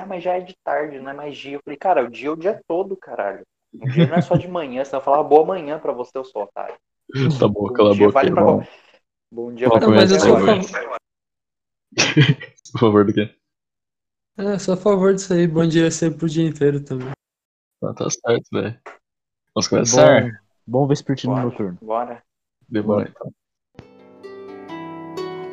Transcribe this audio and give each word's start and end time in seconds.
ah, 0.00 0.06
mas 0.06 0.22
já 0.22 0.36
é 0.36 0.40
de 0.40 0.54
tarde, 0.64 0.98
não 0.98 1.10
é 1.10 1.14
mais 1.14 1.36
dia. 1.36 1.56
Eu 1.56 1.60
falei, 1.64 1.76
cara, 1.78 2.04
o 2.04 2.10
dia 2.10 2.28
é 2.28 2.32
o 2.32 2.36
dia 2.36 2.60
todo, 2.66 2.96
caralho. 2.96 3.42
O 3.72 3.88
dia 3.88 4.06
não 4.06 4.16
é 4.16 4.20
só 4.20 4.36
de 4.36 4.48
manhã, 4.48 4.84
você 4.84 4.92
vai 4.92 5.00
falar 5.00 5.22
boa 5.22 5.46
manhã 5.46 5.78
pra 5.78 5.92
você, 5.92 6.16
eu 6.16 6.24
sou 6.24 6.42
otário. 6.42 6.76
Tá 7.40 7.48
bom, 7.48 7.72
cala 7.72 7.92
a 7.92 7.94
boca, 7.94 8.12
vale 8.12 8.30
pra 8.30 8.66
Bom 9.32 9.52
dia, 9.52 9.68
pra 9.68 9.88
mas 9.88 10.10
eu 10.10 10.20
sou 10.20 10.36
a 10.36 10.40
favor. 10.40 10.96
Por 12.72 12.80
favor, 12.80 13.04
do 13.04 13.12
quê? 13.12 13.34
É, 14.38 14.58
sou 14.58 14.74
a 14.74 14.76
favor 14.76 15.12
disso 15.12 15.32
aí. 15.32 15.46
Bom 15.46 15.66
dia 15.66 15.90
sempre 15.90 16.20
pro 16.20 16.28
dia 16.28 16.48
inteiro 16.48 16.82
também. 16.82 17.10
Ah, 17.82 17.92
tá 17.92 18.08
certo, 18.08 18.48
velho. 18.52 18.80
Vamos 19.54 19.68
começar? 19.68 20.22
Bom, 20.22 20.30
bom 20.66 20.86
vespertino 20.86 21.34
Bora. 21.34 21.44
noturno. 21.46 21.78
Bora. 21.82 22.22
Demora 22.68 23.08
então. 23.08 23.32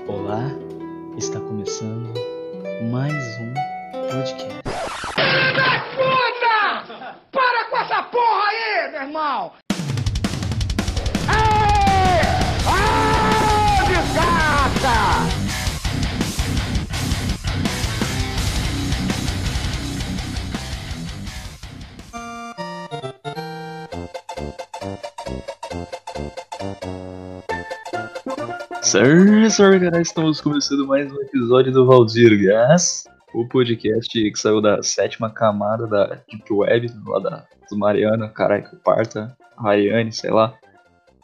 Olá, 0.08 0.44
está 1.18 1.40
começando 1.40 2.14
mais 2.92 3.14
um 3.40 3.67
podcast. 4.08 4.36
Puta! 5.96 7.16
Para 7.32 7.66
com 7.70 7.78
essa 7.78 8.04
porra 8.04 8.48
aí, 8.48 8.92
meu 8.92 9.02
irmão! 9.02 9.52
Aê! 11.28 12.22
Ah, 12.70 13.84
desgraça! 13.88 14.98
Certo, 28.82 29.80
galera, 29.80 30.02
estamos 30.02 30.40
começando 30.40 30.88
mais 30.88 31.12
um 31.12 31.22
episódio 31.22 31.74
do 31.74 31.86
Valdir 31.86 32.42
Gas, 32.42 33.04
o 33.38 33.48
podcast 33.48 34.10
que 34.10 34.36
saiu 34.36 34.60
da 34.60 34.82
sétima 34.82 35.30
camada 35.30 35.86
da 35.86 36.06
Deep 36.28 36.52
Web, 36.52 36.92
lá 37.06 37.20
da 37.20 37.48
Mariana, 37.72 38.30
caralho, 38.30 38.66
parta, 38.84 39.38
Rayane, 39.56 40.12
sei 40.12 40.32
lá. 40.32 40.58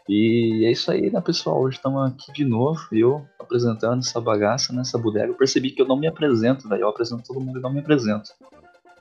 E 0.07 0.63
é 0.65 0.71
isso 0.71 0.91
aí, 0.91 1.09
né, 1.09 1.19
pessoal? 1.21 1.59
Hoje 1.59 1.77
estamos 1.77 2.05
aqui 2.05 2.31
de 2.31 2.45
novo, 2.45 2.79
eu 2.91 3.25
apresentando 3.39 3.99
essa 3.99 4.21
bagaça 4.21 4.71
nessa 4.73 4.95
bodega. 4.95 5.27
Eu 5.27 5.33
percebi 5.33 5.71
que 5.71 5.81
eu 5.81 5.87
não 5.87 5.97
me 5.97 6.05
apresento, 6.05 6.69
velho. 6.69 6.81
Eu 6.81 6.89
apresento 6.89 7.23
todo 7.23 7.41
mundo 7.41 7.57
e 7.57 7.61
não 7.61 7.73
me 7.73 7.79
apresento. 7.79 8.29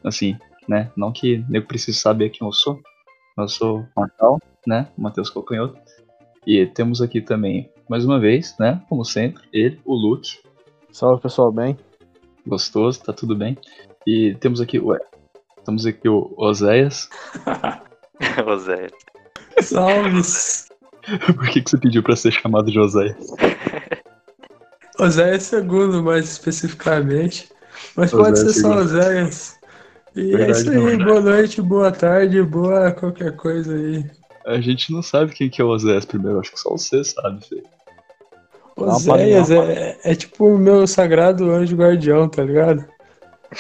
Assim, 0.03 0.39
né? 0.67 0.91
Não 0.97 1.13
que 1.13 1.45
eu 1.53 1.67
precise 1.67 1.99
saber 1.99 2.31
quem 2.31 2.47
eu 2.47 2.53
sou. 2.53 2.81
Eu 3.37 3.49
sou 3.49 3.81
o 3.81 3.89
Marcal, 3.95 4.39
né? 4.67 4.89
Matheus 4.97 5.29
Calcanhoto. 5.29 5.77
E 6.47 6.65
temos 6.67 7.03
aqui 7.03 7.21
também, 7.21 7.71
mais 7.89 8.07
uma 8.07 8.19
vez, 8.19 8.57
né? 8.59 8.81
Como 8.89 9.05
sempre, 9.05 9.43
ele, 9.53 9.79
o 9.85 9.95
Luke. 9.95 10.39
Salve 10.91 11.21
pessoal, 11.21 11.53
bem? 11.53 11.77
Gostoso, 12.47 13.03
tá 13.03 13.13
tudo 13.13 13.37
bem. 13.37 13.57
E 14.07 14.35
temos 14.41 14.61
aqui, 14.61 14.79
ué, 14.79 14.99
temos 15.65 15.87
aqui 15.87 16.09
o 16.09 16.33
Oséias. 16.37 17.09
Zé. 18.59 18.89
Salves! 19.61 20.69
Por 21.35 21.49
que, 21.49 21.63
que 21.63 21.71
você 21.71 21.79
pediu 21.79 22.03
pra 22.03 22.17
ser 22.17 22.33
chamado 22.33 22.71
de 22.71 22.79
Oséias? 22.79 23.17
Oséias 24.99 25.45
segundo, 25.45 26.03
mais 26.03 26.29
especificamente. 26.31 27.51
Mas 27.97 28.13
Oséias 28.13 28.29
pode 28.29 28.39
ser 28.39 28.61
só 28.61 28.69
segundo. 28.69 28.81
Oséias. 28.83 29.59
E 30.15 30.35
é 30.35 30.37
Verdade, 30.37 30.61
isso 30.61 30.71
aí. 30.71 30.97
não. 30.97 31.05
Boa 31.05 31.21
noite, 31.21 31.63
boa 31.63 31.93
tarde, 31.93 32.43
boa 32.43 32.93
qualquer 32.93 33.37
coisa 33.37 33.75
aí. 33.75 34.05
A 34.47 34.61
gente 34.61 34.93
não 34.93 35.03
sabe 35.03 35.33
quem 35.33 35.49
que 35.49 35.61
é 35.63 35.65
o 35.65 35.69
Oséias 35.69 36.05
primeiro, 36.05 36.41
acho 36.41 36.53
que 36.53 36.61
só 36.61 36.71
você 36.71 37.03
sabe, 37.03 37.45
filho. 37.47 37.63
Oséias 38.89 39.51
é, 39.51 39.99
é 40.05 40.15
tipo 40.15 40.47
o 40.47 40.59
meu 40.59 40.87
sagrado 40.87 41.51
anjo 41.51 41.77
guardião, 41.77 42.29
tá 42.29 42.43
ligado? 42.43 42.85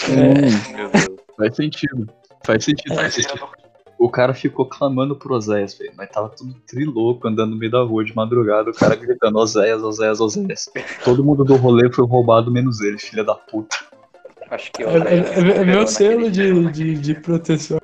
Meu 0.08 0.88
Deus. 0.90 1.16
Faz 1.36 1.56
sentido. 1.56 2.08
Faz 2.44 2.64
sentido, 2.64 2.94
faz 2.94 3.14
sentido. 3.14 3.46
O 3.98 4.08
cara 4.10 4.34
ficou 4.34 4.66
clamando 4.66 5.14
pro 5.14 5.34
Oséias, 5.34 5.74
velho. 5.78 5.92
Mas 5.96 6.10
tava 6.10 6.28
tudo 6.28 6.54
trilouco 6.66 7.28
andando 7.28 7.50
no 7.52 7.56
meio 7.56 7.70
da 7.70 7.82
rua 7.82 8.04
de 8.04 8.14
madrugada, 8.16 8.70
o 8.70 8.74
cara 8.74 8.96
gritando 8.96 9.38
Oséias, 9.38 9.80
Oséias, 9.82 10.20
Oséias. 10.20 10.68
Todo 11.04 11.22
mundo 11.24 11.44
do 11.44 11.54
rolê 11.56 11.90
foi 11.92 12.04
roubado, 12.06 12.50
menos 12.50 12.80
ele, 12.80 12.98
filha 12.98 13.22
da 13.22 13.34
puta. 13.34 13.76
Acho 14.50 14.72
que 14.72 14.82
É, 14.82 14.86
é- 14.86 15.18
é- 15.18 15.56
é 15.58 15.64
meu 15.64 15.86
selo 15.86 16.30
de, 16.30 16.68
de, 16.72 16.94
de 16.94 17.14
proteção. 17.14 17.78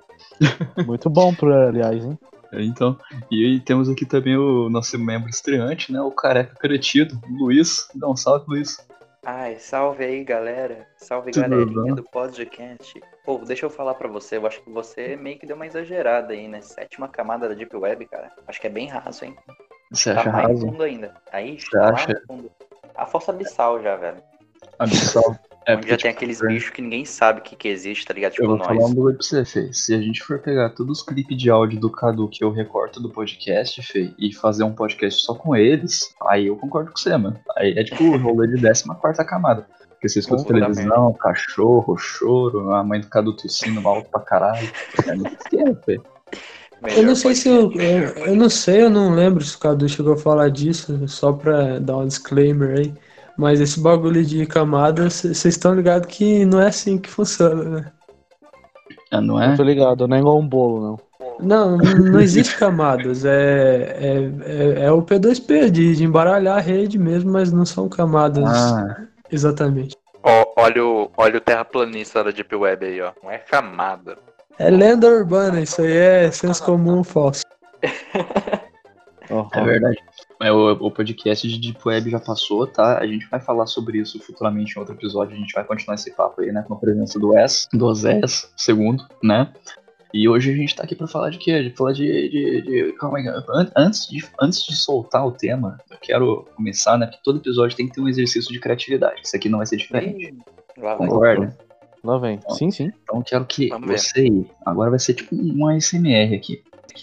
Muito 0.87 1.09
bom, 1.09 1.32
pro, 1.34 1.53
aliás, 1.53 2.04
hein? 2.04 2.19
Então, 2.53 2.98
e 3.31 3.60
temos 3.60 3.88
aqui 3.91 4.06
também 4.06 4.36
o 4.36 4.69
nosso 4.70 4.98
membro 4.98 5.28
estreante, 5.28 5.92
né? 5.92 6.00
O 6.00 6.10
careca 6.10 6.54
cretido, 6.54 7.20
Luiz. 7.28 7.88
Dá 7.94 8.09
um 8.09 8.16
salve, 8.16 8.44
Luiz. 8.48 8.78
Ai, 9.25 9.59
salve 9.59 10.04
aí, 10.04 10.25
galera. 10.25 10.86
Salve, 10.97 11.31
Tudo 11.32 11.42
galerinha 11.42 11.82
bom? 11.91 11.94
do 11.97 12.03
podcast. 12.04 12.98
Pô, 13.25 13.38
deixa 13.44 13.66
eu 13.66 13.70
falar 13.70 13.94
pra 13.94 14.09
você. 14.09 14.38
Eu 14.38 14.47
acho 14.47 14.62
que 14.62 14.70
você 14.70 15.16
meio 15.16 15.38
que 15.38 15.47
deu 15.47 15.56
uma 15.56 15.66
exagerada 15.66 16.32
aí, 16.32 16.48
né? 16.48 16.62
Sétima 16.62 17.09
camada 17.09 17.47
da 17.48 17.54
Deep 17.54 17.76
Web, 17.76 18.06
cara. 18.06 18.32
Acho 18.47 18.59
que 18.60 18.66
é 18.66 18.70
bem 18.70 18.88
raso, 18.88 19.25
hein? 19.26 19.36
Você 19.92 20.15
Tá 20.15 20.20
acha 20.20 20.32
mais 20.32 20.48
raso? 20.48 20.60
fundo 20.66 20.82
ainda. 20.82 21.15
Aí, 21.30 21.60
Você 21.60 21.76
acha? 21.78 22.22
fundo. 22.26 22.50
A 22.94 23.04
fossa 23.04 23.30
abissal 23.32 23.82
já, 23.82 23.97
velho. 23.97 24.22
Abissal. 24.78 25.36
É, 25.67 25.73
Onde 25.73 25.81
porque, 25.81 25.91
já 25.91 25.97
tipo, 25.97 26.03
tem 26.03 26.11
aqueles 26.11 26.43
é, 26.43 26.47
bichos 26.47 26.71
que 26.71 26.81
ninguém 26.81 27.05
sabe 27.05 27.41
o 27.41 27.43
que, 27.43 27.55
que 27.55 27.69
existe, 27.69 28.07
tá 28.07 28.15
ligado? 28.15 28.33
Tipo, 28.33 28.45
Eu 28.45 28.49
vou 28.49 28.59
nós. 28.59 28.67
falar 28.67 28.87
um 28.87 28.95
bagulho 28.95 29.17
pra 29.17 29.23
você, 29.23 29.45
Fê. 29.45 29.73
Se 29.73 29.95
a 29.95 30.01
gente 30.01 30.23
for 30.23 30.39
pegar 30.39 30.71
todos 30.71 30.99
os 30.99 31.05
clipes 31.05 31.37
de 31.37 31.51
áudio 31.51 31.79
do 31.79 31.91
Cadu 31.91 32.29
que 32.29 32.43
eu 32.43 32.51
recorto 32.51 33.01
do 33.01 33.11
podcast, 33.11 33.83
Fê, 33.83 34.13
e 34.19 34.33
fazer 34.35 34.65
um 34.65 34.73
podcast 34.73 35.23
só 35.23 35.35
com 35.35 35.55
eles, 35.55 36.15
aí 36.27 36.47
eu 36.47 36.57
concordo 36.57 36.91
com 36.91 36.97
você, 36.97 37.17
mano. 37.17 37.39
Aí 37.57 37.75
é 37.77 37.85
tipo 37.85 38.03
o 38.05 38.17
rolê 38.17 38.49
de 38.49 38.63
14 38.63 39.25
camada. 39.27 39.67
Porque 39.91 40.09
você 40.09 40.21
escuta 40.21 40.45
televisão, 40.45 41.13
cachorro, 41.15 41.97
choro, 41.97 42.71
a 42.73 42.85
mãe 42.85 43.01
do 43.01 43.09
Cadu 43.09 43.33
tossindo 43.35 43.87
alto 43.87 44.09
pra 44.11 44.21
caralho. 44.21 44.71
É 45.07 45.15
muito 45.15 45.37
esquema, 45.41 45.75
Fê. 45.85 46.01
Eu 46.83 46.89
não 46.89 46.97
Melhor 46.97 47.17
sei 47.17 47.35
se 47.35 47.49
eu, 47.49 47.73
eu. 47.73 48.09
Eu 48.27 48.37
não 48.37 48.49
sei, 48.49 48.83
eu 48.83 48.91
não 48.91 49.13
lembro 49.13 49.43
se 49.43 49.57
o 49.57 49.59
Cadu 49.59 49.89
chegou 49.89 50.13
a 50.13 50.17
falar 50.17 50.49
disso, 50.51 51.09
só 51.09 51.33
pra 51.33 51.81
dar 51.81 51.97
um 51.97 52.07
disclaimer 52.07 52.79
aí. 52.79 52.95
Mas 53.38 53.60
esse 53.60 53.78
bagulho 53.78 54.25
de 54.25 54.44
camadas, 54.47 55.15
vocês 55.22 55.54
estão 55.54 55.72
ligados 55.72 56.12
que 56.12 56.44
não 56.44 56.60
é 56.60 56.66
assim 56.66 56.99
que 56.99 57.09
funciona, 57.09 57.65
né? 57.65 57.93
Ah, 59.12 59.21
não 59.21 59.37
Não 59.37 59.43
é? 59.43 59.56
tô 59.56 59.62
ligado, 59.62 60.09
não 60.09 60.16
é 60.16 60.21
igual 60.21 60.38
um 60.41 60.47
bolo, 60.47 60.81
não. 60.81 61.09
Não, 61.41 61.78
não 61.78 62.21
existe 62.21 62.59
camadas. 62.59 63.25
É, 63.25 63.97
é, 63.97 64.81
é, 64.81 64.84
é 64.87 64.93
o 64.93 65.00
P2P, 65.03 65.71
de, 65.71 65.94
de 65.94 66.04
embaralhar 66.04 66.59
a 66.59 66.60
rede 66.60 66.98
mesmo, 66.98 67.31
mas 67.31 67.53
não 67.53 67.65
são 67.65 67.88
camadas 67.88 68.44
Ah, 68.44 69.04
exatamente. 69.31 69.97
Ó, 70.25 70.44
olha, 70.56 70.84
o, 70.84 71.09
olha 71.16 71.38
o 71.38 71.41
terraplanista 71.41 72.25
da 72.25 72.32
Deep 72.32 72.53
Web 72.56 72.84
aí, 72.84 73.00
ó. 73.00 73.12
Não 73.22 73.31
é 73.31 73.38
camada. 73.38 74.16
É 74.59 74.69
lenda 74.69 75.06
urbana, 75.06 75.60
isso 75.60 75.81
aí 75.81 75.97
é 75.97 76.31
senso 76.32 76.65
comum 76.65 77.04
falso. 77.04 77.44
Ó, 79.31 79.49
é 79.53 79.65
verdade. 79.65 79.97
É, 80.41 80.50
o, 80.53 80.72
o 80.72 80.91
podcast 80.91 81.47
de 81.49 81.59
Deep 81.59 81.81
Web 81.87 82.11
já 82.11 82.21
passou, 82.21 82.66
tá? 82.66 82.99
A 82.99 83.06
gente 83.06 83.28
vai 83.28 83.41
falar 83.41 83.66
sobre 83.66 83.99
isso 83.99 84.19
futuramente 84.21 84.75
em 84.77 84.78
outro 84.81 84.94
episódio. 84.94 85.34
A 85.34 85.39
gente 85.39 85.53
vai 85.53 85.65
continuar 85.65 85.97
esse 85.97 86.11
papo 86.15 86.41
aí, 86.41 86.53
né? 86.53 86.65
Com 86.66 86.75
a 86.75 86.78
presença 86.78 87.19
do 87.19 87.37
S, 87.37 87.69
do 87.72 87.87
Osés, 87.87 88.50
segundo, 88.56 89.05
né? 89.22 89.53
E 90.15 90.27
hoje 90.27 90.50
a 90.50 90.56
gente 90.56 90.75
tá 90.75 90.84
aqui 90.84 90.94
pra 90.94 91.06
falar 91.06 91.28
de 91.28 91.37
quê? 91.39 91.62
De 91.65 91.77
falar 91.77 91.93
de. 91.93 92.05
de, 92.31 92.62
de- 92.62 92.93
calma 92.94 93.19
aí. 93.19 93.28
An- 93.28 93.71
Antes 93.77 94.09
de, 94.09 94.25
antes 94.41 94.65
de 94.65 94.75
soltar 94.75 95.27
o 95.27 95.33
tema, 95.33 95.77
eu 95.91 95.99
quero 96.00 96.47
começar, 96.56 96.97
né? 96.97 97.06
Porque 97.06 97.21
todo 97.22 97.39
episódio 97.41 97.77
tem 97.77 97.87
que 97.87 97.95
ter 97.95 98.00
um 98.00 98.09
exercício 98.09 98.50
de 98.50 98.59
criatividade. 98.59 99.21
Isso 99.22 99.37
aqui 99.37 99.49
não 99.50 99.59
vai 99.59 99.66
ser 99.66 99.77
diferente. 99.77 100.34
Lá 100.78 100.95
vai. 100.95 101.09
Concorda? 101.09 101.59
Lá 102.03 102.16
vem. 102.16 102.41
Sim, 102.50 102.71
sim. 102.71 102.91
Então 103.03 103.19
eu 103.19 103.22
quero 103.25 103.45
que 103.45 103.69
Vamos 103.69 103.89
ver. 103.89 103.99
você 103.99 104.21
aí. 104.21 104.47
Agora 104.65 104.89
vai 104.89 104.99
ser 104.99 105.12
tipo 105.12 105.34
um 105.37 105.66
ASMR 105.69 106.34
aqui. 106.34 106.62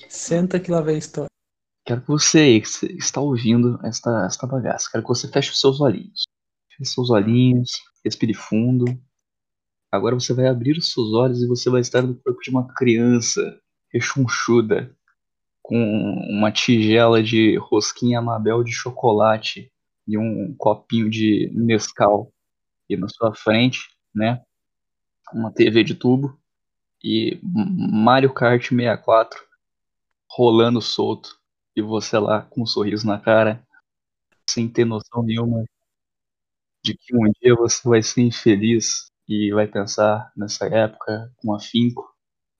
Senta 0.09 0.59
que 0.59 0.71
lá 0.71 0.81
vem 0.81 0.95
a 0.95 0.97
história. 0.97 1.29
Quero 1.85 2.01
que 2.01 2.07
você 2.07 2.59
que 2.59 2.85
está 2.97 3.21
ouvindo 3.21 3.79
esta, 3.85 4.25
esta 4.25 4.47
bagaça, 4.47 4.89
quero 4.91 5.03
que 5.03 5.09
você 5.09 5.27
feche 5.27 5.51
os 5.51 5.59
seus 5.59 5.79
olhinhos. 5.79 6.23
Feche 6.69 6.91
seus 6.91 7.11
olhinhos, 7.11 7.69
respire 8.03 8.33
fundo. 8.33 8.85
Agora 9.91 10.15
você 10.15 10.33
vai 10.33 10.47
abrir 10.47 10.79
os 10.79 10.91
seus 10.91 11.13
olhos 11.13 11.43
e 11.43 11.47
você 11.47 11.69
vai 11.69 11.81
estar 11.81 12.01
no 12.01 12.15
corpo 12.15 12.41
de 12.41 12.49
uma 12.49 12.73
criança 12.73 13.61
rechonchuda, 13.93 14.97
com 15.61 15.77
uma 16.27 16.51
tigela 16.51 17.21
de 17.21 17.55
rosquinha 17.57 18.19
Mabel 18.19 18.63
de 18.63 18.71
chocolate 18.71 19.71
e 20.07 20.17
um 20.17 20.55
copinho 20.57 21.07
de 21.07 21.51
Nescau. 21.53 22.33
E 22.89 22.97
na 22.97 23.07
sua 23.07 23.33
frente, 23.35 23.79
né, 24.13 24.41
uma 25.31 25.51
TV 25.51 25.83
de 25.83 25.93
tubo 25.93 26.35
e 27.03 27.39
Mario 27.43 28.33
Kart 28.33 28.69
64 28.69 29.39
rolando 30.27 30.81
solto 30.81 31.44
e 31.75 31.81
você 31.81 32.17
lá 32.17 32.41
com 32.41 32.63
um 32.63 32.65
sorriso 32.65 33.05
na 33.05 33.19
cara, 33.19 33.65
sem 34.49 34.67
ter 34.69 34.85
noção 34.85 35.23
nenhuma 35.23 35.65
de 36.83 36.95
que 36.95 37.15
um 37.15 37.31
dia 37.41 37.55
você 37.55 37.87
vai 37.87 38.01
ser 38.01 38.21
infeliz 38.21 39.07
e 39.27 39.51
vai 39.51 39.67
pensar 39.67 40.31
nessa 40.37 40.67
época 40.67 41.31
com 41.37 41.53
afinco, 41.53 42.07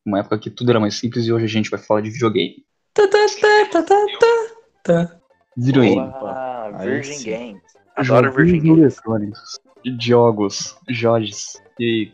uma 0.06 0.20
época 0.20 0.40
que 0.40 0.50
tudo 0.50 0.72
era 0.72 0.80
mais 0.80 0.96
simples 0.96 1.26
e 1.26 1.32
hoje 1.32 1.46
a 1.46 1.50
gente 1.50 1.70
vai 1.70 1.80
falar 1.80 2.02
de 2.02 2.10
videogame. 2.10 2.66
Tá, 2.94 3.08
tá, 3.08 3.26
tá, 3.40 3.66
tá, 3.72 3.84
tá, 3.84 4.06
tá. 4.20 4.56
Tá. 4.84 5.20
Videogame. 5.58 6.00
Ah, 6.00 6.72
Aí 6.76 6.90
Virgin. 6.90 7.32
Games. 7.32 7.64
Adoro 7.96 8.34
Virgin 8.34 8.60
Joguinhos 8.60 9.00
Games. 9.00 9.40
jogos, 10.00 10.78
Jorges. 10.90 11.62
E 11.80 12.12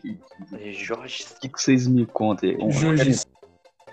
aí, 0.52 0.72
Jorge. 0.72 1.24
o 1.36 1.40
que, 1.40 1.48
que 1.48 1.60
vocês 1.60 1.86
me 1.86 2.06
contam 2.06 2.48
aí? 2.50 2.56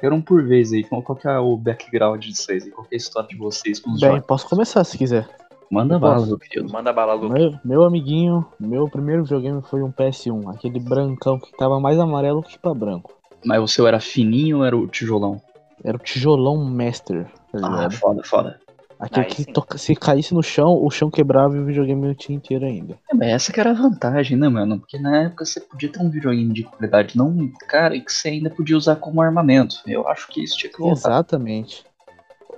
Um 0.03 0.21
por 0.21 0.43
vez 0.43 0.71
aí. 0.73 0.83
Qual, 0.83 1.01
que 1.15 1.27
é 1.27 1.37
o 1.37 1.55
background 1.57 2.21
de 2.23 2.35
vocês? 2.35 2.65
aí? 2.65 2.71
Qual 2.71 2.85
que 2.87 2.95
é 2.95 2.97
a 2.97 2.97
história 2.97 3.29
de 3.29 3.35
vocês 3.35 3.79
com 3.79 3.91
os 3.91 3.99
Bem, 3.99 4.09
jogos? 4.11 4.25
posso 4.25 4.47
começar 4.49 4.83
se 4.83 4.97
quiser. 4.97 5.27
Manda 5.71 5.99
bala, 5.99 6.25
meu 6.25 6.37
querido. 6.39 6.71
Manda 6.71 6.91
bala, 6.91 7.13
Luke. 7.13 7.31
Meu, 7.33 7.53
meu 7.63 7.83
amiguinho, 7.83 8.43
meu 8.59 8.89
primeiro 8.89 9.23
videogame 9.23 9.61
foi 9.61 9.83
um 9.83 9.91
PS1, 9.91 10.55
aquele 10.55 10.79
brancão 10.79 11.39
que 11.39 11.51
tava 11.55 11.79
mais 11.79 11.99
amarelo 11.99 12.41
que 12.41 12.57
pra 12.57 12.73
branco. 12.73 13.13
Mas 13.45 13.61
o 13.61 13.67
seu 13.67 13.85
era 13.87 13.99
fininho 13.99 14.57
ou 14.59 14.65
era 14.65 14.75
o 14.75 14.87
tijolão? 14.87 15.39
Era 15.83 15.95
o 15.95 15.99
tijolão 15.99 16.57
Master, 16.65 17.25
tá 17.51 17.59
Ah, 17.61 17.69
ligado? 17.69 17.93
foda, 17.93 18.23
foda. 18.23 18.59
Aquele 18.99 19.25
aí 19.27 19.31
que 19.31 19.45
toca- 19.45 19.77
se 19.77 19.95
caísse 19.95 20.33
no 20.33 20.43
chão, 20.43 20.83
o 20.83 20.89
chão 20.91 21.09
quebrava 21.09 21.55
e 21.55 21.59
o 21.59 21.65
videogame 21.65 22.13
tinha 22.15 22.35
inteiro 22.35 22.65
ainda. 22.65 22.97
É, 23.09 23.13
mas 23.15 23.29
essa 23.29 23.53
que 23.53 23.59
era 23.59 23.71
a 23.71 23.73
vantagem, 23.73 24.35
né, 24.37 24.49
mano? 24.49 24.77
Porque 24.79 24.99
na 24.99 25.23
época 25.23 25.45
você 25.45 25.61
podia 25.61 25.89
ter 25.89 25.99
um 26.01 26.09
videogame 26.09 26.51
de 26.53 26.63
qualidade, 26.63 27.17
não, 27.17 27.49
cara, 27.69 27.95
e 27.95 28.01
que 28.01 28.11
você 28.11 28.27
ainda 28.27 28.49
podia 28.49 28.75
usar 28.75 28.97
como 28.97 29.21
armamento. 29.21 29.77
Eu 29.87 30.05
acho 30.09 30.27
que 30.27 30.43
isso 30.43 30.57
tinha 30.57 30.69
que 30.71 30.79
voltar. 30.79 31.09
Exatamente. 31.11 31.85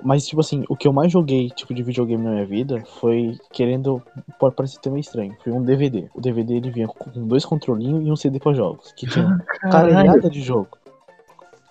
Mas, 0.04 0.26
tipo 0.26 0.42
assim, 0.42 0.66
o 0.68 0.76
que 0.76 0.88
eu 0.88 0.94
mais 0.94 1.12
joguei, 1.12 1.52
tipo, 1.52 1.76
de 1.76 1.84
videogame 1.84 2.24
na 2.24 2.32
minha 2.32 2.46
vida 2.46 2.84
foi 3.00 3.38
querendo. 3.52 4.02
Pode 4.40 4.56
parecer 4.56 4.78
até 4.80 4.90
meio 4.90 5.02
estranho. 5.02 5.38
Foi 5.44 5.54
um 5.54 5.62
DVD. 5.64 6.10
O 6.16 6.20
DVD 6.20 6.56
ele 6.56 6.72
vinha 6.72 6.88
com 6.88 7.12
dois 7.28 7.46
controlinhos 7.46 8.04
e 8.08 8.12
um 8.12 8.16
CD 8.16 8.40
pra 8.40 8.52
jogos. 8.52 8.92
Que 8.94 9.06
tinha 9.06 9.38
caralhada 9.70 10.28
de 10.28 10.42
jogo. 10.42 10.70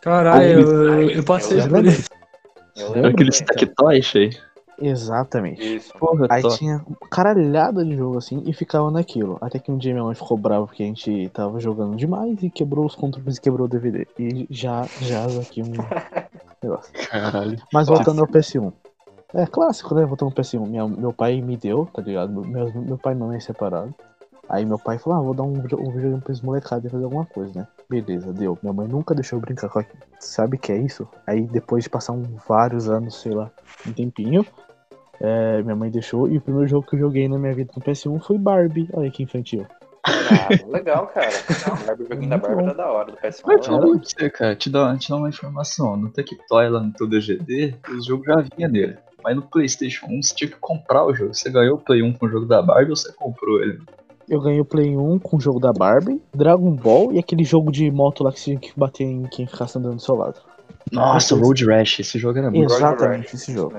Caralho, 0.00 0.60
eu, 0.60 1.10
eu 1.10 1.24
passei 1.24 1.58
Eu 1.58 1.64
lembro. 1.66 1.90
isso. 1.90 2.08
Eu 2.76 2.92
lembro 2.92 3.10
aquele 3.10 3.30
bem. 3.30 3.44
Tectoy, 3.46 4.00
cheio. 4.02 4.30
Exatamente. 4.80 5.76
Isso. 5.76 5.92
Porra, 5.98 6.26
Aí 6.30 6.42
top. 6.42 6.56
tinha 6.56 6.84
caralhada 7.10 7.84
de 7.84 7.96
jogo 7.96 8.18
assim 8.18 8.42
e 8.46 8.52
ficava 8.52 8.90
naquilo. 8.90 9.36
Até 9.40 9.58
que 9.58 9.70
um 9.70 9.76
dia 9.76 9.92
minha 9.92 10.04
mãe 10.04 10.14
ficou 10.14 10.36
brava 10.36 10.66
porque 10.66 10.82
a 10.82 10.86
gente 10.86 11.28
tava 11.30 11.60
jogando 11.60 11.96
demais 11.96 12.42
e 12.42 12.50
quebrou 12.50 12.86
os 12.86 12.94
controles 12.94 13.36
e 13.36 13.40
quebrou 13.40 13.66
o 13.66 13.70
DVD. 13.70 14.06
E 14.18 14.46
já, 14.50 14.86
já 15.00 15.26
aqui 15.40 15.62
um 15.62 15.70
negócio. 16.62 16.92
Caralho. 17.10 17.58
Mas 17.72 17.88
voltando 17.88 18.20
ao 18.20 18.26
PS1. 18.26 18.72
É 19.34 19.46
clássico, 19.46 19.94
né? 19.94 20.04
Voltando 20.04 20.28
ao 20.28 20.34
PS1. 20.34 20.66
Minha, 20.66 20.88
meu 20.88 21.12
pai 21.12 21.40
me 21.40 21.56
deu, 21.56 21.86
tá 21.92 22.02
ligado? 22.02 22.44
Meu, 22.44 22.72
meu 22.74 22.98
pai 22.98 23.12
e 23.12 23.16
minha 23.16 23.28
mãe 23.28 23.36
é 23.36 23.40
separado. 23.40 23.94
Aí 24.50 24.66
meu 24.66 24.80
pai 24.80 24.98
falou, 24.98 25.16
ah, 25.16 25.22
vou 25.22 25.32
dar 25.32 25.44
um, 25.44 25.52
um 25.52 25.62
videogame 25.62 26.20
pra 26.20 26.32
esse 26.32 26.44
molecada 26.44 26.84
e 26.84 26.90
fazer 26.90 27.04
alguma 27.04 27.24
coisa, 27.24 27.60
né? 27.60 27.68
Beleza, 27.88 28.32
deu. 28.32 28.58
Minha 28.60 28.72
mãe 28.72 28.88
nunca 28.88 29.14
deixou 29.14 29.36
eu 29.36 29.40
brincar 29.40 29.68
com 29.68 29.78
aquilo. 29.78 30.02
Sabe 30.18 30.56
o 30.56 30.58
que 30.58 30.72
é 30.72 30.76
isso? 30.76 31.06
Aí 31.24 31.42
depois 31.42 31.84
de 31.84 31.90
passar 31.90 32.14
um, 32.14 32.24
vários 32.48 32.88
anos, 32.88 33.20
sei 33.20 33.32
lá, 33.32 33.48
um 33.86 33.92
tempinho, 33.92 34.44
é, 35.20 35.62
minha 35.62 35.76
mãe 35.76 35.90
deixou. 35.90 36.28
E 36.28 36.38
o 36.38 36.40
primeiro 36.40 36.68
jogo 36.68 36.86
que 36.86 36.96
eu 36.96 37.00
joguei 37.00 37.28
na 37.28 37.38
minha 37.38 37.54
vida 37.54 37.70
no 37.76 37.82
PS1 37.82 38.20
foi 38.22 38.38
Barbie. 38.38 38.88
Olha 38.92 39.10
que 39.10 39.22
infantil. 39.22 39.66
Ah, 40.02 40.48
legal, 40.66 41.06
cara. 41.08 41.30
Barbie, 41.86 42.04
o 42.04 42.08
joguinho 42.08 42.30
da 42.30 42.38
Barbie 42.38 42.62
era 42.62 42.74
da 42.74 42.90
hora, 42.90 43.12
do 43.12 43.18
PS1. 43.18 43.42
Mas 43.46 43.66
pra 43.66 43.76
você, 43.76 44.30
cara, 44.30 44.56
te 44.56 44.70
dar, 44.70 44.96
te 44.98 45.10
dar 45.10 45.16
uma 45.16 45.28
informação. 45.28 45.96
No 45.96 46.08
Tectoy, 46.08 46.68
lá 46.68 46.80
no 46.80 46.92
teu 46.92 47.06
DGD, 47.06 47.74
os 47.90 48.06
jogos 48.06 48.26
já 48.26 48.36
vinha 48.56 48.68
nele. 48.68 48.96
Mas 49.22 49.36
no 49.36 49.42
Playstation 49.42 50.06
1, 50.06 50.22
você 50.22 50.34
tinha 50.34 50.50
que 50.50 50.56
comprar 50.56 51.04
o 51.04 51.14
jogo. 51.14 51.34
Você 51.34 51.50
ganhou 51.50 51.76
o 51.76 51.80
Play 51.80 52.02
1 52.02 52.14
com 52.14 52.26
o 52.26 52.28
jogo 52.28 52.46
da 52.46 52.62
Barbie 52.62 52.90
ou 52.90 52.96
você 52.96 53.12
comprou 53.12 53.62
ele? 53.62 53.78
Eu 54.26 54.40
ganhei 54.40 54.60
o 54.60 54.64
Play 54.64 54.96
1 54.96 55.18
com 55.18 55.36
o 55.36 55.40
jogo 55.40 55.58
da 55.58 55.72
Barbie, 55.72 56.22
Dragon 56.32 56.70
Ball 56.70 57.12
e 57.12 57.18
aquele 57.18 57.44
jogo 57.44 57.70
de 57.70 57.90
moto 57.90 58.22
lá 58.22 58.32
que 58.32 58.38
você 58.38 58.44
tinha 58.56 58.58
que 58.58 58.72
bater 58.78 59.04
em 59.04 59.24
quem 59.24 59.46
ficasse 59.46 59.76
andando 59.76 59.96
do 59.96 60.00
seu 60.00 60.14
lado. 60.14 60.40
Nossa, 60.90 61.34
Road 61.34 61.66
Rash, 61.66 62.00
esse 62.00 62.18
jogo 62.18 62.38
era 62.38 62.50
muito 62.50 62.72
Exatamente 62.72 63.24
Rash, 63.24 63.34
esse 63.34 63.52
jogo. 63.52 63.74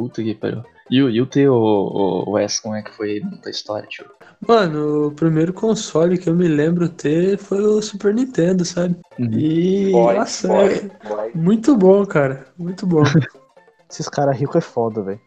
Puta 0.00 0.22
que 0.22 0.34
pariu. 0.34 0.62
E, 0.90 1.02
o- 1.02 1.10
e 1.10 1.20
o 1.20 1.26
teu, 1.26 1.52
o, 1.54 2.24
o 2.28 2.32
Wes, 2.32 2.58
como 2.58 2.74
é 2.74 2.82
que 2.82 2.90
foi 2.92 3.22
a 3.22 3.36
tua 3.42 3.50
história, 3.50 3.86
tio? 3.88 4.06
Mano, 4.48 5.08
o 5.08 5.12
primeiro 5.12 5.52
console 5.52 6.16
que 6.16 6.28
eu 6.28 6.34
me 6.34 6.48
lembro 6.48 6.88
ter 6.88 7.36
foi 7.36 7.60
o 7.62 7.82
Super 7.82 8.14
Nintendo, 8.14 8.64
sabe? 8.64 8.96
E. 9.18 9.90
Boy, 9.92 10.16
nossa, 10.16 10.48
boy, 10.48 10.66
é 10.66 11.08
boy. 11.08 11.30
muito 11.34 11.76
bom, 11.76 12.04
cara. 12.06 12.46
Muito 12.58 12.86
bom. 12.86 13.02
Esses 13.90 14.08
caras 14.08 14.36
ricos 14.38 14.56
é 14.56 14.60
foda, 14.60 15.02
velho. 15.02 15.20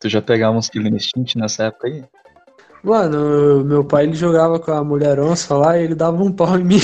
Tu 0.00 0.08
já 0.08 0.22
pegava 0.22 0.56
uns 0.56 0.68
Killer 0.68 0.94
Instinct 0.94 1.36
nessa 1.38 1.64
época 1.64 1.88
aí? 1.88 2.04
Mano, 2.84 3.64
meu 3.64 3.84
pai 3.84 4.04
ele 4.04 4.14
jogava 4.14 4.58
com 4.60 4.72
a 4.72 4.82
mulher 4.84 5.18
onça 5.20 5.56
lá 5.56 5.76
e 5.78 5.84
ele 5.84 5.94
dava 5.94 6.22
um 6.22 6.32
pau 6.32 6.58
em 6.58 6.64
mim 6.64 6.80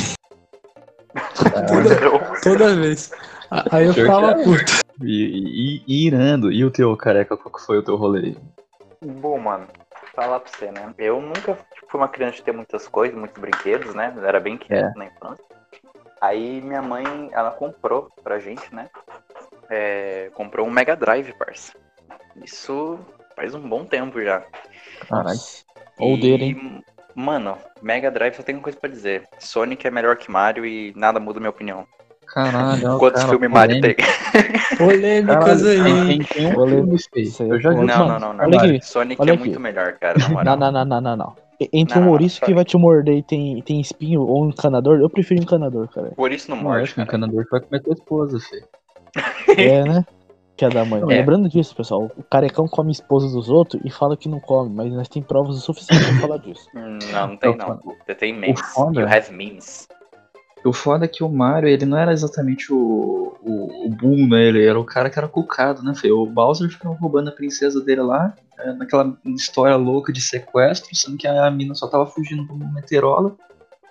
toda 2.43 2.75
vez. 2.77 3.11
A- 3.51 3.77
Aí 3.77 3.87
eu 3.87 3.95
ficava 3.95 4.31
é. 4.33 4.45
puto. 4.45 4.88
E, 5.03 5.79
e- 5.79 5.83
e 5.87 6.07
irando. 6.07 6.51
E 6.53 6.65
o 6.65 6.71
teu, 6.71 6.97
careca, 6.97 7.37
qual 7.37 7.55
que 7.55 7.65
foi 7.65 7.79
o 7.79 7.83
teu 7.83 7.97
rolê? 7.97 8.35
Bom, 9.03 9.39
mano, 9.39 9.67
falar 10.15 10.41
pra 10.41 10.51
você, 10.51 10.71
né? 10.73 10.93
Eu 10.99 11.21
nunca 11.21 11.57
fui 11.89 12.01
uma 12.01 12.09
criança 12.09 12.37
de 12.37 12.43
ter 12.43 12.53
muitas 12.53 12.89
coisas, 12.89 13.17
muitos 13.17 13.41
brinquedos, 13.41 13.95
né? 13.95 14.13
Eu 14.17 14.25
era 14.27 14.41
bem 14.41 14.57
criança 14.57 14.93
na 14.97 15.07
infância. 15.07 15.45
Aí 16.21 16.61
minha 16.61 16.83
mãe, 16.83 17.05
ela 17.33 17.53
comprou 17.53 18.11
pra 18.25 18.41
gente, 18.41 18.75
né? 18.75 18.89
É, 19.71 20.31
comprou 20.35 20.67
um 20.67 20.71
Mega 20.71 20.97
Drive, 20.97 21.33
parça. 21.39 21.73
Isso 22.43 22.99
faz 23.37 23.55
um 23.55 23.69
bom 23.69 23.85
tempo 23.85 24.21
já. 24.21 24.45
Caralho. 25.09 25.39
Ou 25.99 26.19
dele, 26.19 26.45
hein? 26.45 26.85
Mano, 27.15 27.57
Mega 27.81 28.11
Drive 28.11 28.35
só 28.35 28.43
tem 28.43 28.55
uma 28.57 28.63
coisa 28.63 28.79
pra 28.79 28.91
dizer. 28.91 29.29
Sonic 29.39 29.87
é 29.87 29.91
melhor 29.91 30.17
que 30.17 30.31
Mario 30.31 30.65
e 30.67 30.93
nada 30.97 31.21
muda 31.21 31.39
minha 31.39 31.51
opinião. 31.51 31.87
Caralho, 32.33 32.99
Quantos 32.99 33.21
cara, 33.23 33.29
filmes 33.33 33.51
Mario 33.51 33.81
tem? 33.81 33.95
polêmico. 33.95 34.19
Polêmicas 34.79 35.67
aí. 35.67 35.83
tem, 35.83 36.07
tem, 36.07 36.19
tem 36.27 36.47
um 36.47 36.55
Polêmico. 36.55 36.99
filme 36.99 36.99
feio. 37.33 37.33
Aí 37.41 37.49
Eu 37.57 37.61
já 37.61 37.71
vi. 37.71 37.77
Não, 37.77 37.87
não, 37.87 38.21
não, 38.21 38.33
não. 38.35 38.45
olha 38.45 38.59
aqui, 38.59 38.85
Sonic 38.87 39.21
olha 39.23 39.31
é 39.31 39.35
aqui. 39.35 39.45
muito 39.45 39.61
melhor, 39.61 39.93
cara, 39.95 40.19
na 40.19 40.29
moral. 40.29 40.57
Não, 40.57 40.71
não, 40.73 40.73
não, 40.73 40.85
não, 40.85 41.01
não, 41.01 41.17
não. 41.17 41.37
Entre 41.73 41.99
Não, 41.99 42.07
um 42.07 42.11
ouriço 42.11 42.41
que 42.43 42.55
vai 42.55 42.65
te 42.65 42.77
morder 42.77 43.17
e 43.17 43.23
tem, 43.23 43.61
tem 43.63 43.81
espinho 43.81 44.23
ou 44.23 44.45
um 44.45 44.49
encanador, 44.51 45.01
eu 45.01 45.11
prefiro 45.11 45.43
encanador, 45.43 45.89
cara. 45.89 46.13
Por 46.15 46.31
isso 46.31 46.49
não 46.51 46.57
morde, 46.57 46.85
acho 46.85 46.95
que 46.95 47.01
o 47.01 47.05
cara. 47.07 47.19
encanador 47.19 47.45
que 47.45 47.51
vai 47.51 47.61
comer 47.61 47.81
tua 47.83 47.95
esposa, 47.95 48.39
filho. 48.39 48.65
É, 49.59 49.83
né? 49.85 50.05
Que 50.57 50.65
é 50.65 50.69
da 50.69 50.85
mãe. 50.85 51.01
É. 51.03 51.05
Lembrando 51.05 51.49
disso, 51.49 51.75
pessoal, 51.75 52.11
o 52.17 52.23
carecão 52.23 52.69
come 52.69 52.93
esposa 52.93 53.29
dos 53.29 53.49
outros 53.49 53.81
e 53.85 53.91
fala 53.91 54.17
que 54.17 54.29
não 54.29 54.39
come, 54.39 54.71
mas 54.73 54.93
nós 54.93 55.09
tem 55.09 55.23
provas 55.23 55.57
o 55.57 55.61
suficiente 55.61 56.05
pra 56.05 56.21
falar 56.21 56.37
disso. 56.39 56.69
Hum, 56.77 56.99
Não, 57.13 57.29
não 57.29 57.37
tem 57.37 57.57
não. 57.57 57.81
Você 58.07 58.15
tem 58.15 58.33
memes. 58.33 58.61
You 58.95 59.07
have 59.09 59.33
memes. 59.33 59.89
O 60.69 60.73
foda 60.73 61.05
é 61.05 61.09
que 61.09 61.23
o 61.25 61.29
Mario, 61.29 61.69
ele 61.69 61.85
não 61.87 61.97
era 61.99 62.13
exatamente 62.13 62.73
o, 62.73 63.37
o, 63.43 63.87
o 63.87 63.91
Boom, 63.91 64.29
né? 64.29 64.45
Ele 64.45 64.65
era 64.65 64.79
o 64.79 64.85
cara 64.85 65.09
que 65.11 65.19
era 65.19 65.29
cucado, 65.29 65.83
né, 65.83 65.95
filho? 65.95 66.19
O 66.21 66.27
Bowser 66.27 66.69
ficava 66.71 66.95
roubando 66.95 67.29
a 67.29 67.33
princesa 67.33 67.81
dele 67.83 68.03
lá, 68.03 68.35
é, 68.59 68.73
naquela 68.73 69.17
história 69.25 69.77
louca 69.77 70.13
de 70.13 70.21
sequestro, 70.21 70.95
sendo 70.95 71.17
que 71.17 71.27
a 71.27 71.51
mina 71.51 71.75
só 71.75 71.87
tava 71.89 72.07
fugindo 72.07 72.45
de 72.47 72.53
uma 72.53 72.73
meteorola, 72.73 73.37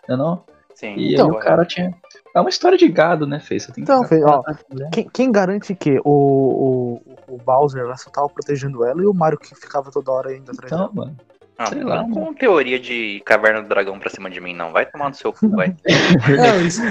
né 0.08 0.16
não? 0.16 0.44
Sim. 0.76 0.96
E 0.96 1.14
Então, 1.14 1.32
aí 1.32 1.36
o 1.36 1.40
cara 1.40 1.66
tinha... 1.66 1.92
É 2.36 2.40
uma 2.40 2.50
história 2.50 2.78
de 2.78 2.88
gado, 2.88 3.26
né, 3.26 3.40
Fê? 3.40 3.60
Você 3.60 3.72
tem 3.72 3.84
que 3.84 3.92
Então, 3.92 4.04
ficar 4.04 4.16
Fê, 4.16 4.24
ó, 4.24 4.44
mulher. 4.72 4.90
Quem, 4.92 5.10
quem 5.10 5.32
garante 5.32 5.74
que 5.74 6.00
o, 6.06 7.02
o, 7.28 7.36
o 7.36 7.38
Bowser 7.38 7.88
lá 7.88 7.98
só 7.98 8.12
tava 8.12 8.30
protegendo 8.30 8.86
ela 8.86 9.02
e 9.02 9.08
o 9.08 9.14
Mario 9.14 9.40
que 9.40 9.56
ficava 9.56 9.90
toda 9.90 10.12
hora 10.12 10.36
indo 10.36 10.52
atrás 10.52 10.72
Então, 10.72 10.78
dela? 10.80 10.92
mano. 10.94 11.18
Não, 11.60 11.66
sei 11.68 11.80
não 11.80 11.88
lá, 11.88 12.04
vem 12.04 12.12
com 12.12 12.34
teoria 12.34 12.80
de 12.80 13.22
caverna 13.26 13.62
do 13.64 13.70
dragão 13.70 13.98
pra 14.00 14.10
cima 14.10 14.30
de 14.30 14.40
mim, 14.40 14.54
não. 14.54 14.72
Vai 14.72 14.86
tomar 14.86 15.10
no 15.10 15.16
seu 15.16 15.34
cu, 15.34 15.50
vai. 15.50 15.76
Não, 16.38 16.62
isso- 16.66 16.82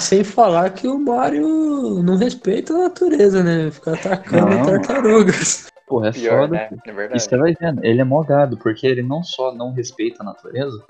sem 0.00 0.24
falar 0.24 0.70
que 0.70 0.88
o 0.88 0.98
Mario 0.98 2.02
não 2.02 2.16
respeita 2.16 2.72
a 2.72 2.78
natureza, 2.88 3.42
né? 3.44 3.70
Fica 3.70 3.92
atacando 3.94 4.48
Não. 4.56 4.64
tartarugas. 4.64 5.66
Porra, 5.86 6.08
é 6.08 6.12
Pior, 6.12 6.40
foda. 6.48 6.52
né? 6.54 6.68
É 6.84 6.92
verdade. 6.92 7.16
E 7.16 7.20
você 7.20 7.36
vai 7.36 7.54
vendo, 7.60 7.84
ele 7.84 8.00
é 8.00 8.04
mogado, 8.04 8.56
porque 8.56 8.86
ele 8.86 9.02
não 9.02 9.22
só 9.22 9.54
não 9.54 9.72
respeita 9.72 10.22
a 10.22 10.26
natureza, 10.26 10.82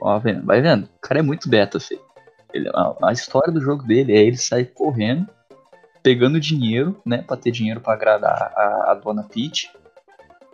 ó, 0.00 0.18
vendo, 0.18 0.44
vai 0.46 0.60
vendo, 0.60 0.84
o 0.84 1.00
cara 1.00 1.18
é 1.20 1.22
muito 1.22 1.48
beta, 1.48 1.80
filho. 1.80 2.00
Ele, 2.54 2.68
a, 2.74 2.94
a 3.08 3.12
história 3.12 3.52
do 3.52 3.60
jogo 3.60 3.82
dele 3.82 4.12
é 4.14 4.22
ele 4.22 4.36
sair 4.36 4.66
correndo, 4.66 5.26
pegando 6.02 6.38
dinheiro, 6.38 6.96
né, 7.04 7.24
pra 7.26 7.36
ter 7.36 7.50
dinheiro 7.50 7.80
pra 7.80 7.94
agradar 7.94 8.52
a, 8.54 8.92
a 8.92 8.94
dona 8.94 9.24
Peach, 9.24 9.68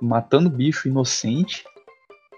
matando 0.00 0.48
bicho 0.48 0.88
inocente 0.88 1.64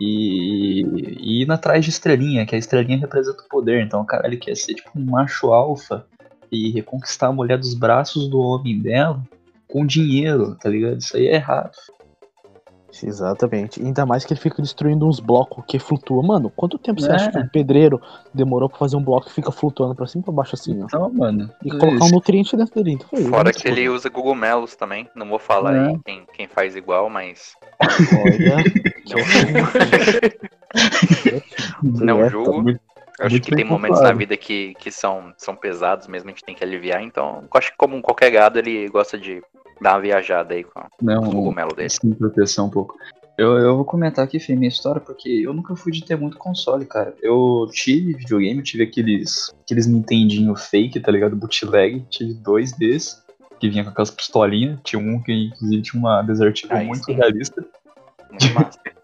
e, 0.00 1.42
e 1.42 1.52
atrás 1.52 1.84
de 1.84 1.90
estrelinha, 1.90 2.46
que 2.46 2.54
a 2.54 2.58
estrelinha 2.58 2.98
representa 2.98 3.42
o 3.42 3.48
poder, 3.48 3.84
então 3.84 4.00
o 4.00 4.06
cara 4.06 4.26
ele 4.26 4.36
quer 4.36 4.56
ser 4.56 4.74
tipo 4.74 4.90
um 4.96 5.04
macho 5.04 5.52
alfa 5.52 6.04
e 6.50 6.70
reconquistar 6.70 7.28
a 7.28 7.32
mulher 7.32 7.58
dos 7.58 7.74
braços 7.74 8.28
do 8.28 8.38
homem 8.38 8.80
dela 8.80 9.22
com 9.68 9.84
dinheiro, 9.84 10.54
tá 10.56 10.68
ligado? 10.68 10.98
Isso 10.98 11.16
aí 11.16 11.26
é 11.26 11.34
errado. 11.34 11.76
Exatamente. 13.02 13.82
Ainda 13.82 14.04
mais 14.06 14.24
que 14.24 14.32
ele 14.32 14.40
fica 14.40 14.60
destruindo 14.62 15.06
uns 15.08 15.18
blocos 15.20 15.64
que 15.66 15.78
flutuam. 15.78 16.22
Mano, 16.22 16.50
quanto 16.54 16.78
tempo 16.78 17.00
você 17.00 17.10
É. 17.10 17.14
acha 17.14 17.30
que 17.30 17.38
um 17.38 17.48
pedreiro 17.48 18.00
demorou 18.32 18.68
pra 18.68 18.78
fazer 18.78 18.96
um 18.96 19.02
bloco 19.02 19.26
que 19.26 19.32
fica 19.32 19.50
flutuando 19.50 19.94
pra 19.94 20.06
cima 20.06 20.22
e 20.22 20.24
pra 20.24 20.32
baixo 20.34 20.54
assim, 20.54 20.80
ó? 20.82 20.84
Então, 20.84 21.10
mano. 21.12 21.50
E 21.64 21.70
colocar 21.70 22.04
um 22.04 22.10
nutriente 22.10 22.56
dentro 22.56 22.74
dele. 22.74 22.92
Então 22.96 23.08
foi. 23.08 23.22
Fora 23.24 23.44
Muito 23.44 23.58
que 23.60 23.68
ele 23.68 23.88
usa 23.88 24.10
cogumelos 24.10 24.76
também. 24.76 25.08
Não 25.14 25.28
vou 25.28 25.38
falar 25.38 25.74
É. 25.74 25.86
aí 25.88 25.98
quem, 26.04 26.22
quem 26.32 26.46
faz 26.46 26.76
igual, 26.76 27.08
mas. 27.10 27.54
Olha, 27.80 28.56
Não 31.82 32.16
dieta. 32.16 32.30
julgo. 32.30 32.62
muito- 32.62 32.80
Eu 33.16 33.26
acho 33.26 33.34
Muito 33.34 33.44
que 33.46 33.54
tem 33.54 33.64
momentos 33.64 34.00
na 34.00 34.12
vida 34.12 34.36
que, 34.36 34.74
que 34.74 34.90
são, 34.90 35.32
são 35.38 35.54
pesados 35.54 36.08
mesmo, 36.08 36.28
a 36.28 36.32
gente 36.32 36.42
tem 36.44 36.52
que 36.52 36.64
aliviar. 36.64 37.00
Então, 37.00 37.42
eu 37.44 37.48
acho 37.58 37.70
que 37.70 37.76
como 37.76 38.02
qualquer 38.02 38.28
gado, 38.32 38.58
ele 38.58 38.88
gosta 38.88 39.16
de 39.16 39.40
dar 39.80 39.94
uma 39.94 40.00
viajada 40.00 40.54
aí 40.54 40.64
com, 40.64 40.82
Não, 41.00 41.22
o 41.22 41.30
cogumelo 41.30 41.74
dele. 41.74 41.90
Sim, 41.90 42.12
proteção 42.12 42.66
um 42.66 42.70
pouco. 42.70 42.96
Eu, 43.36 43.58
eu 43.58 43.76
vou 43.76 43.84
comentar 43.84 44.24
aqui, 44.24 44.38
Fê, 44.38 44.54
minha 44.54 44.68
história, 44.68 45.00
porque 45.00 45.28
eu 45.28 45.52
nunca 45.52 45.74
fui 45.74 45.90
de 45.90 46.04
ter 46.04 46.16
muito 46.16 46.38
console, 46.38 46.86
cara. 46.86 47.14
Eu 47.20 47.68
tive 47.72 48.12
videogame, 48.12 48.58
eu 48.58 48.64
tive 48.64 48.84
aqueles, 48.84 49.52
aqueles 49.64 49.86
Nintendinho 49.86 50.54
fake, 50.54 51.00
tá 51.00 51.10
ligado? 51.10 51.34
Bootleg. 51.34 52.06
Tive 52.08 52.34
dois 52.34 52.72
desses, 52.72 53.22
que 53.58 53.68
vinha 53.68 53.82
com 53.82 53.90
aquelas 53.90 54.10
pistolinhas. 54.10 54.78
Tinha 54.84 55.00
um 55.00 55.20
que, 55.20 55.32
inclusive, 55.32 55.82
tinha 55.82 56.00
uma 56.00 56.22
Desert 56.22 56.64
Eagle 56.64 56.84
muito 56.84 57.04
sim. 57.04 57.12
realista. 57.14 57.64
Muito 58.30 58.54
massa. 58.54 58.78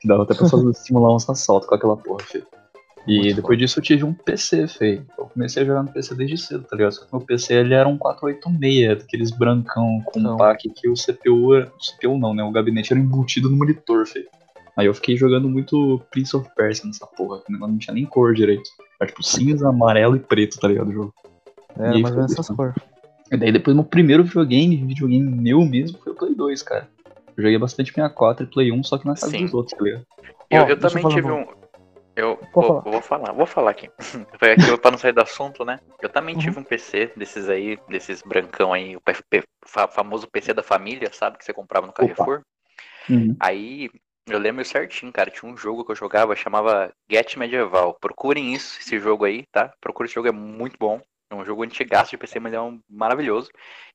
Que 0.00 0.06
dava 0.06 0.22
até 0.22 0.32
pra 0.32 0.48
fazer, 0.48 0.72
simular 0.74 1.12
uns 1.12 1.28
assaltos 1.28 1.68
com 1.68 1.74
aquela 1.74 1.96
porra, 1.96 2.20
Fê. 2.20 2.44
E 3.08 3.32
depois 3.34 3.58
disso 3.58 3.78
eu 3.78 3.82
tive 3.82 4.04
um 4.04 4.12
PC, 4.12 4.68
Fê. 4.68 5.00
Eu 5.18 5.24
comecei 5.26 5.62
a 5.62 5.66
jogar 5.66 5.82
no 5.82 5.90
PC 5.92 6.14
desde 6.14 6.36
cedo, 6.36 6.64
tá 6.64 6.76
ligado? 6.76 6.92
Só 6.92 7.04
que 7.04 7.12
meu 7.12 7.24
PC 7.24 7.54
ele 7.54 7.74
era 7.74 7.88
um 7.88 7.96
486, 7.96 8.98
daqueles 8.98 9.30
brancão 9.30 10.02
com 10.04 10.20
Não. 10.20 10.34
um 10.34 10.36
pack 10.36 10.68
que 10.70 10.88
o 10.88 10.94
CPU 10.94 11.54
era. 11.54 11.66
O 11.66 11.78
CPU 11.78 12.18
não, 12.18 12.34
né? 12.34 12.42
O 12.42 12.50
gabinete 12.52 12.92
era 12.92 13.00
embutido 13.00 13.48
no 13.48 13.56
monitor, 13.56 14.06
Fê. 14.06 14.26
Aí 14.76 14.86
eu 14.86 14.94
fiquei 14.94 15.16
jogando 15.16 15.48
muito 15.48 16.00
Prince 16.10 16.36
of 16.36 16.48
Persia 16.54 16.86
nessa 16.86 17.06
porra, 17.06 17.40
que 17.40 17.50
o 17.50 17.52
negócio 17.52 17.72
não 17.72 17.78
tinha 17.78 17.94
nem 17.94 18.04
cor 18.04 18.32
direito. 18.34 18.68
Era 19.00 19.08
tipo 19.08 19.22
cinza, 19.24 19.68
amarelo 19.68 20.14
e 20.16 20.20
preto, 20.20 20.58
tá 20.60 20.68
ligado? 20.68 20.88
O 20.88 20.92
jogo. 20.92 21.14
Era 21.76 21.96
E 21.98 22.02
foi 22.02 22.10
menos 22.12 22.30
isso. 22.32 22.40
essas 22.40 22.54
cores. 22.56 22.74
E 23.30 23.36
daí 23.36 23.52
depois 23.52 23.74
meu 23.76 23.84
primeiro 23.84 24.22
videogame, 24.24 24.76
videogame 24.76 25.24
meu 25.28 25.64
mesmo, 25.64 25.98
foi 25.98 26.12
o 26.12 26.16
Play 26.16 26.34
2, 26.34 26.62
cara. 26.62 26.88
Eu 27.36 27.42
joguei 27.42 27.58
bastante 27.58 27.88
64 27.92 28.44
e 28.44 28.46
Play 28.48 28.72
1, 28.72 28.82
só 28.84 28.98
que 28.98 29.06
na 29.06 29.14
casa 29.14 29.30
Sim. 29.30 29.44
dos 29.44 29.54
outros, 29.54 29.76
tá 29.76 29.84
ligado? 29.84 30.06
Eu, 30.50 30.62
Ó, 30.62 30.66
eu 30.68 30.78
também 30.78 31.08
tive 31.08 31.26
uma- 31.26 31.40
um. 31.42 31.46
Eu 32.18 32.36
vou, 32.52 32.64
falar. 32.64 32.80
vou 32.80 33.00
falar, 33.00 33.32
vou 33.32 33.46
falar 33.46 33.70
aqui. 33.70 33.88
Foi 34.40 34.50
aquilo 34.50 34.76
pra 34.76 34.90
não 34.90 34.98
sair 34.98 35.12
do 35.12 35.22
assunto, 35.22 35.64
né? 35.64 35.78
Eu 36.02 36.08
também 36.08 36.34
Uhum. 36.34 36.40
tive 36.40 36.58
um 36.58 36.64
PC 36.64 37.12
desses 37.16 37.48
aí, 37.48 37.78
desses 37.88 38.22
brancão 38.22 38.72
aí, 38.72 38.96
o 38.96 39.00
PFP, 39.00 39.44
famoso 39.64 40.26
PC 40.26 40.52
da 40.52 40.62
família, 40.62 41.12
sabe? 41.12 41.38
Que 41.38 41.44
você 41.44 41.52
comprava 41.52 41.86
no 41.86 41.92
Carrefour. 41.92 42.42
Uhum. 43.08 43.36
Aí 43.38 43.88
eu 44.26 44.36
lembro 44.36 44.64
certinho, 44.64 45.12
cara. 45.12 45.30
Tinha 45.30 45.50
um 45.50 45.56
jogo 45.56 45.84
que 45.84 45.92
eu 45.92 45.96
jogava, 45.96 46.34
chamava 46.34 46.92
Get 47.08 47.36
Medieval. 47.36 47.96
Procurem 48.00 48.52
isso, 48.52 48.80
esse 48.80 48.98
jogo 48.98 49.24
aí, 49.24 49.44
tá? 49.52 49.72
Procure 49.80 50.06
esse 50.08 50.14
jogo, 50.16 50.26
é 50.26 50.32
muito 50.32 50.76
bom. 50.76 51.00
É 51.30 51.34
um 51.36 51.44
jogo 51.44 51.62
antigaço 51.62 52.10
de 52.10 52.18
PC, 52.18 52.40
mas 52.40 52.52
é 52.52 52.60
um 52.60 52.80
maravilhoso. 52.90 53.48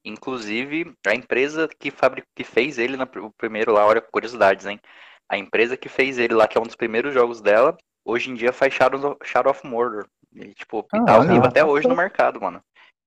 Inclusive, 0.05 0.93
a 1.05 1.13
empresa 1.13 1.67
que, 1.77 1.91
fabric... 1.91 2.25
que 2.33 2.45
fez 2.45 2.77
ele 2.77 2.95
na... 2.95 3.03
o 3.03 3.31
primeiro 3.37 3.73
lá, 3.73 3.85
olha, 3.85 3.99
curiosidades, 3.99 4.65
hein? 4.65 4.79
A 5.27 5.37
empresa 5.37 5.75
que 5.75 5.89
fez 5.89 6.17
ele 6.17 6.33
lá, 6.35 6.47
que 6.47 6.57
é 6.57 6.61
um 6.61 6.65
dos 6.65 6.75
primeiros 6.75 7.13
jogos 7.13 7.41
dela, 7.41 7.75
hoje 8.05 8.29
em 8.31 8.35
dia 8.35 8.51
faz 8.53 8.73
Shadow 8.73 9.11
of, 9.11 9.17
Shadow 9.23 9.51
of 9.51 9.65
Mordor. 9.67 10.07
E, 10.33 10.53
tipo, 10.53 10.85
Ah, 10.91 11.03
tá 11.05 11.13
ao 11.15 11.21
vivo 11.21 11.33
caraca. 11.35 11.47
até 11.49 11.65
hoje 11.65 11.87
no 11.87 11.95
mercado, 11.95 12.41
mano. 12.41 12.61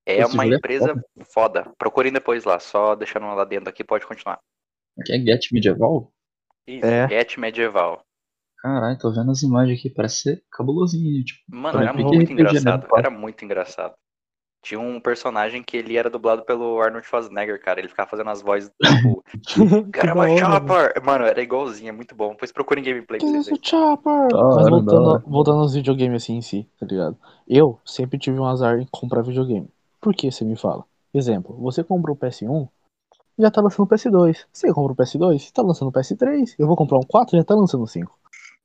É 0.05 0.19
Esse 0.19 0.33
uma 0.33 0.45
é 0.45 0.47
empresa 0.47 0.93
foda. 1.33 1.69
Procurem 1.77 2.11
depois 2.13 2.45
lá, 2.45 2.59
só 2.59 2.95
deixando 2.95 3.25
lá 3.27 3.43
dentro 3.43 3.69
aqui, 3.69 3.83
pode 3.83 4.05
continuar. 4.05 4.39
Aqui 4.99 5.11
é 5.13 5.19
Get 5.19 5.51
Medieval? 5.51 6.09
Isso, 6.65 6.85
É. 6.85 7.07
Get 7.09 7.37
Medieval. 7.37 8.01
Caralho, 8.59 8.97
tô 8.97 9.11
vendo 9.11 9.31
as 9.31 9.43
imagens 9.43 9.77
aqui, 9.79 9.89
parece 9.89 10.21
ser 10.21 10.43
cabulosinho, 10.51 11.23
tipo. 11.23 11.41
Mano, 11.47 11.79
era 11.79 11.93
muito 11.93 12.11
né, 12.17 12.23
engraçado. 12.23 12.87
Era 12.97 13.09
muito 13.09 13.45
engraçado. 13.45 13.93
Tinha 14.67 14.81
um 14.81 14.99
personagem 14.99 15.63
que 15.63 15.77
ele 15.77 15.95
era 15.95 16.09
dublado 16.09 16.43
pelo 16.43 16.81
Arnold 16.81 17.07
Schwarzenegger, 17.07 17.63
cara. 17.63 17.79
Ele 17.79 17.87
ficava 17.87 18.09
fazendo 18.09 18.29
as 18.29 18.41
vozes, 18.41 18.69
tipo, 18.83 19.23
Que 19.31 19.91
caramba, 19.91 20.23
hora, 20.23 20.29
mano. 20.29 20.39
Chopper! 20.39 21.03
Mano, 21.05 21.23
era 21.23 21.41
igualzinho, 21.41 21.87
é 21.87 21.91
muito 21.93 22.13
bom. 22.13 22.31
Depois 22.31 22.51
procurem 22.51 22.83
gameplay 22.83 23.17
pra 23.17 23.29
vocês 23.29 23.47
isso. 23.47 23.59
Chopper? 23.63 24.27
Mas 24.33 24.69
voltando, 24.69 25.23
voltando 25.25 25.59
aos 25.61 25.73
videogames 25.73 26.21
assim 26.21 26.35
em 26.35 26.41
si, 26.41 26.67
tá 26.77 26.85
ligado? 26.85 27.17
Eu 27.47 27.79
sempre 27.85 28.19
tive 28.19 28.37
um 28.37 28.45
azar 28.45 28.77
em 28.77 28.85
comprar 28.91 29.21
videogame. 29.21 29.69
Por 30.01 30.13
que 30.13 30.29
você 30.29 30.43
me 30.43 30.57
fala? 30.57 30.83
Exemplo, 31.13 31.55
você 31.61 31.81
comprou 31.81 32.13
o 32.13 32.19
PS1, 32.19 32.67
já 33.39 33.49
tá 33.49 33.61
lançando 33.61 33.85
o 33.85 33.89
PS2. 33.89 34.45
Você 34.51 34.67
comprou 34.67 34.91
o 34.91 34.95
PS2, 34.95 35.49
tá 35.49 35.61
lançando 35.61 35.87
o 35.87 35.93
PS3. 35.93 36.55
Eu 36.59 36.67
vou 36.67 36.75
comprar 36.75 36.97
um 36.97 37.03
4, 37.07 37.37
já 37.37 37.43
tá 37.45 37.55
lançando 37.55 37.85
o 37.85 37.87
5. 37.87 38.11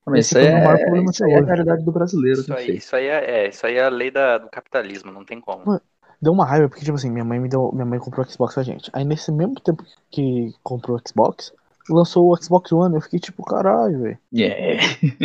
Mas 0.04 0.26
Esse 0.26 0.38
isso, 0.40 0.49
é, 0.49 0.64
maior 0.64 0.78
problema 0.78 1.11
isso 1.12 1.25
é 1.25 1.38
a 1.38 1.44
realidade 1.44 1.85
do 1.85 1.92
brasileiro, 1.92 2.40
Isso 2.40 2.50
né, 2.50 2.56
aí, 2.56 2.76
isso 2.76 2.97
aí 2.97 3.06
é, 3.06 3.30
é, 3.30 3.49
isso 3.49 3.64
aí 3.64 3.76
é 3.76 3.85
a 3.85 3.88
lei 3.88 4.11
da, 4.11 4.38
do 4.38 4.49
capitalismo, 4.49 5.12
não 5.12 5.25
tem 5.25 5.40
como. 5.40 5.64
Mano, 5.64 5.80
Deu 6.23 6.33
uma 6.33 6.47
raiva 6.47 6.69
porque, 6.69 6.85
tipo 6.85 6.95
assim, 6.95 7.11
minha 7.11 7.25
mãe 7.25 7.41
me 7.41 7.49
deu. 7.49 7.73
Minha 7.73 7.85
mãe 7.85 7.99
comprou 7.99 8.25
o 8.25 8.31
Xbox 8.31 8.55
pra 8.55 8.62
gente. 8.62 8.88
Aí 8.93 9.05
nesse 9.05 9.33
mesmo 9.33 9.57
tempo 9.57 9.85
que 10.09 10.55
comprou 10.62 10.97
o 10.97 11.00
Xbox, 11.05 11.52
lançou 11.91 12.31
o 12.31 12.37
Xbox 12.41 12.71
One. 12.71 12.95
Eu 12.95 13.00
fiquei 13.00 13.19
tipo, 13.19 13.45
caralho, 13.45 14.02
velho. 14.02 14.19
Yeah. 14.33 14.81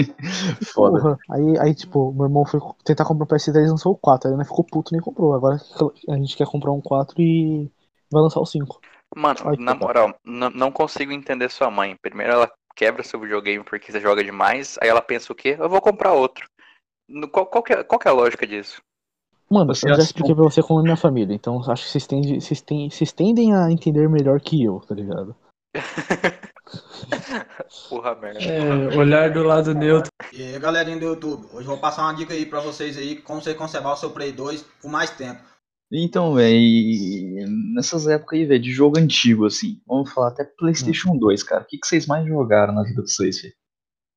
Foda. 0.74 1.00
Porra. 1.00 1.18
Aí, 1.30 1.60
aí, 1.60 1.75
tipo, 1.75 2.12
meu 2.13 2.25
irmão 2.25 2.46
foi 2.46 2.60
tentar 2.84 3.06
comprar 3.06 3.25
o 3.25 3.27
PS3 3.27 3.66
e 3.66 3.70
lançou 3.70 3.94
o 3.94 3.98
4. 3.98 4.27
Aí 4.27 4.36
ele 4.36 4.44
ficou 4.44 4.66
puto 4.66 4.92
e 4.92 4.94
nem 4.94 5.01
comprou. 5.01 5.36
Agora 5.36 5.62
a 6.10 6.16
gente 6.16 6.36
quer 6.36 6.48
comprar 6.48 6.72
um 6.72 6.82
4 6.82 7.22
e 7.22 7.70
vai 8.12 8.24
lançar 8.24 8.39
o 8.39 8.46
5. 8.46 8.82
Mano, 9.16 9.39
Ai, 9.46 9.56
na 9.58 9.75
moral, 9.75 10.13
não 10.25 10.72
consigo 10.72 11.12
entender 11.12 11.50
sua 11.51 11.70
mãe. 11.70 11.96
Primeiro 12.01 12.34
ela 12.34 12.51
quebra 12.75 13.04
seu 13.04 13.20
videogame 13.20 13.63
porque 13.63 13.92
você 13.92 14.00
joga 14.00 14.24
demais, 14.24 14.77
aí 14.82 14.89
ela 14.89 15.01
pensa 15.01 15.32
o 15.32 15.36
quê? 15.36 15.56
Eu 15.60 15.70
vou 15.70 15.82
comprar 15.82 16.13
outro. 16.13 16.48
Qual, 17.32 17.46
qual, 17.46 17.63
que, 17.63 17.74
é, 17.74 17.84
qual 17.84 17.98
que 17.98 18.08
é 18.08 18.12
a 18.12 18.13
lógica 18.13 18.46
disso? 18.46 18.82
Mano, 19.50 19.74
Você 19.74 19.89
eu 19.89 19.96
já 19.96 20.04
expliquei 20.04 20.36
pra 20.36 20.44
você 20.44 20.62
como 20.62 20.82
é 20.82 20.84
minha 20.84 20.98
família, 20.98 21.34
então 21.34 21.60
acho 21.72 21.86
que 21.86 21.92
vocês 21.92 22.06
tendem, 22.06 22.39
vocês, 22.39 22.62
tendem, 22.62 22.89
vocês 22.89 23.12
tendem 23.13 23.56
a 23.56 23.72
entender 23.72 24.10
melhor 24.10 24.42
que 24.42 24.62
eu, 24.62 24.82
tá 24.82 24.94
ligado? 24.94 25.36
Porra 27.89 28.16
merda. 28.16 28.44
É, 28.44 28.98
olhar 28.98 29.32
do 29.32 29.44
lado 29.44 29.74
neutro. 29.74 30.12
E 30.34 30.42
aí, 30.42 30.60
galerinha 30.60 31.00
do 31.00 31.06
YouTube, 31.06 31.46
hoje 31.54 31.63
eu 31.63 31.72
vou 31.72 31.77
passar 31.77 32.04
uma 32.04 32.13
dica 32.13 32.34
aí 32.34 32.46
pra 32.46 32.60
vocês 32.60 32.98
aí, 32.98 33.16
como 33.16 33.42
você 33.42 33.54
conservar 33.54 33.94
o 33.94 33.96
seu 33.96 34.10
Play 34.10 34.34
2 34.34 34.66
por 34.82 34.92
mais 34.92 35.12
tempo. 35.12 35.42
Então, 35.89 36.34
velho, 36.34 37.48
nessas 37.74 38.08
épocas 38.08 38.38
aí, 38.38 38.46
velho, 38.46 38.62
de 38.62 38.72
jogo 38.72 39.00
antigo, 39.00 39.46
assim, 39.46 39.80
vamos 39.88 40.12
falar 40.12 40.30
até 40.30 40.44
PlayStation 40.44 41.18
2, 41.18 41.44
cara. 41.44 41.63
O 41.63 41.66
que, 41.66 41.77
que 41.77 41.88
vocês 41.88 42.06
mais 42.06 42.27
jogaram 42.27 42.74
na 42.74 42.84
vida 42.84 43.01
de 43.01 43.10
vocês, 43.10 43.42
velho? 43.42 43.54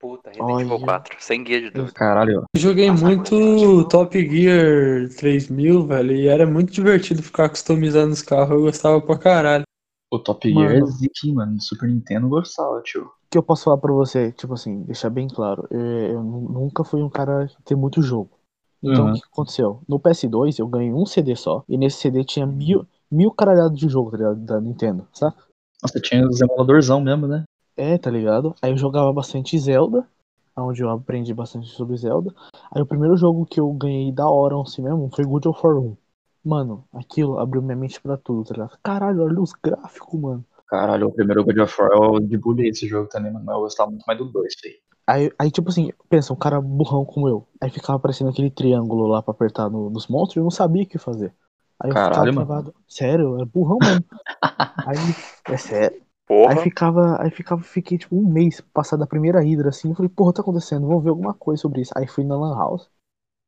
Puta, 0.01 0.31
Resident 0.31 0.61
Evil 0.61 0.77
Olha. 0.77 0.85
4, 0.87 1.17
sem 1.21 1.45
guia 1.45 1.61
de 1.61 1.71
dúvida. 1.71 1.93
Caralho, 1.93 2.41
ó. 2.41 2.45
Eu 2.55 2.61
joguei 2.61 2.91
muito 2.91 3.87
Top 3.89 4.19
Gear 4.19 5.09
3000, 5.17 5.87
velho, 5.87 6.13
e 6.13 6.27
era 6.27 6.47
muito 6.47 6.73
divertido 6.73 7.23
ficar 7.23 7.49
customizando 7.51 8.13
os 8.13 8.23
carros, 8.23 8.51
eu 8.53 8.63
gostava 8.63 9.01
pra 9.01 9.19
caralho. 9.19 9.65
O 10.11 10.19
Top 10.19 10.49
Gear 10.49 10.71
é 10.73 10.81
Mano. 10.81 10.87
zica, 10.87 11.27
mano. 11.35 11.53
No 11.53 11.61
Super 11.61 11.89
Nintendo 11.89 12.27
eu 12.27 12.31
gostava, 12.31 12.81
tio. 12.83 13.03
O 13.05 13.11
que 13.31 13.39
eu 13.39 13.43
posso 13.43 13.65
falar 13.65 13.77
pra 13.79 13.93
você, 13.93 14.33
tipo 14.33 14.55
assim, 14.55 14.83
deixar 14.83 15.11
bem 15.11 15.29
claro, 15.29 15.69
eu, 15.71 15.79
eu 15.81 16.23
nu- 16.23 16.49
nunca 16.51 16.83
fui 16.83 17.01
um 17.03 17.09
cara 17.11 17.47
que 17.47 17.63
tem 17.63 17.77
muito 17.77 18.03
jogo. 18.03 18.31
Então 18.83 19.05
Uhum. 19.05 19.11
o 19.13 19.15
que 19.15 19.21
aconteceu? 19.31 19.83
No 19.87 20.01
PS2 20.01 20.59
eu 20.59 20.67
ganhei 20.67 20.93
um 20.93 21.05
CD 21.07 21.37
só, 21.37 21.63
e 21.69 21.77
nesse 21.77 21.99
CD 21.99 22.25
tinha 22.25 22.47
mil, 22.47 22.85
mil 23.11 23.31
caralhados 23.31 23.79
de 23.79 23.89
jogo, 23.89 24.11
tá 24.11 24.17
ligado? 24.17 24.41
Da 24.41 24.61
Nintendo, 24.61 25.07
saca? 25.13 25.37
Nossa, 25.83 26.01
tinha 26.01 26.27
os 26.27 26.41
emuladorzão 26.41 27.01
mesmo, 27.01 27.27
né? 27.29 27.45
É, 27.81 27.97
tá 27.97 28.11
ligado? 28.11 28.55
Aí 28.61 28.71
eu 28.73 28.77
jogava 28.77 29.11
bastante 29.11 29.59
Zelda, 29.59 30.07
onde 30.55 30.83
eu 30.83 30.91
aprendi 30.91 31.33
bastante 31.33 31.69
sobre 31.69 31.97
Zelda. 31.97 32.31
Aí 32.71 32.83
o 32.83 32.87
primeiro 32.87 33.17
jogo 33.17 33.47
que 33.47 33.59
eu 33.59 33.73
ganhei 33.73 34.13
da 34.13 34.29
hora 34.29 34.61
assim 34.61 34.83
mesmo 34.83 35.09
foi 35.15 35.25
God 35.25 35.47
of 35.47 35.59
War 35.67 35.79
1. 35.79 35.97
Mano, 36.45 36.85
aquilo 36.93 37.39
abriu 37.39 37.63
minha 37.63 37.75
mente 37.77 37.99
pra 37.99 38.19
tudo, 38.19 38.45
tá 38.45 38.53
ligado? 38.53 38.79
Caralho, 38.83 39.23
olha 39.23 39.41
os 39.41 39.53
gráficos, 39.55 40.21
mano. 40.21 40.45
Caralho, 40.69 41.09
o 41.09 41.13
primeiro 41.13 41.43
God 41.43 41.57
of 41.57 41.81
War 41.81 41.91
eu 41.93 42.21
debulhei 42.21 42.69
esse 42.69 42.87
jogo 42.87 43.09
também, 43.09 43.33
mano. 43.33 43.51
Eu 43.51 43.61
gostava 43.61 43.91
muito 43.91 44.05
mais 44.07 44.19
do 44.19 44.27
2, 44.27 44.53
velho. 44.63 44.77
Aí, 45.07 45.33
aí, 45.39 45.51
tipo 45.51 45.71
assim, 45.71 45.91
pensa, 46.11 46.35
um 46.35 46.37
cara 46.37 46.61
burrão 46.61 47.07
como 47.07 47.29
eu. 47.29 47.49
Aí 47.63 47.71
ficava 47.71 47.97
aparecendo 47.97 48.29
aquele 48.29 48.51
triângulo 48.51 49.07
lá 49.07 49.23
pra 49.23 49.33
apertar 49.33 49.71
no- 49.71 49.89
nos 49.89 50.07
monstros 50.07 50.37
e 50.37 50.39
eu 50.41 50.45
não 50.45 50.51
sabia 50.51 50.83
o 50.83 50.87
que 50.87 50.99
fazer. 50.99 51.33
Aí 51.81 51.91
eu 51.91 51.95
Caralho, 51.95 52.31
ficava 52.33 52.47
travado. 52.47 52.75
Sério, 52.87 53.37
era 53.37 53.47
burrão 53.47 53.79
mesmo. 53.79 54.05
aí, 54.87 55.15
é 55.49 55.57
sério. 55.57 56.10
Porra. 56.31 56.53
Aí 56.53 56.63
ficava, 56.63 57.21
aí 57.21 57.29
ficava, 57.33 57.61
fiquei 57.61 57.99
tipo 57.99 58.15
um 58.17 58.25
mês 58.25 58.61
passado 58.61 59.01
da 59.01 59.07
primeira 59.07 59.45
hidra 59.45 59.71
assim. 59.71 59.89
Eu 59.89 59.97
falei, 59.97 60.09
porra, 60.09 60.33
tá 60.33 60.43
acontecendo, 60.43 60.87
vou 60.87 61.01
ver 61.01 61.11
alguma 61.11 61.35
coisa 61.35 61.61
sobre 61.61 61.81
isso. 61.81 61.93
Aí 61.97 62.07
fui 62.07 62.23
na 62.23 62.37
Lan 62.37 62.57
House, 62.57 62.89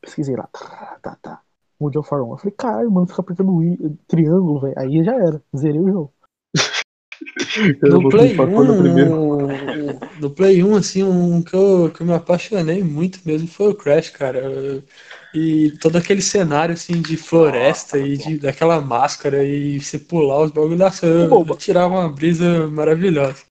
pesquisei 0.00 0.34
lá, 0.34 0.48
tá, 0.48 0.98
tá, 1.00 1.16
tá. 1.22 1.40
God 1.80 1.94
of 1.94 2.08
War 2.12 2.24
1. 2.24 2.32
Eu 2.32 2.36
falei, 2.38 2.54
caralho, 2.58 2.90
mano, 2.90 3.06
fica 3.06 3.20
apertando 3.20 3.54
o 3.54 3.62
i- 3.62 3.78
triângulo, 4.08 4.62
velho. 4.62 4.74
Aí 4.76 5.04
já 5.04 5.14
era, 5.14 5.40
zerei 5.56 5.80
o 5.80 5.92
jogo. 5.92 6.12
No 7.82 8.10
Play 8.10 8.30
clipar 8.30 8.52
quando 8.52 8.72
o 8.72 8.82
primeiro. 8.82 9.12
1, 9.14 10.20
no 10.20 10.30
Play 10.30 10.64
1, 10.64 10.74
assim, 10.74 11.04
um 11.04 11.40
que 11.40 11.54
eu, 11.54 11.88
que 11.94 12.00
eu 12.00 12.06
me 12.06 12.14
apaixonei 12.14 12.82
muito 12.82 13.20
mesmo 13.24 13.46
foi 13.46 13.68
o 13.68 13.76
Crash, 13.76 14.10
cara. 14.10 14.40
Eu- 14.40 14.82
E 15.34 15.70
todo 15.80 15.96
aquele 15.96 16.20
cenário, 16.20 16.74
assim, 16.74 17.00
de 17.00 17.16
floresta 17.16 17.98
e 17.98 18.16
de, 18.18 18.38
daquela 18.38 18.80
máscara 18.80 19.42
e 19.42 19.80
você 19.80 19.98
pular 19.98 20.42
os 20.42 20.50
bagulhos 20.50 20.78
da 20.78 20.90
eu 21.06 21.56
tirava 21.56 21.94
uma 21.94 22.12
brisa 22.12 22.68
maravilhosa. 22.68 23.42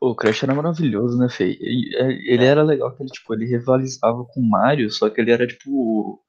O 0.00 0.14
Crash 0.14 0.42
era 0.42 0.54
maravilhoso, 0.54 1.16
né, 1.18 1.28
Fei? 1.30 1.56
E- 1.60 2.32
Ele 2.34 2.44
era 2.44 2.62
legal 2.62 2.94
que 2.94 3.02
ele, 3.02 3.10
tipo, 3.10 3.32
ele 3.32 3.46
rivalizava 3.46 4.24
com 4.24 4.40
o 4.40 4.48
Mario, 4.48 4.90
só 4.90 5.08
que 5.08 5.20
ele 5.20 5.30
era, 5.30 5.46
tipo. 5.46 6.20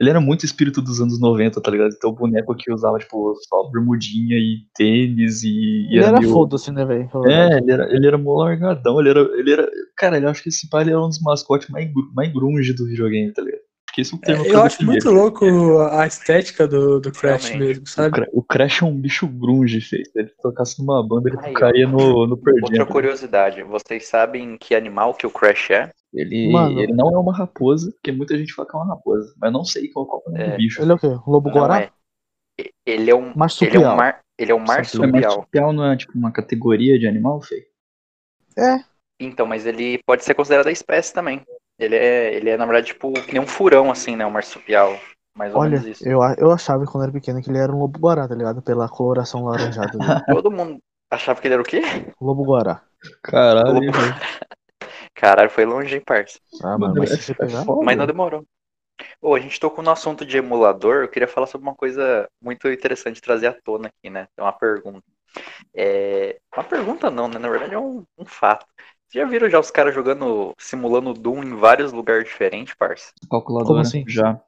Ele 0.00 0.08
era 0.08 0.20
muito 0.20 0.46
espírito 0.46 0.80
dos 0.80 0.98
anos 1.00 1.20
90, 1.20 1.60
tá 1.60 1.70
ligado? 1.70 1.92
Então 1.94 2.10
o 2.10 2.14
boneco 2.14 2.54
que 2.54 2.72
usava, 2.72 2.98
tipo, 2.98 3.34
só 3.48 3.68
bermudinha 3.70 4.36
e 4.38 4.60
tênis 4.74 5.42
e. 5.42 5.48
e 5.90 5.96
Ele 5.96 6.04
era 6.04 6.20
meio- 6.20 6.32
foda-se, 6.32 6.70
né, 6.72 6.84
velho? 6.84 7.10
É, 7.26 7.58
ele 7.58 7.72
era, 7.72 7.94
ele 7.94 8.06
era 8.06 8.16
mó 8.16 8.42
largadão, 8.44 8.98
ele 9.00 9.10
era, 9.10 9.20
ele 9.38 9.52
era. 9.52 9.70
Cara, 9.96 10.18
eu 10.18 10.28
acho 10.28 10.42
que 10.42 10.48
esse 10.48 10.68
pai 10.70 10.84
ele 10.84 10.90
era 10.90 11.02
um 11.04 11.08
dos 11.08 11.20
mascotes 11.20 11.68
mais, 11.68 11.90
mais 12.14 12.32
grunge 12.32 12.72
do 12.72 12.86
videogame, 12.86 13.32
tá 13.32 13.42
ligado? 13.42 13.60
Esse 14.00 14.14
é 14.14 14.16
o 14.16 14.20
termo 14.20 14.44
Eu 14.46 14.52
pra 14.52 14.62
acho 14.64 14.84
muito 14.84 15.10
louco 15.10 15.78
a 15.90 16.06
estética 16.06 16.66
do, 16.66 17.00
do 17.00 17.12
Crash 17.12 17.48
Realmente. 17.48 17.68
mesmo, 17.68 17.84
O, 17.84 17.88
sabe? 17.88 18.26
O 18.32 18.42
Crash 18.42 18.82
é 18.82 18.84
um 18.86 18.96
bicho 19.00 19.26
grunge, 19.28 19.80
feio. 19.80 20.04
Se 20.06 20.18
ele 20.18 20.30
tocasse 20.42 20.78
numa 20.80 21.06
banda, 21.06 21.28
ele 21.28 21.36
tocaria 21.38 21.86
no, 21.86 22.26
no 22.26 22.36
Pearl 22.36 22.56
Outra 22.62 22.76
Jam. 22.76 22.86
curiosidade, 22.86 23.62
vocês 23.62 24.06
sabem 24.06 24.56
que 24.58 24.74
animal 24.74 25.14
que 25.14 25.26
o 25.26 25.30
Crash 25.30 25.70
é? 25.70 25.92
Ele, 26.12 26.50
Mano. 26.50 26.80
ele 26.80 26.92
não 26.92 27.14
é 27.14 27.18
uma 27.18 27.32
raposa, 27.36 27.92
porque 27.92 28.10
muita 28.10 28.36
gente 28.36 28.52
fala 28.52 28.68
que 28.68 28.76
é 28.76 28.80
uma 28.80 28.88
raposa. 28.94 29.32
Mas 29.38 29.48
eu 29.48 29.52
não 29.52 29.64
sei 29.64 29.88
qual, 29.88 30.06
qual 30.06 30.22
é 30.26 30.28
o 30.28 30.32
nome 30.32 30.44
É. 30.44 30.50
do 30.52 30.56
bicho. 30.56 30.82
Ele 30.82 30.90
é 30.90 30.94
o 30.94 30.98
quê? 30.98 31.06
Um 31.06 31.30
lobo 31.30 31.48
Não 31.50 31.56
guará? 31.56 31.80
é. 31.82 31.90
Ele 32.84 33.10
é 33.10 33.14
um, 33.14 33.22
ele 33.26 33.30
é 33.30 33.36
Marsupial. 33.38 33.92
um, 33.92 33.96
mar, 33.96 34.20
ele 34.38 34.52
é 34.52 34.54
um 34.54 34.62
É 34.62 34.66
marsupial. 34.66 35.10
marsupial 35.12 35.72
não 35.72 35.84
é 35.92 35.96
tipo 35.96 36.12
uma 36.18 36.30
categoria 36.32 36.98
de 36.98 37.06
animal, 37.06 37.40
feio? 37.40 37.62
É. 38.58 38.78
Então, 39.20 39.46
mas 39.46 39.66
ele 39.66 39.98
pode 40.06 40.24
ser 40.24 40.34
considerado 40.34 40.66
a 40.66 40.72
espécie 40.72 41.12
também. 41.12 41.42
Ele 41.80 41.96
é, 41.96 42.34
ele 42.34 42.50
é 42.50 42.56
na 42.56 42.66
verdade, 42.66 42.88
tipo, 42.88 43.12
que 43.12 43.32
nem 43.32 43.42
um 43.42 43.46
furão, 43.46 43.90
assim, 43.90 44.16
né? 44.16 44.26
Um 44.26 44.30
marsupial. 44.30 45.00
Mais 45.34 45.54
ou 45.54 45.60
Olha, 45.60 45.60
menos 45.60 45.84
isso. 45.84 46.04
eu, 46.04 46.18
eu 46.38 46.50
achava 46.52 46.84
quando 46.86 47.04
era 47.04 47.12
pequeno 47.12 47.40
que 47.42 47.50
ele 47.50 47.58
era 47.58 47.72
um 47.72 47.78
lobo 47.78 47.98
guará, 48.00 48.26
tá 48.28 48.34
ligado? 48.34 48.62
Pela 48.62 48.88
coloração 48.88 49.44
laranjada 49.44 49.98
dele. 49.98 50.20
Todo 50.28 50.50
mundo 50.50 50.80
achava 51.10 51.40
que 51.40 51.46
ele 51.46 51.54
era 51.54 51.62
o 51.62 51.66
quê? 51.66 51.80
lobo 52.20 52.44
guará. 52.44 52.82
Caralho, 53.22 53.74
Lobo- 53.74 53.92
velho. 53.92 54.14
Caralho, 55.14 55.50
foi 55.50 55.64
longe, 55.64 55.94
hein, 55.94 56.02
parça. 56.04 56.38
Ah, 56.62 56.78
Mano, 56.78 56.94
mano, 56.94 56.96
mas 56.96 57.12
é- 57.12 57.32
é 57.32 57.34
pegar. 57.34 57.64
Mas 57.80 57.96
não 57.96 58.06
demorou. 58.06 58.44
Ô, 59.20 59.34
a 59.34 59.40
gente 59.40 59.60
tocou 59.60 59.84
no 59.84 59.90
assunto 59.90 60.26
de 60.26 60.38
emulador, 60.38 61.02
eu 61.04 61.08
queria 61.08 61.28
falar 61.28 61.46
sobre 61.46 61.66
uma 61.68 61.76
coisa 61.76 62.28
muito 62.42 62.68
interessante 62.70 63.16
de 63.16 63.22
trazer 63.22 63.48
à 63.48 63.54
tona 63.54 63.88
aqui, 63.88 64.10
né? 64.10 64.28
É 64.36 64.42
uma 64.42 64.52
pergunta. 64.52 65.04
É... 65.74 66.40
Uma 66.56 66.64
pergunta 66.64 67.10
não, 67.10 67.28
né? 67.28 67.38
Na 67.38 67.48
verdade 67.50 67.74
é 67.74 67.78
um, 67.78 68.04
um 68.18 68.26
fato. 68.26 68.66
Já 69.12 69.24
viram 69.24 69.50
já 69.50 69.58
os 69.58 69.70
caras 69.70 69.94
jogando, 69.94 70.54
simulando 70.56 71.12
Doom 71.12 71.42
em 71.42 71.56
vários 71.56 71.92
lugares 71.92 72.24
diferentes, 72.24 72.74
parça? 72.74 73.12
Calculadora. 73.28 73.66
Como 73.66 73.80
assim? 73.80 74.04
Já. 74.06 74.40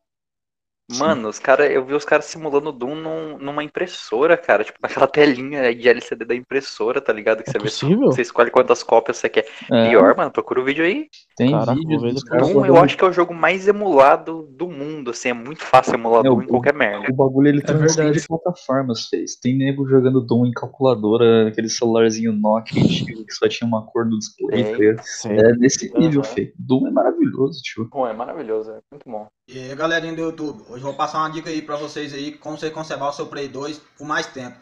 Mano, 0.98 1.28
os 1.28 1.38
cara, 1.38 1.66
eu 1.66 1.84
vi 1.84 1.94
os 1.94 2.04
caras 2.04 2.26
simulando 2.26 2.72
Doom 2.72 2.94
num- 2.94 3.38
numa 3.38 3.62
impressora, 3.64 4.36
cara. 4.36 4.64
Tipo, 4.64 4.78
naquela 4.82 5.06
telinha 5.06 5.74
de 5.74 5.88
LCD 5.88 6.24
da 6.24 6.34
impressora, 6.34 7.00
tá 7.00 7.12
ligado? 7.12 7.42
Que 7.42 7.50
É 7.50 7.52
você 7.52 7.58
vê. 7.58 7.64
possível? 7.64 8.12
Você 8.12 8.22
escolhe 8.22 8.50
quantas 8.50 8.82
cópias 8.82 9.16
você 9.18 9.28
quer. 9.28 9.46
É, 9.70 9.88
Pior, 9.90 10.16
mano, 10.16 10.30
procura 10.30 10.60
o 10.60 10.64
vídeo 10.64 10.84
aí. 10.84 11.08
Tem 11.36 11.50
Caraca, 11.50 11.80
caras 12.28 12.52
Doom 12.52 12.66
eu 12.66 12.76
acho 12.76 12.96
que 12.96 13.04
é 13.04 13.08
o 13.08 13.12
jogo 13.12 13.34
mais 13.34 13.66
emulado 13.66 14.48
do 14.50 14.68
mundo, 14.68 15.10
assim, 15.10 15.30
é 15.30 15.32
muito 15.32 15.64
fácil 15.64 15.94
emular 15.94 16.20
É, 16.24 16.28
Doom 16.28 16.36
o- 16.38 16.42
em 16.42 16.46
qualquer 16.46 16.74
merda. 16.74 17.06
O 17.10 17.14
bagulho 17.14 17.48
ele 17.48 17.58
É 17.60 17.62
transcende 17.64 18.02
verdade. 18.02 18.28
plataformas, 18.28 19.08
fez. 19.08 19.36
Tem 19.36 19.56
nego 19.56 19.86
jogando 19.88 20.20
Doom 20.20 20.46
em 20.46 20.52
calculadora, 20.52 21.48
aquele 21.48 21.68
celularzinho 21.68 22.32
Nokia 22.32 22.82
antigo 22.82 23.24
que 23.24 23.32
só 23.34 23.48
tinha 23.48 23.66
uma 23.66 23.84
cor 23.86 24.04
no 24.04 24.18
display. 24.18 24.96
Sim. 25.02 25.32
É 25.32 25.52
nesse 25.56 25.92
nível, 25.98 26.22
feio. 26.22 26.52
Doom 26.58 26.86
é 26.86 26.90
maravilhoso, 26.90 27.60
tio. 27.62 27.88
Bom, 27.90 28.06
é 28.06 28.12
maravilhoso, 28.12 28.70
é 28.70 28.78
muito 28.90 29.08
bom. 29.08 29.26
E 29.48 29.58
aí, 29.58 29.74
galerinha 29.74 30.14
do 30.14 30.22
YouTube, 30.22 30.62
hoje 30.70 30.81
vou 30.82 30.94
passar 30.94 31.18
uma 31.18 31.30
dica 31.30 31.48
aí 31.48 31.62
pra 31.62 31.76
vocês 31.76 32.12
aí, 32.12 32.32
como 32.32 32.58
você 32.58 32.70
conservar 32.70 33.08
o 33.08 33.12
seu 33.12 33.26
Play 33.26 33.48
2 33.48 33.78
por 33.96 34.06
mais 34.06 34.26
tempo. 34.26 34.58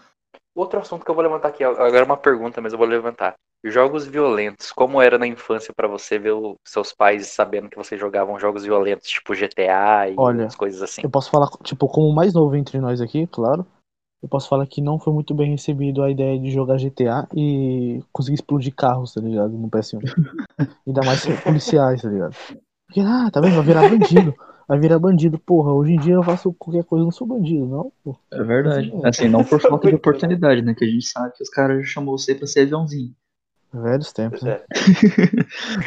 Outro 0.54 0.80
assunto 0.80 1.04
que 1.04 1.10
eu 1.10 1.14
vou 1.14 1.22
levantar 1.22 1.48
aqui, 1.48 1.64
agora 1.64 1.98
é 1.98 2.04
uma 2.04 2.16
pergunta, 2.16 2.60
mas 2.60 2.72
eu 2.72 2.78
vou 2.78 2.86
levantar. 2.86 3.34
Jogos 3.62 4.06
violentos, 4.06 4.72
como 4.72 5.00
era 5.00 5.18
na 5.18 5.26
infância 5.26 5.72
pra 5.74 5.86
você 5.86 6.18
ver 6.18 6.32
os 6.32 6.56
seus 6.64 6.92
pais 6.92 7.28
sabendo 7.28 7.68
que 7.68 7.76
vocês 7.76 8.00
jogavam 8.00 8.38
jogos 8.38 8.64
violentos, 8.64 9.08
tipo 9.08 9.34
GTA 9.34 10.08
e 10.08 10.14
Olha, 10.16 10.46
as 10.46 10.56
coisas 10.56 10.82
assim? 10.82 11.02
Eu 11.04 11.10
posso 11.10 11.30
falar, 11.30 11.48
tipo, 11.62 11.86
como 11.86 12.08
o 12.08 12.14
mais 12.14 12.32
novo 12.32 12.56
entre 12.56 12.80
nós 12.80 13.00
aqui, 13.00 13.26
claro. 13.26 13.66
Eu 14.22 14.28
posso 14.28 14.48
falar 14.48 14.66
que 14.66 14.82
não 14.82 14.98
foi 14.98 15.12
muito 15.12 15.34
bem 15.34 15.52
recebido 15.52 16.02
a 16.02 16.10
ideia 16.10 16.38
de 16.38 16.50
jogar 16.50 16.78
GTA 16.78 17.26
e 17.34 18.02
conseguir 18.12 18.34
explodir 18.34 18.74
carros, 18.74 19.14
tá 19.14 19.20
ligado? 19.20 19.52
No 19.52 19.68
PS1. 19.68 20.00
Ainda 20.86 21.00
mais 21.06 21.24
policiais, 21.42 22.02
tá 22.02 22.08
ligado? 22.08 22.36
Porque, 22.86 23.00
ah, 23.00 23.30
tá 23.32 23.40
vendo? 23.40 23.54
Vai 23.54 23.64
virar 23.64 23.88
bandido. 23.88 24.34
Vai 24.70 24.78
virar 24.78 25.00
bandido, 25.00 25.36
porra. 25.36 25.72
Hoje 25.72 25.94
em 25.94 25.98
dia 25.98 26.14
eu 26.14 26.22
faço 26.22 26.52
qualquer 26.52 26.84
coisa, 26.84 27.02
eu 27.02 27.06
não 27.06 27.10
sou 27.10 27.26
bandido, 27.26 27.66
não, 27.66 27.92
pô. 28.04 28.16
É 28.32 28.40
verdade. 28.40 28.92
É. 29.02 29.08
Assim, 29.08 29.28
não 29.28 29.42
por 29.42 29.58
falta 29.60 29.88
de 29.88 29.96
oportunidade, 29.96 30.62
né? 30.62 30.76
Que 30.76 30.84
a 30.84 30.88
gente 30.88 31.06
sabe 31.06 31.34
que 31.34 31.42
os 31.42 31.50
caras 31.50 31.84
chamou 31.88 32.16
você 32.16 32.36
pra 32.36 32.46
ser 32.46 32.60
aviãozinho. 32.60 33.12
Velhos 33.72 34.12
tempos, 34.12 34.42
né? 34.42 34.58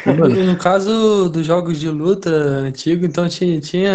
é. 0.06 0.44
No 0.44 0.56
caso 0.56 1.28
dos 1.28 1.44
jogos 1.46 1.78
de 1.78 1.88
luta 1.90 2.30
antigo, 2.30 3.04
então 3.04 3.28
tinha, 3.28 3.60
tinha, 3.60 3.92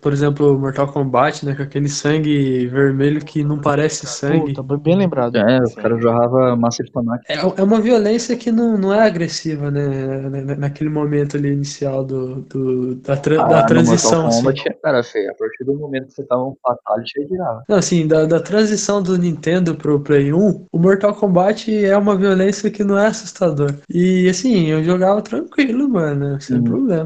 por 0.00 0.12
exemplo, 0.12 0.58
Mortal 0.58 0.88
Kombat, 0.92 1.44
né, 1.44 1.54
com 1.54 1.62
aquele 1.62 1.88
sangue 1.88 2.66
vermelho 2.68 3.22
que 3.24 3.44
não 3.44 3.58
parece 3.60 4.06
sangue. 4.06 4.54
Puta, 4.54 4.76
bem 4.78 4.96
lembrado. 4.96 5.36
é, 5.36 5.60
caras 5.76 6.00
jorravam 6.00 6.56
massa 6.56 6.82
de 6.82 6.90
tomate. 6.92 7.24
É, 7.28 7.36
é 7.38 7.62
uma 7.62 7.80
violência 7.80 8.36
que 8.36 8.50
não, 8.50 8.76
não 8.78 8.92
é 8.94 9.06
agressiva, 9.06 9.70
né, 9.70 10.28
na- 10.30 10.56
naquele 10.56 10.90
momento 10.90 11.36
ali 11.36 11.52
inicial 11.52 12.04
do, 12.04 12.42
do- 12.42 12.94
da, 12.96 13.16
tra- 13.16 13.42
Ah, 13.42 13.48
da 13.48 13.62
transição. 13.64 14.22
Mortal 14.22 14.28
assim. 14.28 14.38
Kombat, 14.38 14.68
é, 14.68 14.72
cara, 14.72 15.02
feio. 15.02 15.30
A 15.30 15.34
partir 15.34 15.64
do 15.64 15.74
momento 15.74 16.06
que 16.06 16.14
você 16.14 16.22
tava 16.24 16.42
um 16.44 16.56
fatality, 16.62 17.20
aí 17.20 17.26
virava. 17.26 17.62
Não, 17.68 17.76
assim, 17.76 18.06
da, 18.06 18.24
da 18.24 18.40
transição 18.40 19.02
do 19.02 19.16
Nintendo 19.18 19.74
pro 19.74 20.00
Play 20.00 20.32
1, 20.32 20.66
o 20.72 20.78
Mortal 20.78 21.14
Kombat 21.14 21.84
é 21.84 21.96
uma 21.96 22.16
violência 22.16 22.70
que 22.70 22.82
não 22.84 22.98
é 22.98 23.01
assustador. 23.08 23.76
E 23.88 24.28
assim, 24.28 24.66
eu 24.66 24.82
jogava 24.82 25.22
tranquilo, 25.22 25.88
mano, 25.88 26.40
sem 26.40 26.58
Uhum. 26.58 26.64
problema. 26.64 27.04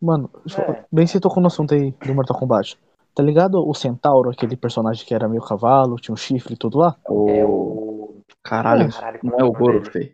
Mano, 0.00 0.30
deixa 0.44 0.60
eu- 0.62 0.74
É. 0.74 0.84
bem 0.92 1.06
você 1.06 1.18
tocou 1.18 1.40
no 1.40 1.48
assunto 1.48 1.74
aí 1.74 1.92
do 2.04 2.14
Mortal 2.14 2.38
Kombat. 2.38 2.78
Tá 3.14 3.22
ligado 3.22 3.66
o 3.66 3.74
Centauro, 3.74 4.30
aquele 4.30 4.56
personagem 4.56 5.04
que 5.04 5.12
era 5.12 5.28
meio 5.28 5.42
cavalo, 5.42 5.96
tinha 5.96 6.12
um 6.12 6.16
chifre 6.16 6.54
e 6.54 6.56
tudo 6.56 6.78
lá? 6.78 6.96
É 7.04 7.10
O... 7.10 7.16
o. 7.48 8.20
Caralho, 8.44 8.90
Caralho, 8.92 9.18
não 9.24 9.30
como 9.32 9.42
é 9.42 9.44
o 9.44 9.52
Goro, 9.52 9.84
feio. 9.90 10.12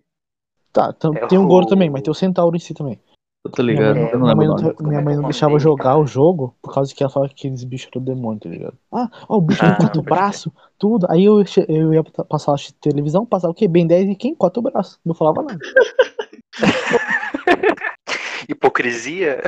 Tá, 0.72 0.92
tam- 0.92 1.14
É 1.14 1.26
tem 1.26 1.38
um 1.38 1.44
o- 1.44 1.48
Goro 1.48 1.66
também, 1.66 1.90
mas 1.90 2.02
tem 2.02 2.10
o 2.10 2.14
Centauro 2.14 2.56
em 2.56 2.58
si 2.60 2.72
também. 2.72 2.98
Eu 3.44 3.50
tô 3.50 3.62
ligado, 3.62 3.98
É, 3.98 4.14
eu 4.14 4.18
não 4.18 4.24
minha 4.24 4.36
mãe 4.36 4.48
lembro 4.48 4.74
não, 4.78 4.88
minha 4.88 5.02
mãe 5.02 5.16
não 5.16 5.24
deixava 5.24 5.58
jogar 5.58 5.98
o 5.98 6.06
jogo 6.06 6.56
por 6.62 6.72
causa 6.72 6.94
que 6.94 7.02
ela 7.02 7.12
falava 7.12 7.28
que 7.32 7.46
aqueles 7.46 7.62
bichos 7.62 7.90
eram 7.94 8.04
demônio, 8.04 8.40
tá 8.40 8.48
ligado? 8.48 8.78
Ah, 8.90 9.10
ó, 9.28 9.36
o 9.36 9.40
bicho 9.42 9.62
Ah, 9.62 9.66
tem 9.66 9.76
quatro 9.76 10.02
braços, 10.02 10.50
tudo. 10.78 11.06
Aí 11.10 11.24
eu, 11.24 11.44
eu 11.68 11.92
ia 11.92 12.02
pa- 12.02 12.24
passar 12.24 12.54
a 12.54 12.58
televisão, 12.80 13.26
passava 13.26 13.52
o 13.52 13.54
quê? 13.54 13.68
Ben 13.68 13.86
10 13.86 14.08
e 14.08 14.16
quem? 14.16 14.34
Quatro 14.34 14.62
braços. 14.62 14.98
Não 15.04 15.14
falava 15.14 15.42
nada. 15.42 15.58
Hipocrisia? 18.48 19.42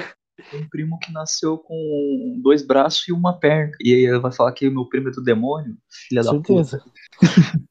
Tem 0.50 0.61
um 0.61 0.68
primo 0.68 0.98
que 0.98 1.12
nasceu 1.12 1.59
com 1.59 2.38
dois 2.42 2.62
braços 2.62 3.06
e 3.09 3.12
uma 3.12 3.38
perna. 3.38 3.72
E 3.80 3.94
aí 3.94 4.06
ela 4.06 4.20
vai 4.20 4.32
falar 4.32 4.52
que 4.52 4.68
o 4.68 4.72
meu 4.72 4.87
primo 4.87 5.09
é 5.09 5.12
do 5.12 5.22
demônio? 5.22 5.76
Filha 6.09 6.22
da 6.22 6.35
puta. 6.35 6.64
Certeza. 6.64 6.85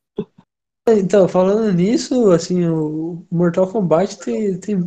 Então, 0.88 1.28
falando 1.28 1.74
nisso, 1.74 2.32
assim, 2.32 2.68
o 2.68 3.26
Mortal 3.32 3.68
Kombat 3.72 4.20
tem, 4.20 4.60
tem, 4.60 4.78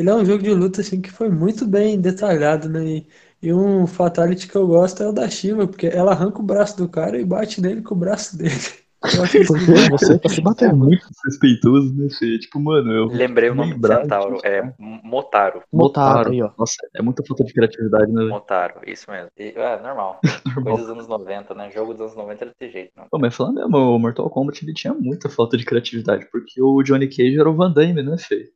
ele 0.00 0.10
é 0.10 0.14
um 0.14 0.24
jogo 0.24 0.42
de 0.42 0.50
luta 0.54 0.80
assim 0.80 1.00
que 1.00 1.10
foi 1.10 1.28
muito 1.30 1.66
bem 1.66 2.00
detalhado, 2.00 2.68
né? 2.68 2.84
E, 2.84 3.08
e 3.42 3.52
um 3.52 3.86
fatality 3.86 4.48
que 4.48 4.56
eu 4.56 4.66
gosto 4.66 5.02
é 5.02 5.08
o 5.08 5.12
da 5.12 5.28
Shiva, 5.28 5.66
porque 5.66 5.86
ela 5.86 6.12
arranca 6.12 6.40
o 6.40 6.42
braço 6.42 6.76
do 6.76 6.88
cara 6.88 7.18
e 7.18 7.24
bate 7.24 7.60
nele 7.60 7.82
com 7.82 7.94
o 7.94 7.98
braço 7.98 8.36
dele. 8.36 8.54
Porque 9.00 9.44
você 9.88 10.18
tá 10.18 10.28
se 10.28 10.40
É 10.40 10.44
batendo. 10.44 10.76
muito 10.76 11.06
respeitoso, 11.24 11.94
né, 11.94 12.08
Fê? 12.10 12.38
Tipo, 12.38 12.60
mano, 12.60 12.92
eu. 12.92 13.06
Lembrei 13.06 13.48
o 13.48 13.54
nome 13.54 13.74
do 13.74 13.88
centauro. 13.88 14.34
disso, 14.34 14.46
É 14.46 14.60
cara. 14.60 14.74
Motaro. 14.78 15.62
Motaro 15.72 16.30
aí, 16.30 16.42
ó. 16.42 16.50
Nossa, 16.58 16.74
é 16.94 17.00
muita 17.00 17.24
falta 17.26 17.42
de 17.42 17.54
criatividade, 17.54 18.12
né? 18.12 18.24
Motaro, 18.24 18.82
isso 18.86 19.10
mesmo. 19.10 19.30
E, 19.38 19.54
é 19.56 19.80
normal. 19.82 20.20
Normal. 20.44 20.64
Coisa 20.64 20.82
dos 20.82 20.90
anos 20.90 21.08
90, 21.08 21.54
né? 21.54 21.70
Jogo 21.70 21.92
dos 21.94 22.02
anos 22.02 22.16
90 22.16 22.44
era 22.44 22.52
desse 22.58 22.72
jeito, 22.72 22.92
não. 22.94 23.06
Pô, 23.10 23.18
mas 23.18 23.34
falando 23.34 23.54
mesmo, 23.54 23.76
o 23.78 23.98
Mortal 23.98 24.28
Kombat 24.28 24.62
ele 24.64 24.74
tinha 24.74 24.92
muita 24.92 25.30
falta 25.30 25.56
de 25.56 25.64
criatividade, 25.64 26.28
porque 26.30 26.60
o 26.60 26.82
Johnny 26.82 27.08
Cage 27.08 27.40
era 27.40 27.48
o 27.48 27.56
Van 27.56 27.72
Damme, 27.72 28.02
né, 28.02 28.18
Fê? 28.18 28.50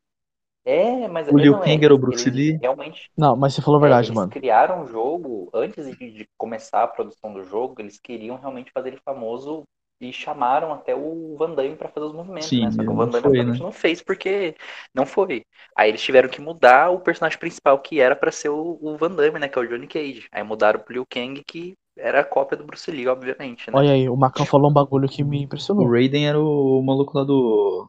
É, 0.64 1.08
mas 1.08 1.28
O 1.28 1.36
Liu 1.36 1.56
é. 1.56 1.64
Kang 1.64 1.84
era 1.84 1.94
o 1.94 1.98
Bruce 1.98 2.28
Eles 2.28 2.34
Lee. 2.36 2.58
Realmente. 2.60 3.10
Não, 3.16 3.36
mas 3.36 3.54
você 3.54 3.62
falou 3.62 3.78
a 3.78 3.82
é, 3.82 3.82
verdade, 3.82 4.10
eles 4.10 4.12
mano. 4.12 4.30
criaram 4.30 4.82
o 4.82 4.86
jogo, 4.86 5.50
antes 5.52 5.86
de, 5.86 6.10
de 6.10 6.28
começar 6.38 6.82
a 6.84 6.88
produção 6.88 7.32
do 7.32 7.44
jogo, 7.44 7.80
eles 7.80 7.98
queriam 7.98 8.36
realmente 8.36 8.72
fazer 8.72 8.88
ele 8.90 9.00
famoso 9.04 9.64
e 10.00 10.12
chamaram 10.12 10.72
até 10.72 10.94
o 10.94 11.36
Van 11.36 11.54
Damme 11.54 11.76
pra 11.76 11.88
fazer 11.88 12.06
os 12.06 12.12
movimentos, 12.14 12.48
Sim, 12.48 12.60
né? 12.60 12.70
Só 12.70 12.82
que 12.82 12.90
o 12.90 12.94
não 12.94 12.96
Van 12.96 13.10
Damme 13.10 13.28
foi, 13.30 13.42
né? 13.44 13.60
não 13.60 13.72
fez 13.72 14.02
porque 14.02 14.56
não 14.94 15.06
foi. 15.06 15.44
Aí 15.76 15.88
eles 15.90 16.02
tiveram 16.02 16.28
que 16.28 16.40
mudar 16.40 16.90
o 16.90 17.00
personagem 17.00 17.38
principal 17.38 17.78
que 17.80 18.00
era 18.00 18.16
pra 18.16 18.32
ser 18.32 18.48
o, 18.50 18.78
o 18.82 18.96
Van 18.96 19.10
Damme, 19.10 19.38
né? 19.38 19.48
Que 19.48 19.58
é 19.58 19.62
o 19.62 19.66
Johnny 19.68 19.86
Cage. 19.86 20.26
Aí 20.32 20.42
mudaram 20.42 20.80
pro 20.80 20.92
Liu 20.94 21.06
Kang, 21.08 21.42
que 21.44 21.74
era 21.96 22.20
a 22.20 22.24
cópia 22.24 22.56
do 22.58 22.64
Bruce 22.64 22.90
Lee, 22.90 23.06
obviamente, 23.08 23.70
né? 23.70 23.76
Olha 23.76 23.92
aí, 23.92 24.08
o 24.08 24.16
Macão 24.16 24.46
falou 24.46 24.70
um 24.70 24.74
bagulho 24.74 25.08
que 25.08 25.22
me 25.24 25.40
O 25.40 25.44
impressionou. 25.44 25.90
Raiden 25.90 26.26
era 26.28 26.40
o 26.40 26.82
maluco 26.82 27.16
lá 27.16 27.24
do 27.24 27.88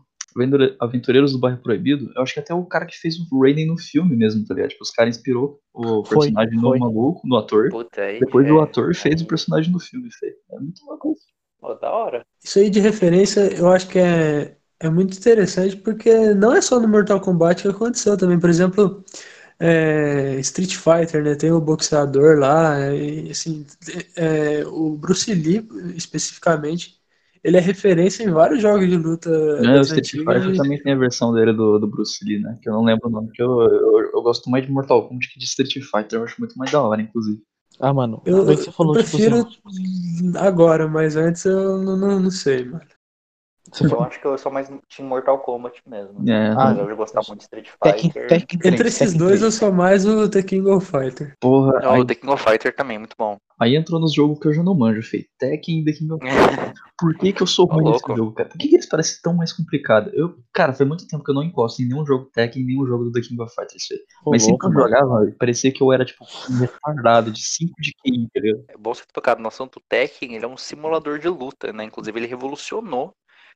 Aventureiros 0.80 1.32
do 1.32 1.40
Bairro 1.40 1.62
Proibido. 1.62 2.12
Eu 2.16 2.22
acho 2.22 2.34
que 2.34 2.40
até 2.40 2.54
o 2.54 2.66
cara 2.66 2.86
que 2.86 2.98
fez 2.98 3.16
o 3.20 3.42
Raiden 3.42 3.68
no 3.68 3.78
filme 3.78 4.16
mesmo, 4.16 4.46
tá 4.46 4.54
ligado? 4.54 4.72
Tipo, 4.72 4.84
os 4.84 4.92
caras 4.92 5.16
inspirou 5.16 5.60
o 5.74 6.04
personagem 6.04 6.60
foi. 6.60 6.80
no 6.80 6.86
maluco, 6.86 7.22
no 7.26 7.38
ator. 7.38 7.70
Puta, 7.70 8.02
aí. 8.02 8.20
Depois 8.20 8.46
é, 8.46 8.52
o 8.52 8.60
ator 8.60 8.94
fez 8.94 9.22
o 9.22 9.24
aí- 9.24 9.28
personagem 9.28 9.72
no 9.72 9.80
filme. 9.80 10.10
É 10.52 10.60
muito 10.60 10.86
louco 10.86 11.14
isso. 11.14 11.26
Pô, 11.60 11.74
da 11.76 11.92
hora. 11.92 12.26
Isso 12.44 12.60
aí 12.60 12.70
de 12.70 12.80
referência, 12.80 13.42
eu 13.58 13.70
acho 13.70 13.88
que 13.88 13.98
é, 13.98 14.58
é 14.80 14.90
muito 14.90 15.18
interessante, 15.18 15.78
porque 15.78 16.34
não 16.34 16.54
é 16.54 16.62
só 16.62 16.80
no 16.80 16.88
Mortal 16.88 17.22
Kombat 17.22 17.62
que 17.62 17.68
aconteceu 17.70 18.18
também. 18.18 18.40
Por 18.40 18.50
exemplo, 18.50 19.04
é, 19.60 20.36
Street 20.42 20.76
Fighter, 20.76 21.24
né? 21.24 21.36
Tem 21.36 21.52
o 21.52 21.62
boxeador 21.62 22.38
lá, 22.38 22.94
e, 22.94 23.32
assim, 23.32 23.66
é, 24.16 24.66
o 24.68 24.98
Bruce 24.98 25.34
Lee, 25.34 25.68
especificamente, 25.96 26.95
ele 27.46 27.58
é 27.58 27.60
referência 27.60 28.24
em 28.24 28.32
vários 28.32 28.60
jogos 28.60 28.90
de 28.90 28.98
luta. 28.98 29.30
É, 29.30 29.78
o 29.78 29.82
Street. 29.82 30.10
Fighter 30.10 30.58
também 30.58 30.82
tem 30.82 30.94
a 30.94 30.98
versão 30.98 31.32
dele 31.32 31.54
do, 31.54 31.78
do 31.78 31.86
Bruce 31.86 32.26
Lee, 32.26 32.40
né? 32.40 32.58
Que 32.60 32.68
eu 32.68 32.74
não 32.74 32.84
lembro 32.84 33.08
o 33.08 33.12
nome, 33.12 33.28
porque 33.28 33.44
eu, 33.44 33.62
eu, 33.62 34.12
eu 34.16 34.22
gosto 34.24 34.50
mais 34.50 34.66
de 34.66 34.72
Mortal 34.72 35.08
Kombat 35.08 35.32
que 35.32 35.38
de 35.38 35.46
Street 35.46 35.72
Fighter, 35.74 36.18
eu 36.18 36.24
acho 36.24 36.40
muito 36.40 36.58
mais 36.58 36.72
da 36.72 36.82
hora, 36.82 37.00
inclusive. 37.00 37.40
Ah, 37.80 37.94
mano, 37.94 38.20
Eu, 38.26 38.48
que 38.48 38.56
você 38.56 38.72
falou, 38.72 38.96
eu 38.96 39.04
tipo 39.04 39.16
prefiro 39.16 39.48
assim, 39.64 40.32
agora, 40.38 40.88
mas 40.88 41.16
antes 41.16 41.46
eu 41.46 41.78
não, 41.84 41.96
não, 41.96 42.20
não 42.20 42.32
sei, 42.32 42.66
mano. 42.66 42.82
Você 43.76 43.86
Eu 43.86 43.90
falou, 43.90 44.06
acho 44.06 44.20
que 44.20 44.26
eu 44.26 44.38
sou 44.38 44.52
mais 44.52 44.70
time 44.88 45.08
Mortal 45.08 45.40
Kombat 45.40 45.82
mesmo. 45.88 46.28
É, 46.30 46.48
Ah, 46.52 46.74
Mas 46.74 46.78
eu 46.78 46.96
gostava 46.96 47.26
muito 47.28 47.40
de 47.40 47.44
Street 47.46 47.70
Fighter. 47.70 48.28
Tekken 48.28 48.60
3, 48.60 48.74
Entre 48.74 48.88
esses 48.88 49.00
Tekken 49.00 49.18
dois, 49.20 49.40
3. 49.40 49.42
eu 49.44 49.52
sou 49.52 49.72
mais 49.72 50.06
o 50.06 50.30
The 50.30 50.44
King 50.44 50.70
of 50.70 50.86
Fighter. 50.86 51.34
porra, 51.40 51.80
Não, 51.82 51.92
aí, 51.92 52.00
o 52.00 52.06
The 52.06 52.16
King 52.16 52.34
of 52.34 52.44
Fighter 52.44 52.76
também, 52.76 52.98
muito 52.98 53.16
bom. 53.18 53.38
aí 53.60 53.76
entrou 53.76 54.00
nos 54.00 54.14
jogos 54.14 54.40
que 54.40 54.48
eu 54.48 54.54
já 54.54 54.64
não 54.64 54.76
manjo, 54.76 55.02
feio. 55.02 55.26
Tekken 55.40 55.80
e 55.82 55.86
The 55.86 55.92
King 55.94 56.14
of 56.14 56.26
Por 56.98 57.18
que, 57.18 57.34
que 57.34 57.44
eu 57.44 57.48
sou 57.48 57.66
Ô, 57.70 57.74
ruim 57.74 57.84
nesse 57.84 57.92
louco. 58.08 58.16
jogo, 58.16 58.32
cara? 58.34 58.50
Por 58.50 58.58
que, 58.58 58.68
que 58.70 58.76
eles 58.76 58.88
parecem 58.88 59.18
tão 59.22 59.34
mais 59.34 59.52
complicados? 59.52 60.14
Eu, 60.14 60.36
cara, 60.54 60.74
faz 60.74 60.88
muito 60.88 61.06
tempo 61.08 61.24
que 61.24 61.32
eu 61.32 61.36
não 61.36 61.44
encosto 61.44 61.82
em 61.82 61.88
nenhum 61.88 62.06
jogo 62.06 62.30
Tekken, 62.34 62.62
em 62.62 62.66
nenhum 62.66 62.86
jogo 62.88 63.04
do 63.06 63.12
The 63.12 63.22
King 63.22 63.42
of 63.42 63.54
Fighters, 63.54 63.86
feio. 63.86 64.02
Mas 64.32 64.44
sempre 64.44 64.60
que 64.60 64.66
louco, 64.66 64.66
eu 64.68 64.72
mano. 64.72 64.90
jogava, 64.90 65.32
parecia 65.38 65.72
que 65.74 65.84
eu 65.84 65.92
era, 65.92 66.06
tipo, 66.06 66.24
um 66.50 66.58
retardado 66.60 67.32
de 67.32 67.42
5 67.46 67.74
de 67.82 67.92
QI, 68.02 68.16
entendeu? 68.24 68.64
É 68.70 68.78
bom 68.78 68.94
você 68.94 69.02
ter 69.02 69.12
tocado 69.14 69.42
no 69.42 69.48
assunto. 69.50 69.78
O 69.78 69.82
Tekken, 69.90 70.36
ele 70.36 70.46
é 70.46 70.48
um 70.48 70.58
simulador 70.58 71.20
de 71.20 71.28
luta, 71.28 71.74
né? 71.74 71.84
Inclusive, 71.84 72.18
ele 72.18 72.28
revolucionou 72.28 73.14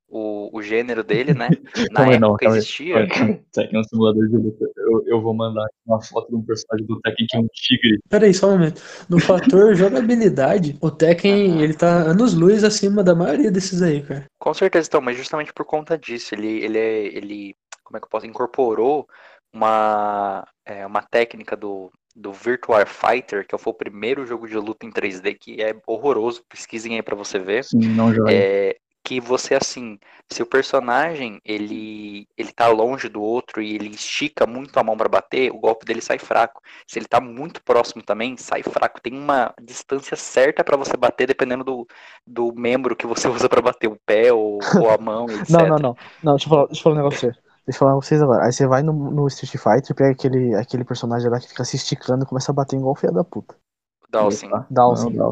o, 0.10 0.50
o 0.58 0.62
gênero 0.62 1.04
dele, 1.04 1.34
né? 1.34 1.50
Na 1.92 2.02
época 2.02 2.20
não, 2.20 2.36
calma 2.36 2.58
existia. 2.58 3.08
Tekken 3.08 3.78
é 3.78 3.80
um 3.80 3.84
simulador 3.84 4.28
de 4.28 4.38
luta. 4.38 4.66
Eu, 4.78 5.04
eu 5.06 5.22
vou 5.22 5.34
mandar 5.34 5.66
uma 5.86 6.02
foto 6.02 6.30
de 6.30 6.36
um 6.36 6.42
personagem 6.42 6.86
do 6.86 7.00
Tekken 7.02 7.28
que 7.30 7.38
é 7.38 7.40
um 7.40 7.48
tigre. 7.54 8.00
Peraí, 8.10 8.34
só 8.34 8.48
um 8.48 8.52
momento. 8.52 8.82
No 9.08 9.20
fator 9.22 9.76
jogabilidade, 9.76 10.78
o 10.82 10.90
Tekken, 10.90 11.62
ele 11.62 11.74
tá 11.74 12.04
anos 12.04 12.34
luz 12.34 12.64
acima 12.64 13.04
da 13.04 13.14
maioria 13.14 13.52
desses 13.52 13.82
aí, 13.82 14.02
cara. 14.02 14.26
Com 14.40 14.54
certeza, 14.54 14.88
então, 14.88 15.02
mas 15.02 15.18
justamente 15.18 15.54
por 15.54 15.66
conta 15.66 15.98
disso, 15.98 16.34
ele, 16.34 16.64
ele, 16.64 16.78
é, 16.78 17.06
ele 17.06 17.56
como 17.84 17.98
é 17.98 18.00
que 18.00 18.06
eu 18.06 18.10
posso, 18.10 18.26
incorporou 18.26 19.08
uma, 19.52 20.48
é, 20.66 20.86
uma 20.86 21.02
técnica 21.02 21.56
do, 21.56 21.92
do 22.16 22.32
Virtual 22.32 22.86
Fighter, 22.86 23.48
que 23.48 23.58
foi 23.58 23.72
o 23.72 23.76
primeiro 23.76 24.26
jogo 24.26 24.48
de 24.48 24.56
luta 24.56 24.86
em 24.86 24.92
3D, 24.92 25.38
que 25.40 25.62
é 25.62 25.76
horroroso, 25.88 26.44
pesquisem 26.48 26.96
aí 26.96 27.02
pra 27.02 27.16
você 27.16 27.40
ver. 27.40 27.64
Sim, 27.64 27.80
não 27.96 28.14
joga. 28.14 28.32
É, 28.32 28.78
que 29.04 29.20
você, 29.20 29.56
assim, 29.56 29.98
se 30.32 30.44
o 30.44 30.46
personagem, 30.46 31.42
ele, 31.44 32.28
ele 32.38 32.52
tá 32.52 32.68
longe 32.68 33.10
do 33.10 33.22
outro 33.22 33.62
e 33.62 33.76
ele 33.76 33.90
estica 33.90 34.46
muito 34.46 34.78
a 34.78 34.84
mão 34.84 34.96
pra 34.96 35.10
bater, 35.10 35.52
o 35.52 35.60
golpe 35.60 35.86
dele 35.86 36.02
sai 36.02 36.20
fraco. 36.20 36.62
Se 36.88 37.00
ele 37.00 37.08
tá 37.08 37.20
muito 37.20 37.64
próximo 37.64 38.04
também, 38.04 38.38
sai 38.38 38.62
fraco. 38.62 39.02
Tem 39.02 39.14
uma 39.14 39.54
distância 39.62 40.16
certa 40.16 40.64
pra 40.64 40.78
você 40.78 40.96
bater, 40.96 41.28
dependendo 41.28 41.64
do, 41.64 41.88
do 42.26 42.54
membro 42.54 42.96
que 42.96 43.08
você 43.08 43.28
usa 43.30 43.50
pra 43.50 43.62
bater, 43.62 43.88
o 43.88 44.00
pé 44.06 44.32
ou, 44.32 44.60
ou 44.80 44.90
a 44.90 44.98
mão, 44.98 45.26
etc. 45.32 45.50
Não, 45.50 45.68
não, 45.68 45.78
não. 45.78 45.98
Não, 46.24 46.34
deixa 46.34 46.46
eu 46.46 46.50
falar, 46.50 46.66
deixa 46.68 46.80
eu 46.80 46.84
falar 46.84 46.96
um 46.96 46.98
negócio. 46.98 47.32
Deixa 47.32 47.78
eu 47.78 47.80
falar 47.80 47.92
pra 47.92 48.02
vocês 48.02 48.22
agora. 48.22 48.46
Aí 48.46 48.52
você 48.52 48.68
vai 48.68 48.84
no, 48.84 48.94
no 48.94 49.28
Street 49.28 49.52
Fighter, 49.52 49.96
pega 49.96 50.12
aquele, 50.12 50.56
aquele 50.56 50.84
personagem 50.84 51.30
lá 51.30 51.40
que 51.40 51.48
fica 51.48 51.64
se 51.64 51.76
esticando 51.76 52.24
e 52.24 52.28
começa 52.28 52.52
a 52.52 52.56
bater 52.56 52.78
igual 52.78 52.96
filha 52.96 53.14
da 53.14 53.24
puta. 53.24 53.56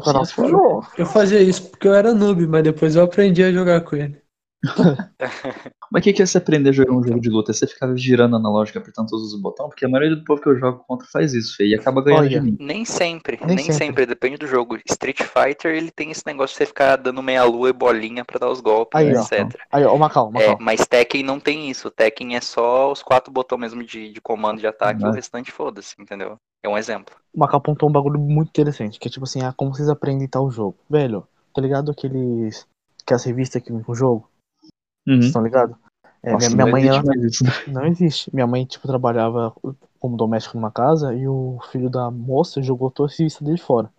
Foda. 0.00 0.20
Pô, 0.50 0.82
Eu 0.96 1.06
fazia 1.06 1.40
isso 1.42 1.70
porque 1.70 1.88
eu 1.88 1.94
era 1.94 2.14
noob, 2.14 2.46
mas 2.46 2.62
depois 2.64 2.96
eu 2.96 3.02
aprendi 3.04 3.42
a 3.42 3.52
jogar 3.52 3.80
com 3.82 3.96
ele. 3.96 4.22
Mas 5.90 6.00
o 6.00 6.04
que, 6.04 6.12
que 6.12 6.22
é 6.22 6.26
você 6.26 6.38
aprender 6.38 6.70
a 6.70 6.72
jogar 6.72 6.92
um 6.92 7.02
jogo 7.02 7.20
de 7.20 7.30
luta? 7.30 7.50
É 7.52 7.54
você 7.54 7.66
ficar 7.66 7.94
girando 7.96 8.36
analógico, 8.36 8.78
apertando 8.78 9.08
todos 9.08 9.32
os 9.32 9.40
botões? 9.40 9.68
Porque 9.68 9.86
a 9.86 9.88
maioria 9.88 10.14
do 10.16 10.24
povo 10.24 10.40
que 10.42 10.48
eu 10.48 10.58
jogo 10.58 10.84
contra 10.86 11.06
faz 11.10 11.32
isso, 11.32 11.56
feio, 11.56 11.70
e 11.70 11.74
acaba 11.74 12.02
ganhando 12.02 12.20
Olha. 12.22 12.28
de 12.28 12.40
mim. 12.40 12.56
Nem 12.60 12.84
sempre, 12.84 13.38
Nem 13.40 13.56
nem, 13.56 13.64
sempre. 13.66 13.74
sempre. 13.86 14.06
depende 14.06 14.36
do 14.36 14.46
jogo. 14.46 14.76
Street 14.86 15.22
Fighter, 15.22 15.74
ele 15.74 15.90
tem 15.90 16.10
esse 16.10 16.22
negócio 16.26 16.54
de 16.54 16.58
você 16.58 16.66
ficar 16.66 16.96
dando 16.96 17.22
meia 17.22 17.44
lua 17.44 17.70
e 17.70 17.72
bolinha 17.72 18.24
pra 18.24 18.38
dar 18.38 18.50
os 18.50 18.60
golpes, 18.60 18.98
Aí, 19.00 19.14
ó. 19.16 19.20
etc. 19.22 19.58
Aí, 19.72 19.84
ó, 19.84 19.96
Macau, 19.96 20.28
É, 20.34 20.48
Macau. 20.48 20.58
mas 20.60 20.86
Tekken 20.86 21.22
não 21.22 21.40
tem 21.40 21.70
isso. 21.70 21.90
Tekken 21.90 22.36
é 22.36 22.40
só 22.40 22.90
os 22.92 23.02
quatro 23.02 23.32
botões 23.32 23.60
mesmo 23.60 23.82
de, 23.84 24.12
de 24.12 24.20
comando 24.20 24.60
de 24.60 24.66
ataque 24.66 25.00
e 25.02 25.04
o 25.04 25.08
Né? 25.10 25.14
restante 25.16 25.50
foda-se, 25.52 25.94
entendeu? 25.98 26.36
É 26.62 26.68
um 26.68 26.76
exemplo. 26.76 27.14
O 27.32 27.38
Macau 27.40 27.58
apontou 27.58 27.88
um 27.88 27.92
bagulho 27.92 28.18
muito 28.18 28.48
interessante, 28.48 28.98
que 28.98 29.08
é 29.08 29.10
tipo 29.10 29.24
assim, 29.24 29.42
ah, 29.42 29.54
como 29.56 29.72
vocês 29.74 29.88
aprendem 29.88 30.26
tal 30.28 30.50
jogo. 30.50 30.76
Velho, 30.90 31.26
tá 31.54 31.60
ligado 31.62 31.90
aqueles. 31.92 32.66
Aquelas 33.02 33.24
revistas 33.24 33.62
que 33.62 33.72
vem 33.72 33.82
com 33.82 33.92
o 33.92 33.94
jogo? 33.94 34.27
Uhum. 35.06 35.14
Vocês 35.14 35.26
estão 35.26 35.42
ligados? 35.42 35.76
É, 36.22 36.32
Nossa, 36.32 36.50
minha, 36.50 36.66
minha 36.66 36.66
não 36.66 36.72
mãe, 36.72 37.20
existe 37.22 37.44
ela. 37.44 37.54
Não 37.82 37.86
existe. 37.86 38.34
Minha 38.34 38.46
mãe, 38.46 38.64
tipo, 38.64 38.86
trabalhava 38.86 39.54
como 40.00 40.16
doméstico 40.16 40.56
numa 40.56 40.70
casa 40.70 41.14
e 41.14 41.28
o 41.28 41.58
filho 41.70 41.88
da 41.88 42.10
moça 42.10 42.62
jogou 42.62 42.90
toda 42.90 43.12
a 43.12 43.16
revista 43.16 43.44
dele 43.44 43.58
fora. 43.58 43.90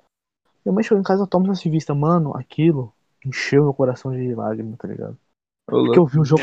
Minha 0.66 0.74
mãe 0.74 0.84
chegou 0.84 1.00
em 1.00 1.04
casa, 1.04 1.26
toma 1.26 1.52
essa 1.52 1.64
revista. 1.64 1.96
Mano, 1.96 2.36
aquilo 2.36 2.94
encheu 3.26 3.64
meu 3.64 3.74
coração 3.74 4.12
de 4.12 4.36
lágrimas, 4.36 4.78
tá 4.78 4.88
ligado? 4.88 5.18
Porque 5.66 6.00
eu 6.00 6.06
vi 6.06 6.20
o 6.20 6.26
jogo. 6.26 6.42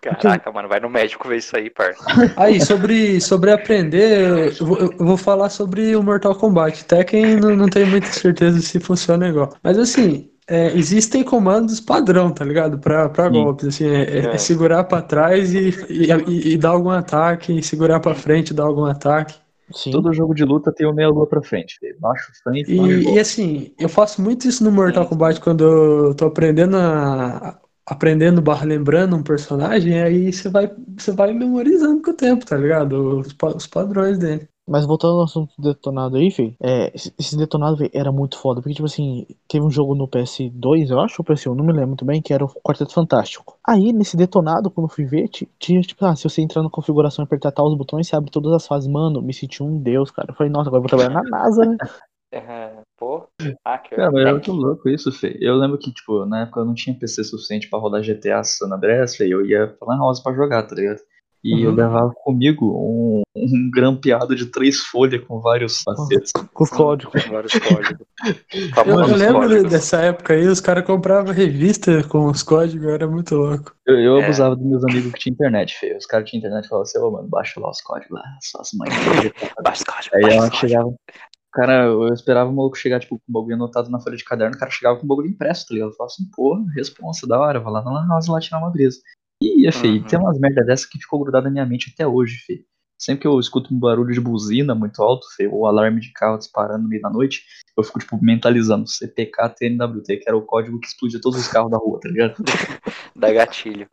Caraca, 0.00 0.50
mano, 0.50 0.68
vai 0.68 0.80
no 0.80 0.88
médico 0.88 1.28
ver 1.28 1.36
isso 1.38 1.56
aí, 1.56 1.68
parça. 1.68 2.02
Aí, 2.36 2.60
sobre, 2.60 3.20
sobre 3.20 3.52
aprender, 3.52 4.56
eu 4.58 4.66
vou, 4.66 4.78
eu 4.78 4.98
vou 4.98 5.16
falar 5.16 5.50
sobre 5.50 5.94
o 5.94 6.02
Mortal 6.02 6.34
Kombat. 6.34 6.84
Tekken 6.86 7.36
não, 7.36 7.54
não 7.54 7.68
tenho 7.68 7.86
muita 7.86 8.06
certeza 8.06 8.60
se 8.60 8.80
funciona 8.80 9.28
igual. 9.28 9.54
Mas 9.62 9.78
assim, 9.78 10.31
é, 10.54 10.76
existem 10.76 11.22
comandos 11.24 11.80
padrão, 11.80 12.30
tá 12.30 12.44
ligado? 12.44 12.78
Pra, 12.78 13.08
pra 13.08 13.26
Sim. 13.26 13.32
golpes. 13.32 13.68
Assim, 13.68 13.86
é, 13.86 14.02
é- 14.02 14.18
É. 14.26 14.34
é 14.34 14.38
segurar 14.38 14.84
pra 14.84 15.00
trás 15.02 15.52
e, 15.54 15.70
e, 15.88 16.10
e- 16.28 16.52
e 16.54 16.58
dar 16.58 16.70
algum 16.70 16.90
ataque, 16.90 17.58
e 17.58 17.62
segurar 17.62 18.00
pra 18.00 18.14
frente 18.14 18.50
e 18.50 18.54
dar 18.54 18.64
algum 18.64 18.84
ataque. 18.84 19.34
Sim. 19.74 19.90
Todo 19.90 20.12
jogo 20.12 20.34
de 20.34 20.44
luta 20.44 20.70
tem 20.70 20.86
o 20.86 20.92
meia 20.92 21.08
lua 21.08 21.26
pra 21.26 21.40
frente. 21.42 21.78
Baixo, 21.98 22.30
frente, 22.44 22.70
E, 22.70 23.14
e 23.14 23.18
assim, 23.18 23.72
eu 23.78 23.88
faço 23.88 24.20
muito 24.20 24.46
isso 24.46 24.62
no 24.62 24.70
Mortal 24.70 25.06
Kombat 25.06 25.40
quando 25.40 25.64
eu 25.64 26.14
tô 26.14 26.26
aprendendo 26.26 26.76
a. 26.76 27.58
Aprendendo 27.84 28.40
barra 28.40 28.64
lembrando 28.64 29.16
um 29.16 29.22
personagem, 29.24 30.00
aí 30.00 30.32
você 30.32 30.48
vai, 30.48 30.70
você 30.96 31.10
vai 31.10 31.32
memorizando 31.34 32.00
com 32.00 32.12
o 32.12 32.14
tempo, 32.14 32.46
tá 32.46 32.56
ligado? 32.56 33.18
Os, 33.18 33.34
os 33.56 33.66
padrões 33.66 34.18
dele. 34.18 34.46
Mas 34.66 34.86
voltando 34.86 35.14
ao 35.18 35.24
assunto 35.24 35.52
do 35.58 35.72
detonado 35.74 36.16
aí, 36.16 36.30
filho, 36.30 36.54
é, 36.62 36.92
esse 36.94 37.36
detonado 37.36 37.78
era 37.92 38.12
muito 38.12 38.38
foda. 38.38 38.60
Porque, 38.62 38.74
tipo 38.74 38.86
assim, 38.86 39.26
teve 39.48 39.64
um 39.64 39.70
jogo 39.70 39.94
no 39.94 40.06
PS2, 40.06 40.90
eu 40.90 41.00
acho, 41.00 41.16
ou 41.20 41.24
PS1, 41.24 41.54
não 41.54 41.64
me 41.64 41.72
lembro 41.72 41.88
muito 41.88 42.04
bem, 42.04 42.22
que 42.22 42.32
era 42.32 42.44
o 42.44 42.48
Quarteto 42.48 42.92
Fantástico. 42.92 43.58
Aí, 43.66 43.92
nesse 43.92 44.16
detonado, 44.16 44.70
quando 44.70 44.88
eu 44.88 44.94
fui 44.94 45.04
ver, 45.04 45.28
ti- 45.28 45.48
tinha, 45.58 45.80
tipo, 45.82 46.04
ah, 46.06 46.14
se 46.14 46.24
você 46.24 46.40
entrar 46.42 46.62
na 46.62 46.70
configuração 46.70 47.24
e 47.24 47.26
apertar 47.26 47.50
tal 47.52 47.66
os 47.66 47.76
botões, 47.76 48.06
você 48.06 48.14
abre 48.16 48.30
todas 48.30 48.52
as 48.52 48.66
fases. 48.66 48.88
Mano, 48.88 49.20
me 49.20 49.34
senti 49.34 49.62
um 49.62 49.78
deus, 49.78 50.10
cara. 50.10 50.30
Eu 50.30 50.34
falei, 50.34 50.52
nossa, 50.52 50.68
agora 50.68 50.78
eu 50.78 50.88
vou 50.88 50.98
trabalhar 50.98 51.22
na 51.22 51.28
NASA, 51.28 51.64
né? 51.64 51.76
É, 52.34 52.80
pô, 52.98 53.26
hacker. 53.66 53.98
Cara, 53.98 54.10
mas 54.10 54.22
era 54.22 54.32
muito 54.32 54.52
louco 54.52 54.88
isso, 54.88 55.12
feio. 55.12 55.36
Eu 55.38 55.54
lembro 55.54 55.76
que, 55.78 55.92
tipo, 55.92 56.24
na 56.24 56.42
época 56.44 56.60
eu 56.60 56.64
não 56.64 56.72
tinha 56.72 56.98
PC 56.98 57.22
suficiente 57.22 57.68
pra 57.68 57.78
rodar 57.78 58.02
GTA 58.02 58.42
San 58.42 58.72
Andreas, 58.72 59.14
feio. 59.14 59.40
Eu 59.40 59.46
ia 59.46 59.66
pra 59.66 59.88
Lan 59.88 59.98
House 59.98 60.18
pra 60.20 60.32
jogar, 60.32 60.62
tá 60.66 60.74
ligado? 60.74 60.98
E 61.44 61.62
eu 61.64 61.70
Uhum. 61.70 61.76
levava 61.76 62.12
comigo 62.22 62.66
um, 62.70 63.22
um 63.36 63.70
grampeado 63.74 64.36
de 64.36 64.46
três 64.46 64.78
folhas 64.78 65.24
com 65.24 65.40
vários 65.40 65.82
facetes. 65.82 66.30
Com 66.54 66.62
os 66.62 66.70
códigos. 66.70 67.24
Vários 67.26 67.52
códigos. 67.54 68.06
Eu, 68.86 69.00
eu 69.00 69.16
lembro 69.16 69.40
códigos. 69.48 69.70
dessa 69.72 69.96
época 70.02 70.34
aí, 70.34 70.46
os 70.46 70.60
caras 70.60 70.84
compravam 70.86 71.32
revista 71.34 72.04
com 72.04 72.26
os 72.26 72.42
códigos, 72.44 72.86
era 72.86 73.08
muito 73.08 73.34
louco. 73.34 73.74
Eu, 73.84 73.98
eu 73.98 74.16
É. 74.18 74.24
abusava 74.24 74.54
dos 74.54 74.64
meus 74.64 74.84
amigos 74.84 75.10
que 75.12 75.18
tinham 75.18 75.34
internet, 75.34 75.74
feio. 75.78 75.96
Os 75.98 76.06
caras 76.06 76.30
tinham 76.30 76.38
internet 76.38 76.64
e 76.64 76.68
falavam 76.68 76.82
assim, 76.84 76.98
ô, 77.00 77.10
mano, 77.10 77.28
baixa 77.28 77.58
lá 77.58 77.68
os 77.70 77.80
códigos 77.80 78.12
lá, 78.12 78.22
suas 78.40 78.68
mães. 78.74 78.92
Baixa 79.64 79.82
os 79.82 79.84
códigos, 79.84 80.10
Aí 80.14 80.36
ela 80.36 80.50
chegava. 80.52 80.94
Cara, 81.52 81.84
eu 81.86 82.06
esperava 82.14 82.48
o 82.48 82.54
maluco 82.54 82.76
chegar, 82.78 83.00
tipo, 83.00 83.16
com 83.18 83.22
o 83.28 83.32
bagulho 83.32 83.56
anotado 83.56 83.90
na 83.90 84.00
folha 84.00 84.16
de 84.16 84.24
caderno, 84.24 84.54
o 84.54 84.58
cara 84.58 84.70
chegava 84.70 84.96
com 84.98 85.04
o 85.04 85.08
bagulho 85.08 85.28
impresso, 85.28 85.66
tá 85.68 85.74
ligado? 85.74 85.90
Eu 85.90 85.96
falava 85.96 86.12
assim, 86.14 86.30
pô, 86.34 86.64
responsa, 86.76 87.26
da 87.26 87.38
hora, 87.40 87.58
vai 87.60 87.72
lá 87.72 87.82
na 87.82 87.90
Lan 87.90 88.06
House 88.08 88.28
lá 88.28 88.38
tirar 88.40 88.58
uma 88.58 88.70
brisa. 88.70 88.98
E, 89.42 89.66
é, 89.66 89.72
feio, 89.72 90.00
Uhum. 90.02 90.06
tem 90.06 90.18
umas 90.18 90.38
merda 90.38 90.64
dessa 90.64 90.88
que 90.88 90.98
ficou 90.98 91.20
grudada 91.20 91.44
na 91.46 91.50
minha 91.50 91.66
mente 91.66 91.90
até 91.92 92.06
hoje, 92.06 92.36
feio. 92.46 92.64
Sempre 92.98 93.22
que 93.22 93.26
eu 93.26 93.40
escuto 93.40 93.74
um 93.74 93.78
barulho 93.80 94.14
de 94.14 94.20
buzina 94.20 94.74
muito 94.76 95.02
alto, 95.02 95.26
feio, 95.36 95.52
ou 95.52 95.66
alarme 95.66 96.00
de 96.00 96.12
carro 96.12 96.38
disparando 96.38 96.84
no 96.84 96.88
meio 96.88 97.02
da 97.02 97.10
noite, 97.10 97.42
eu 97.76 97.82
fico, 97.82 97.98
tipo, 97.98 98.16
mentalizando 98.22 98.86
CPK 98.86 99.48
TNWT, 99.48 100.18
que 100.18 100.28
era 100.28 100.36
o 100.36 100.42
código 100.42 100.78
que 100.78 100.86
explodia 100.86 101.20
todos 101.20 101.40
os 101.40 101.48
carros 101.48 101.70
da 101.70 101.78
rua, 101.78 101.98
tá 102.00 102.08
ligado? 102.08 102.36
Da 103.16 103.32
gatilho. 103.32 103.88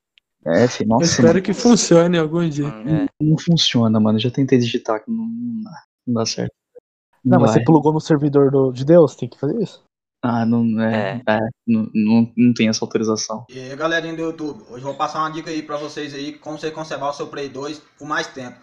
É, 0.45 0.67
feio, 0.67 0.85
Eu 0.85 0.89
nossa, 0.89 1.05
espero 1.05 1.27
mano, 1.29 1.41
que 1.41 1.53
funcione 1.53 2.17
algum 2.17 2.47
dia. 2.47 2.67
Hum, 2.67 3.03
é. 3.03 3.07
não 3.21 3.37
funciona, 3.37 3.99
mano. 3.99 4.17
Eu 4.17 4.21
já 4.21 4.31
tentei 4.31 4.57
digitar, 4.57 5.03
que 5.03 5.11
não, 5.11 5.25
não 5.25 5.63
dá, 5.63 5.83
não 6.07 6.13
dá 6.13 6.25
certo. 6.25 6.53
Não, 7.23 7.39
mas 7.39 7.51
vai. 7.51 7.59
você 7.59 7.65
plugou 7.65 7.91
no 7.91 7.99
servidor 7.99 8.49
do, 8.49 8.71
de 8.71 8.85
Deus, 8.85 9.15
tem 9.15 9.27
que 9.27 9.37
fazer 9.37 9.61
isso. 9.61 9.83
Ah, 10.21 10.45
não 10.45 10.81
é. 10.81 11.21
é, 11.27 11.39
não, 11.65 11.89
não, 11.93 12.33
não 12.35 12.53
tem 12.53 12.67
essa 12.67 12.83
autorização. 12.83 13.45
E 13.49 13.57
aí, 13.57 13.75
galerinha 13.75 14.15
do 14.15 14.21
YouTube, 14.21 14.63
hoje 14.63 14.83
eu 14.83 14.89
vou 14.89 14.95
passar 14.95 15.19
uma 15.19 15.31
dica 15.31 15.49
aí 15.49 15.63
pra 15.63 15.77
vocês 15.77 16.13
aí, 16.13 16.33
como 16.33 16.57
você 16.57 16.69
conservar 16.71 17.09
o 17.09 17.13
seu 17.13 17.27
Play 17.27 17.47
2 17.47 17.79
por 17.97 18.05
mais 18.07 18.27
tempo. 18.27 18.59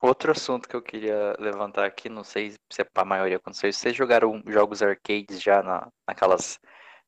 Outro 0.00 0.30
assunto 0.30 0.68
que 0.68 0.76
eu 0.76 0.82
queria 0.82 1.34
levantar 1.40 1.86
aqui, 1.86 2.08
não 2.08 2.22
sei 2.22 2.54
se 2.70 2.82
é 2.82 2.84
pra 2.84 3.04
maioria 3.04 3.38
acontecer, 3.38 3.72
vocês 3.72 3.96
jogaram 3.96 4.42
jogos 4.46 4.82
arcades 4.82 5.42
já 5.42 5.62
na, 5.62 5.88
naquelas 6.06 6.60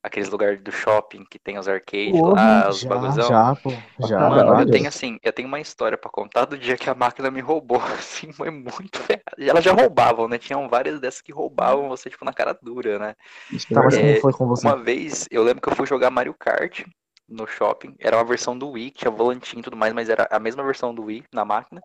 aqueles 0.08 0.28
lugares 0.28 0.60
do 0.60 0.72
shopping 0.72 1.24
que 1.30 1.38
tem 1.38 1.58
os 1.58 1.68
arcades 1.68 2.20
lá, 2.20 2.68
os 2.68 2.80
já, 2.80 3.20
já, 3.20 3.56
pô. 3.56 3.72
Já, 4.00 4.28
Mano, 4.28 4.60
eu 4.60 4.70
tenho 4.70 4.88
assim, 4.88 5.18
eu 5.22 5.32
tenho 5.32 5.48
uma 5.48 5.60
história 5.60 5.96
pra 5.96 6.10
contar 6.10 6.44
do 6.44 6.58
dia 6.58 6.76
que 6.76 6.90
a 6.90 6.94
máquina 6.94 7.30
me 7.30 7.40
roubou, 7.40 7.80
assim, 7.98 8.32
foi 8.32 8.50
muito 8.50 8.98
ferrado. 8.98 9.36
Elas 9.38 9.64
já 9.64 9.72
roubavam, 9.72 10.28
né? 10.28 10.38
Tinham 10.38 10.68
várias 10.68 11.00
dessas 11.00 11.20
que 11.20 11.32
roubavam 11.32 11.88
você, 11.88 12.10
tipo, 12.10 12.24
na 12.24 12.32
cara 12.32 12.58
dura, 12.60 12.98
né? 12.98 13.14
É 13.50 13.74
Tá, 13.74 13.82
mas 13.82 13.94
verdade. 13.94 14.20
como 14.20 14.20
foi 14.20 14.32
com 14.32 14.46
você? 14.48 14.66
Uma 14.66 14.76
vez, 14.76 15.28
eu 15.30 15.42
lembro 15.42 15.62
que 15.62 15.68
eu 15.68 15.76
fui 15.76 15.86
jogar 15.86 16.10
Mario 16.10 16.34
Kart 16.34 16.84
no 17.28 17.46
shopping. 17.46 17.94
Era 17.98 18.16
uma 18.16 18.24
versão 18.24 18.58
do 18.58 18.70
Wii, 18.70 18.90
que 18.90 19.00
tinha 19.00 19.10
volantinho 19.10 19.60
e 19.60 19.62
tudo 19.62 19.76
mais, 19.76 19.92
mas 19.92 20.08
era 20.08 20.26
a 20.30 20.38
mesma 20.38 20.64
versão 20.64 20.94
do 20.94 21.04
Wii 21.04 21.24
na 21.32 21.44
máquina. 21.44 21.82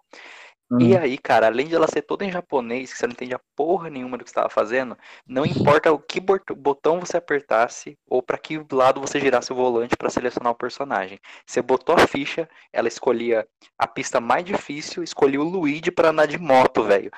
E 0.80 0.96
Hum. 0.96 0.98
aí, 0.98 1.18
cara, 1.20 1.48
além 1.48 1.68
de 1.68 1.76
ela 1.76 1.88
ser 1.88 2.02
toda 2.02 2.26
em 2.26 2.32
japonês, 2.32 2.92
que 2.92 2.98
você 2.98 3.06
não 3.08 3.14
entendia 3.14 3.40
porra 3.56 3.90
nenhuma 3.90 4.18
do 4.18 4.24
que 4.24 4.30
você 4.30 4.34
estava 4.34 4.50
fazendo, 4.50 4.98
não 5.28 5.46
importa 5.46 5.92
o 5.92 6.00
que 6.00 6.20
bot- 6.20 6.54
botão 6.56 7.00
você 7.00 7.16
apertasse 7.18 7.98
ou 8.10 8.24
para 8.24 8.38
que 8.40 8.60
lado 8.72 9.00
você 9.00 9.20
girasse 9.20 9.52
o 9.54 9.56
volante 9.56 9.96
para 9.96 10.10
selecionar 10.10 10.52
o 10.52 10.56
personagem. 10.58 11.20
Você 11.46 11.62
botou 11.62 11.96
a 11.96 12.08
ficha, 12.08 12.50
ela 12.74 12.88
escolhia 12.88 13.48
a 13.78 13.88
pista 13.88 14.20
mais 14.20 14.44
difícil, 14.44 15.04
escolhia 15.04 15.40
o 15.40 15.44
Luigi 15.44 15.92
para 15.92 16.10
andar 16.10 16.26
de 16.26 16.38
moto, 16.40 16.84
velho. 16.84 17.12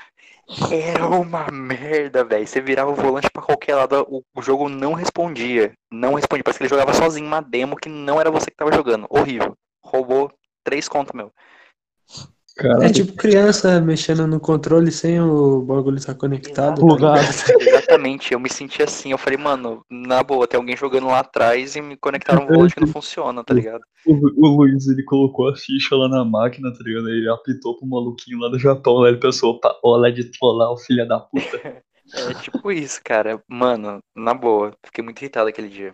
Era 0.69 1.07
uma 1.07 1.51
merda, 1.51 2.23
velho. 2.23 2.47
Você 2.47 2.61
virava 2.61 2.91
o 2.91 2.95
volante 2.95 3.29
pra 3.31 3.41
qualquer 3.43 3.75
lado, 3.75 4.05
o, 4.09 4.23
o 4.35 4.41
jogo 4.41 4.69
não 4.69 4.93
respondia. 4.93 5.73
Não 5.91 6.15
respondia. 6.15 6.43
Parece 6.43 6.59
que 6.59 6.63
ele 6.63 6.69
jogava 6.69 6.93
sozinho 6.93 7.27
uma 7.27 7.41
demo 7.41 7.75
que 7.77 7.89
não 7.89 8.19
era 8.19 8.31
você 8.31 8.49
que 8.51 8.57
tava 8.57 8.73
jogando. 8.73 9.07
Horrível. 9.09 9.55
Roubou 9.83 10.31
três 10.63 10.87
contas, 10.89 11.13
meu. 11.15 11.31
É 12.81 12.89
tipo 12.89 13.13
criança 13.13 13.81
mexendo 13.81 14.25
no 14.25 14.39
controle 14.39 14.89
sem 14.89 15.19
o 15.19 15.61
bagulho 15.61 15.97
estar 15.97 16.15
conectado. 16.15 16.75
tá 16.75 16.81
Plugado. 16.81 17.19
ligado? 17.19 17.59
Exatamente, 17.61 18.33
eu 18.33 18.39
me 18.39 18.49
senti 18.49 18.81
assim. 18.81 19.11
Eu 19.11 19.17
falei, 19.17 19.37
mano, 19.37 19.83
na 19.91 20.23
boa, 20.23 20.47
tem 20.47 20.57
alguém 20.57 20.77
jogando 20.77 21.07
lá 21.07 21.19
atrás 21.19 21.75
e 21.75 21.81
me 21.81 21.97
conectaram 21.97 22.43
um 22.43 22.47
volante 22.47 22.75
que 22.75 22.79
não 22.79 22.87
funciona, 22.87 23.43
tá 23.43 23.53
ligado? 23.53 23.81
O, 24.05 24.13
o 24.13 24.57
Luiz, 24.57 24.87
ele 24.87 25.03
colocou 25.03 25.49
a 25.49 25.55
ficha 25.55 25.95
lá 25.95 26.07
na 26.07 26.23
máquina, 26.23 26.71
tá 26.71 26.79
ligado? 26.81 27.09
Ele 27.09 27.29
apitou 27.29 27.77
pro 27.77 27.87
maluquinho 27.87 28.39
lá 28.39 28.47
do 28.47 28.57
Japão, 28.57 28.99
lá 28.99 29.09
ele 29.09 29.17
pensou, 29.17 29.51
opa, 29.51 29.77
olha 29.83 30.11
de 30.11 30.23
trollar 30.25 30.71
o 30.71 30.77
filho 30.77 31.07
da 31.07 31.19
puta. 31.19 31.59
É 32.13 32.35
tipo 32.35 32.71
isso, 32.71 33.01
cara. 33.03 33.41
Mano, 33.47 33.97
na 34.15 34.31
boa, 34.35 34.71
fiquei 34.85 35.03
muito 35.03 35.19
irritado 35.19 35.49
aquele 35.49 35.67
dia. 35.67 35.91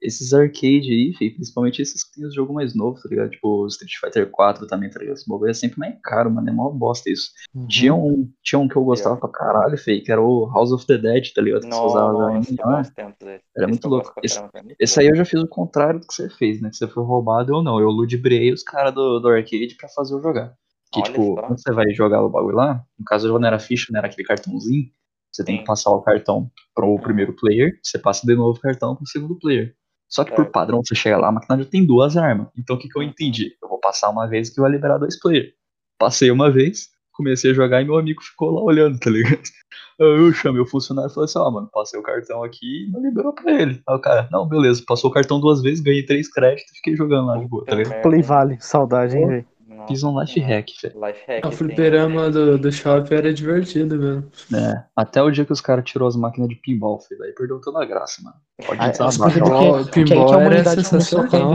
Esses 0.00 0.32
arcade 0.32 0.90
aí, 0.90 1.12
fi, 1.16 1.30
principalmente 1.30 1.82
esses 1.82 2.02
que 2.02 2.14
tem 2.14 2.26
os 2.26 2.34
jogos 2.34 2.54
mais 2.54 2.74
novos, 2.74 3.02
tá 3.02 3.08
ligado? 3.08 3.30
Tipo, 3.30 3.66
Street 3.66 3.92
Fighter 4.00 4.30
4 4.30 4.66
também, 4.66 4.88
tá 4.88 4.98
ligado? 4.98 5.16
Esse 5.16 5.28
bagulho 5.28 5.50
é 5.50 5.54
sempre 5.54 5.78
mais 5.78 5.94
caro, 6.02 6.30
mano, 6.30 6.48
é 6.48 6.52
mó 6.52 6.70
bosta 6.70 7.10
isso. 7.10 7.30
Uhum. 7.54 7.66
Tinha 7.68 7.94
um, 7.94 8.32
tinha 8.42 8.58
um 8.58 8.66
que 8.66 8.76
eu 8.76 8.84
gostava 8.84 9.16
pra 9.16 9.28
caralho, 9.28 9.76
feio, 9.76 10.02
que 10.02 10.10
era 10.10 10.20
o 10.22 10.46
House 10.52 10.72
of 10.72 10.86
the 10.86 10.96
Dead, 10.96 11.32
tá 11.34 11.42
ligado? 11.42 11.62
Que 11.62 11.74
você 11.74 11.80
usava 11.80 12.12
bons 12.12 12.46
tempos 12.46 12.80
esse. 12.80 12.92
Era 12.96 13.40
Esse 13.56 13.66
muito 13.66 13.88
louco. 13.88 14.12
Esse- 14.22 14.36
caramba, 14.36 14.52
é 14.70 14.74
Esse 14.80 15.00
aí 15.00 15.06
eu 15.08 15.16
já 15.16 15.24
fiz 15.24 15.40
o 15.40 15.48
contrário 15.48 16.00
do 16.00 16.06
que 16.06 16.14
você 16.14 16.30
fez, 16.30 16.60
né? 16.62 16.70
Que 16.70 16.76
você 16.76 16.88
foi 16.88 17.04
roubado 17.04 17.54
ou 17.54 17.62
não. 17.62 17.78
Eu 17.78 17.88
ludibriei 17.90 18.52
os 18.52 18.62
caras 18.62 18.94
do, 18.94 19.18
do 19.20 19.28
arcade 19.28 19.76
pra 19.78 19.88
fazer 19.88 20.14
eu 20.14 20.22
jogar. 20.22 20.54
Que, 20.92 21.00
Olha 21.00 21.08
tipo, 21.10 21.34
só. 21.34 21.42
quando 21.42 21.60
você 21.60 21.72
vai 21.72 21.90
jogar 21.92 22.22
o 22.22 22.28
bagulho 22.28 22.56
lá, 22.56 22.82
no 22.98 23.04
caso 23.04 23.28
eu 23.28 23.38
não 23.38 23.46
era 23.46 23.58
ficha, 23.58 23.86
não 23.92 23.98
era 23.98 24.08
aquele 24.08 24.26
cartãozinho. 24.26 24.86
Você 25.32 25.44
tem 25.44 25.58
que 25.58 25.64
passar 25.64 25.90
o 25.90 26.02
cartão 26.02 26.50
pro 26.74 26.98
primeiro 26.98 27.32
player, 27.36 27.78
você 27.82 27.98
passa 27.98 28.26
de 28.26 28.34
novo 28.34 28.58
o 28.58 28.60
cartão 28.60 28.96
pro 28.96 29.06
segundo 29.06 29.38
player. 29.38 29.76
Só 30.10 30.24
que 30.24 30.30
por 30.32 30.42
Certo. 30.44 30.52
padrão, 30.52 30.82
você 30.84 30.94
chega 30.94 31.16
lá, 31.16 31.28
a 31.28 31.32
máquina 31.32 31.62
já 31.62 31.64
tem 31.70 31.86
duas 31.86 32.16
armas. 32.16 32.48
Então 32.58 32.76
o 32.76 32.78
que, 32.78 32.88
que 32.88 32.98
eu 32.98 33.02
Uhum. 33.02 33.08
entendi? 33.08 33.56
Eu 33.62 33.68
vou 33.68 33.78
passar 33.78 34.10
uma 34.10 34.26
vez 34.26 34.50
que 34.50 34.60
vai 34.60 34.70
liberar 34.70 34.98
dois 34.98 35.18
players. 35.18 35.52
Passei 35.98 36.30
uma 36.30 36.50
vez, 36.50 36.88
comecei 37.12 37.52
a 37.52 37.54
jogar 37.54 37.80
e 37.80 37.84
meu 37.84 37.96
amigo 37.96 38.20
ficou 38.22 38.50
lá 38.50 38.62
olhando, 38.62 38.98
tá 38.98 39.08
ligado? 39.10 39.40
Eu 39.98 40.32
chamei 40.32 40.62
o 40.62 40.66
funcionário 40.66 41.10
e 41.10 41.14
falei 41.14 41.26
assim, 41.26 41.38
ó, 41.38 41.50
mano, 41.50 41.68
passei 41.70 42.00
o 42.00 42.02
cartão 42.02 42.42
aqui 42.42 42.86
e 42.86 42.90
não 42.90 43.02
liberou 43.02 43.34
pra 43.34 43.52
ele. 43.52 43.82
Aí 43.86 43.94
o 43.94 43.98
cara, 44.00 44.26
não, 44.32 44.48
beleza, 44.48 44.82
passou 44.86 45.10
o 45.10 45.12
cartão 45.12 45.38
duas 45.38 45.60
vezes, 45.60 45.80
ganhei 45.80 46.04
três 46.06 46.26
créditos 46.32 46.72
e 46.72 46.76
fiquei 46.76 46.96
jogando 46.96 47.26
lá 47.26 47.36
de 47.36 47.46
boa, 47.46 47.66
tá 47.66 47.74
ligado? 47.76 48.00
Play? 48.00 48.22
Vale, 48.22 48.56
saudade, 48.60 49.18
hein, 49.18 49.26
velho. 49.28 49.46
Nossa 49.80 49.88
Fiz 49.88 50.02
um 50.04 50.20
life 50.20 50.40
hack, 50.40 50.68
velho. 50.82 51.06
Life 51.06 51.24
hack. 51.26 51.46
O 51.46 51.50
sim. 51.50 51.56
fliperama 51.56 52.30
do, 52.30 52.58
do 52.58 52.70
shopping 52.72 53.14
era 53.14 53.32
divertido 53.32 53.96
mesmo. 53.96 54.30
É, 54.54 54.84
até 54.94 55.22
o 55.22 55.30
dia 55.30 55.44
que 55.44 55.52
os 55.52 55.60
caras 55.60 55.84
tirou 55.84 56.06
as 56.06 56.16
máquinas 56.16 56.48
de 56.48 56.56
pinball, 56.56 57.00
filho, 57.00 57.22
aí 57.22 57.32
perdeu 57.32 57.60
toda 57.60 57.82
a 57.82 57.86
graça, 57.86 58.22
mano. 58.22 58.36
Pode 58.66 58.78
desabar. 58.90 59.08
explica 59.08 59.44
Pinball- 59.44 59.84
que 59.86 60.04
pinball 60.04 60.34
a 60.34 60.42
era 60.42 60.60
a 60.60 60.74
sensacional. 60.76 61.54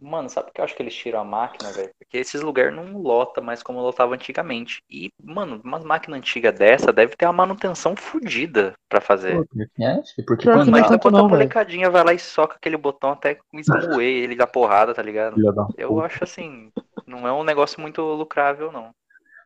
Mano, 0.00 0.30
sabe 0.30 0.46
por 0.46 0.54
que 0.54 0.60
eu 0.62 0.64
acho 0.64 0.74
que 0.74 0.82
eles 0.82 0.94
tiram 0.94 1.20
a 1.20 1.24
máquina, 1.24 1.70
velho? 1.72 1.90
Porque 1.98 2.16
esses 2.16 2.40
lugares 2.40 2.74
não 2.74 2.96
lota 2.96 3.42
mais 3.42 3.62
como 3.62 3.82
lotava 3.82 4.14
antigamente. 4.14 4.78
E, 4.90 5.10
mano, 5.22 5.60
uma 5.62 5.78
máquina 5.80 6.16
antiga 6.16 6.50
dessa 6.50 6.90
deve 6.90 7.14
ter 7.16 7.26
uma 7.26 7.34
manutenção 7.34 7.94
fodida 7.94 8.72
pra 8.88 9.00
fazer. 9.00 9.46
É, 9.78 10.02
filho, 10.02 10.26
porque 10.26 10.44
Pior 10.44 10.54
quando 10.54 10.70
não 10.70 10.78
Imagina 10.78 10.88
tanto 10.88 11.02
quando 11.02 11.16
a 11.16 11.18
não, 11.18 11.28
velho. 11.28 11.38
molecadinha 11.38 11.90
vai 11.90 12.02
lá 12.02 12.14
e 12.14 12.18
soca 12.18 12.56
aquele 12.56 12.78
botão 12.78 13.10
até 13.10 13.38
esmoer 13.52 14.24
ele 14.24 14.34
da 14.34 14.46
porrada, 14.46 14.94
tá 14.94 15.02
ligado? 15.02 15.36
Eu 15.76 16.00
acho 16.00 16.24
assim, 16.24 16.72
não 17.10 17.26
é 17.28 17.32
um 17.32 17.44
negócio 17.44 17.80
muito 17.80 18.00
lucrável, 18.02 18.72
não. 18.72 18.90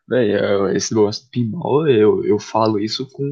Véi, 0.07 0.35
eu- 0.37 0.69
esse 0.69 0.95
negócio 0.95 1.25
do 1.25 1.31
pinball, 1.31 1.89
eu, 1.89 2.25
eu 2.27 2.39
falo 2.39 2.79
isso 2.79 3.09
com 3.11 3.23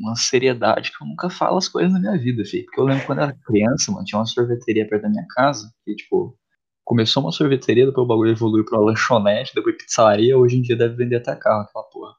uma 0.00 0.16
seriedade 0.16 0.90
que 0.90 1.02
eu 1.02 1.06
nunca 1.06 1.30
falo 1.30 1.56
as 1.56 1.68
coisas 1.68 1.92
na 1.92 2.00
minha 2.00 2.18
vida, 2.18 2.44
filho. 2.44 2.64
Porque 2.66 2.80
eu 2.80 2.84
lembro 2.84 3.06
quando 3.06 3.18
eu 3.18 3.24
era 3.24 3.36
criança, 3.46 3.92
mano, 3.92 4.04
tinha 4.04 4.18
uma 4.18 4.26
sorveteria 4.26 4.88
perto 4.88 5.02
da 5.02 5.08
minha 5.08 5.24
casa, 5.34 5.70
que, 5.84 5.94
tipo, 5.94 6.36
começou 6.84 7.22
uma 7.22 7.30
sorveteria, 7.32 7.86
depois 7.86 8.04
o 8.04 8.08
bagulho 8.08 8.32
evoluiu 8.32 8.64
pra 8.64 8.78
uma 8.78 8.86
lanchonete, 8.90 9.52
depois 9.54 9.76
pizzaria, 9.76 10.36
hoje 10.36 10.56
em 10.58 10.62
dia 10.62 10.76
deve 10.76 10.96
vender 10.96 11.16
até 11.16 11.36
carro, 11.36 11.62
aquela 11.62 11.84
porra. 11.84 12.14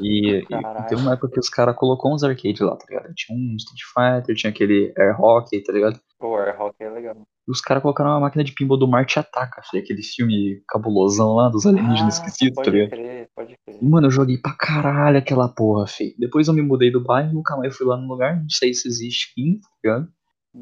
E, 0.00 0.38
e 0.50 0.62
teve 0.88 1.02
uma 1.02 1.12
época 1.12 1.30
que 1.32 1.40
os 1.40 1.48
caras 1.48 1.76
colocou 1.76 2.14
uns 2.14 2.24
arcades 2.24 2.60
lá, 2.60 2.76
tá 2.76 2.86
ligado? 2.88 3.14
Tinha 3.14 3.38
um 3.38 3.56
Street 3.56 3.80
Fighter, 3.94 4.34
tinha 4.34 4.50
aquele 4.50 4.92
Air 4.98 5.20
Hockey, 5.20 5.62
tá 5.62 5.72
ligado? 5.72 6.00
O 6.20 6.36
Air 6.36 6.56
Rock 6.58 6.76
é 6.82 6.88
legal. 6.90 7.16
E 7.46 7.50
os 7.50 7.60
caras 7.60 7.82
colocaram 7.82 8.10
uma 8.10 8.20
máquina 8.20 8.42
de 8.42 8.52
pinball 8.52 8.78
do 8.78 8.88
Marte 8.88 9.18
Ataca, 9.18 9.62
filho, 9.70 9.82
aquele 9.82 10.02
filme 10.02 10.62
cabulosão 10.66 11.34
lá 11.34 11.48
dos 11.50 11.66
alienígenas 11.66 12.14
esquecidos, 12.14 12.54
tá 12.54 12.62
Ah, 12.62 12.64
pode 12.64 12.76
ligado? 12.76 12.90
crer, 12.90 13.28
pode 13.36 13.54
crer. 13.66 13.82
Mano, 13.82 14.06
eu 14.06 14.10
joguei 14.10 14.38
pra 14.38 14.52
caralho 14.52 15.18
aquela 15.18 15.48
porra, 15.48 15.86
feio. 15.86 16.14
Depois 16.18 16.48
eu 16.48 16.54
me 16.54 16.62
mudei 16.62 16.90
do 16.90 17.02
bairro, 17.02 17.34
nunca 17.34 17.56
mais 17.56 17.76
fui 17.76 17.86
lá 17.86 17.96
no 17.96 18.08
lugar, 18.08 18.36
não 18.40 18.48
sei 18.48 18.72
se 18.72 18.88
existe 18.88 19.32
ainda, 19.38 19.60
tá 19.60 19.68
ligado? 19.84 20.08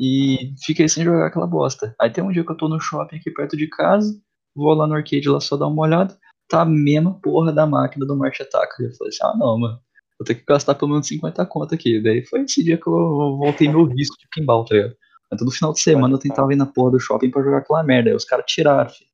E 0.00 0.54
fiquei 0.64 0.88
sem 0.88 1.04
jogar 1.04 1.26
aquela 1.26 1.46
bosta. 1.46 1.94
Aí 2.00 2.10
tem 2.10 2.24
um 2.24 2.32
dia 2.32 2.44
que 2.44 2.50
eu 2.50 2.56
tô 2.56 2.68
no 2.68 2.80
shopping 2.80 3.16
aqui 3.16 3.30
perto 3.30 3.56
de 3.56 3.68
casa, 3.68 4.12
vou 4.54 4.72
lá 4.74 4.86
no 4.86 4.94
arcade 4.94 5.28
lá 5.28 5.38
só 5.40 5.56
dar 5.56 5.68
uma 5.68 5.82
olhada, 5.82 6.18
tá 6.48 6.62
a 6.62 6.64
mesma 6.64 7.14
porra 7.20 7.52
da 7.52 7.66
máquina 7.66 8.04
do 8.06 8.16
Marte 8.16 8.42
Ataca. 8.42 8.82
Eu 8.82 8.92
falei 8.94 9.10
assim, 9.10 9.22
ah 9.22 9.36
não, 9.38 9.58
mano, 9.58 9.78
vou 10.18 10.26
ter 10.26 10.34
que 10.34 10.44
gastar 10.46 10.74
pelo 10.74 10.90
menos 10.90 11.06
50 11.06 11.46
conto 11.46 11.74
aqui. 11.74 12.02
Daí 12.02 12.24
foi 12.26 12.40
esse 12.42 12.64
dia 12.64 12.76
que 12.76 12.88
eu 12.88 13.36
voltei 13.36 13.68
meu 13.68 13.86
vício 13.86 14.14
de 14.18 14.26
pinball, 14.34 14.64
tá 14.64 14.74
ligado? 14.74 14.96
Mas 15.32 15.38
todo 15.38 15.50
final 15.50 15.72
de 15.72 15.80
semana 15.80 16.12
eu 16.12 16.18
tentava 16.18 16.52
ir 16.52 16.56
na 16.56 16.66
porra 16.66 16.90
do 16.90 17.00
shopping 17.00 17.30
pra 17.30 17.42
jogar 17.42 17.58
aquela 17.58 17.82
merda. 17.82 18.10
Aí 18.10 18.14
os 18.14 18.24
caras 18.26 18.44
tiraram, 18.46 18.90
filho. 18.90 19.08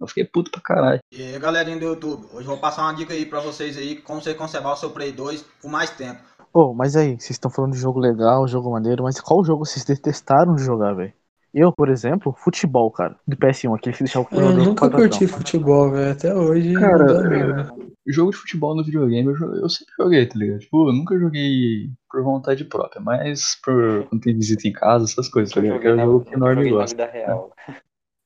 Eu 0.00 0.06
fiquei 0.06 0.24
puto 0.24 0.48
pra 0.48 0.60
caralho. 0.60 1.00
E 1.12 1.20
aí, 1.20 1.38
galerinha 1.40 1.76
do 1.76 1.86
YouTube, 1.86 2.24
hoje 2.32 2.42
eu 2.42 2.52
vou 2.52 2.58
passar 2.58 2.82
uma 2.82 2.94
dica 2.94 3.12
aí 3.12 3.26
pra 3.26 3.40
vocês 3.40 3.76
aí, 3.76 3.96
como 3.96 4.22
você 4.22 4.32
conservar 4.32 4.74
o 4.74 4.76
seu 4.76 4.90
Play 4.90 5.10
2 5.10 5.44
por 5.60 5.68
mais 5.68 5.90
tempo. 5.90 6.20
Pô, 6.52 6.72
mas 6.72 6.94
aí, 6.94 7.18
vocês 7.18 7.30
estão 7.30 7.50
falando 7.50 7.72
de 7.72 7.78
jogo 7.78 7.98
legal, 7.98 8.46
jogo 8.46 8.70
maneiro, 8.70 9.02
mas 9.02 9.20
qual 9.20 9.44
jogo 9.44 9.64
vocês 9.66 9.84
detestaram 9.84 10.54
de 10.54 10.62
jogar, 10.62 10.94
velho? 10.94 11.12
Eu, 11.52 11.72
por 11.72 11.88
exemplo, 11.88 12.32
futebol, 12.38 12.88
cara, 12.92 13.16
do 13.26 13.36
PS1, 13.36 13.74
aquele 13.76 13.96
que 13.96 14.04
deixava 14.04 14.26
o 14.30 14.38
Eu 14.38 14.52
nunca 14.52 14.82
quadradão. 14.82 15.08
curti 15.08 15.26
futebol, 15.26 15.90
velho. 15.90 16.12
Até 16.12 16.32
hoje. 16.32 16.74
Cara, 16.74 17.04
não 17.04 17.22
dá 17.22 17.28
mesmo. 17.28 17.95
Jogo 18.08 18.30
de 18.30 18.36
futebol 18.36 18.74
no 18.76 18.84
videogame 18.84 19.28
eu, 19.28 19.54
eu 19.56 19.68
sempre 19.68 19.92
joguei, 19.98 20.26
tá 20.26 20.38
ligado? 20.38 20.60
Tipo, 20.60 20.88
eu 20.88 20.92
nunca 20.92 21.18
joguei 21.18 21.90
por 22.10 22.22
vontade 22.22 22.64
própria, 22.64 23.00
mas 23.00 23.58
por 23.64 24.06
quando 24.08 24.22
tem 24.22 24.34
visita 24.36 24.68
em 24.68 24.72
casa, 24.72 25.04
essas 25.04 25.28
coisas, 25.28 25.52
tá 25.52 25.60
ligado? 25.60 25.80
Que 25.80 25.88
é 25.88 25.94
o 25.94 25.98
jogo 25.98 26.24
que 26.24 26.32
eu 26.34 26.36
o 26.36 26.40
Norme 26.40 26.54
joguei 26.56 26.72
na 26.72 26.78
gosta. 26.78 26.96
vida 26.96 27.12
real. 27.12 27.52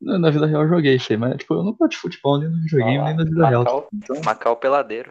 Na, 0.02 0.18
na 0.18 0.30
vida 0.30 0.46
real 0.46 0.62
eu 0.62 0.68
joguei, 0.68 0.98
sei, 0.98 1.16
mas 1.16 1.36
tipo, 1.38 1.54
eu 1.54 1.62
não 1.62 1.72
gosto 1.72 1.92
de 1.92 1.96
futebol 1.98 2.38
nem 2.38 2.48
no 2.50 2.60
videogame, 2.62 2.98
lá, 2.98 3.04
nem 3.04 3.16
na 3.16 3.24
vida 3.24 3.48
real. 3.48 3.64
Macau, 3.64 3.88
Então, 3.92 4.20
Macau 4.24 4.56
peladeiro. 4.56 5.10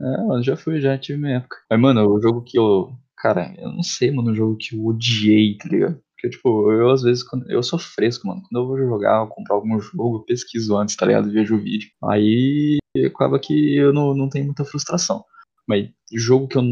é, 0.00 0.24
mano, 0.24 0.42
já 0.42 0.56
fui, 0.56 0.80
já 0.80 0.98
tive 0.98 1.18
minha 1.18 1.36
época. 1.38 1.56
Mas, 1.70 1.80
mano, 1.80 2.06
o 2.08 2.20
jogo 2.20 2.42
que 2.42 2.58
eu. 2.58 2.92
Cara, 3.16 3.54
eu 3.58 3.70
não 3.72 3.82
sei, 3.82 4.10
mano, 4.10 4.32
o 4.32 4.34
jogo 4.34 4.56
que 4.58 4.74
eu 4.76 4.84
odiei, 4.84 5.56
tá 5.56 5.66
ligado? 5.68 5.98
Porque, 6.14 6.28
tipo, 6.36 6.70
eu 6.72 6.90
às 6.90 7.02
vezes, 7.02 7.22
quando, 7.22 7.50
eu 7.50 7.62
sou 7.62 7.78
fresco, 7.78 8.26
mano. 8.28 8.42
Quando 8.42 8.62
eu 8.62 8.66
vou 8.66 8.78
jogar 8.78 9.22
ou 9.22 9.28
comprar 9.28 9.54
algum 9.56 9.78
jogo, 9.80 10.18
eu 10.18 10.24
pesquiso 10.24 10.76
antes, 10.76 10.94
tá 10.96 11.06
ligado? 11.06 11.30
Vejo 11.30 11.54
o 11.56 11.60
vídeo. 11.60 11.88
Aí 12.04 12.78
acaba 13.06 13.38
que 13.38 13.76
eu 13.76 13.92
não, 13.92 14.14
não 14.14 14.28
tenho 14.28 14.46
muita 14.46 14.64
frustração. 14.64 15.24
Mas 15.66 15.88
jogo 16.12 16.48
que 16.48 16.58
eu 16.58 16.62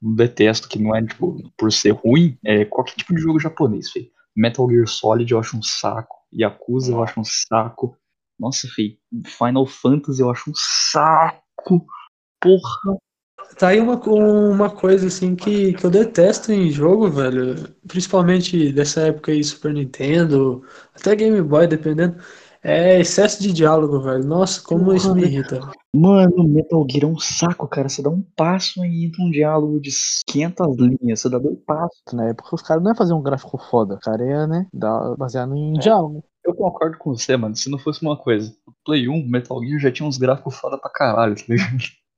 detesto, 0.00 0.68
que 0.68 0.78
não 0.78 0.94
é, 0.94 1.02
tipo, 1.02 1.36
por 1.56 1.72
ser 1.72 1.92
ruim, 1.92 2.36
é 2.44 2.64
qualquer 2.64 2.94
tipo 2.96 3.14
de 3.14 3.20
jogo 3.20 3.40
japonês, 3.40 3.90
feio. 3.90 4.10
Metal 4.36 4.68
Gear 4.68 4.88
Solid 4.88 5.30
eu 5.30 5.38
acho 5.38 5.56
um 5.56 5.62
saco. 5.62 6.16
Yakuza 6.32 6.92
eu 6.92 7.02
acho 7.02 7.20
um 7.20 7.24
saco. 7.24 7.96
Nossa, 8.38 8.68
feio. 8.68 8.96
Final 9.26 9.66
Fantasy 9.66 10.20
eu 10.20 10.30
acho 10.30 10.50
um 10.50 10.54
saco. 10.54 11.86
Porra. 12.40 12.98
Tá 13.58 13.68
aí 13.68 13.80
uma, 13.80 13.96
uma 14.08 14.70
coisa 14.70 15.06
assim 15.06 15.36
que, 15.36 15.74
que 15.74 15.86
eu 15.86 15.90
detesto 15.90 16.50
em 16.52 16.70
jogo, 16.70 17.08
velho. 17.08 17.54
Principalmente 17.86 18.72
dessa 18.72 19.02
época 19.02 19.30
aí, 19.30 19.44
Super 19.44 19.72
Nintendo, 19.72 20.64
até 20.94 21.14
Game 21.14 21.40
Boy, 21.40 21.66
dependendo. 21.68 22.16
É 22.66 22.98
excesso 22.98 23.42
de 23.42 23.52
diálogo, 23.52 24.00
velho. 24.00 24.24
Nossa, 24.24 24.62
como 24.62 24.84
Porra, 24.86 24.96
isso 24.96 25.14
me 25.14 25.20
né? 25.20 25.26
irrita. 25.28 25.60
Mano, 25.94 26.48
Metal 26.48 26.86
Gear 26.90 27.04
é 27.04 27.06
um 27.06 27.18
saco, 27.18 27.68
cara. 27.68 27.90
Você 27.90 28.02
dá 28.02 28.08
um 28.08 28.22
passo 28.34 28.82
e 28.86 29.04
entra 29.04 29.22
um 29.22 29.30
diálogo 29.30 29.78
de 29.78 29.90
500 30.26 30.76
linhas. 30.78 31.20
Você 31.20 31.28
dá 31.28 31.38
dois 31.38 31.58
passos. 31.66 32.00
Na 32.14 32.28
época 32.30 32.48
os 32.54 32.62
caras 32.62 32.82
não 32.82 32.90
iam 32.90 32.96
fazer 32.96 33.12
um 33.12 33.22
gráfico 33.22 33.58
foda, 33.58 33.96
o 33.96 34.00
cara 34.00 34.24
ia, 34.24 34.46
né, 34.46 34.66
dar, 34.72 35.14
baseado 35.16 35.54
em 35.54 35.76
É. 35.76 35.80
diálogo. 35.80 36.24
Eu 36.42 36.54
concordo 36.54 36.96
com 36.98 37.14
você, 37.14 37.36
mano. 37.36 37.54
Se 37.54 37.70
não 37.70 37.78
fosse 37.78 38.02
uma 38.02 38.16
coisa, 38.16 38.50
o 38.66 38.72
Play 38.84 39.08
1, 39.08 39.26
Metal 39.28 39.62
Gear 39.62 39.78
já 39.80 39.92
tinha 39.92 40.08
uns 40.08 40.16
gráficos 40.18 40.56
foda 40.56 40.78
pra 40.78 40.90
caralho, 40.90 41.34
tá 41.36 41.42
ligado? 41.48 41.76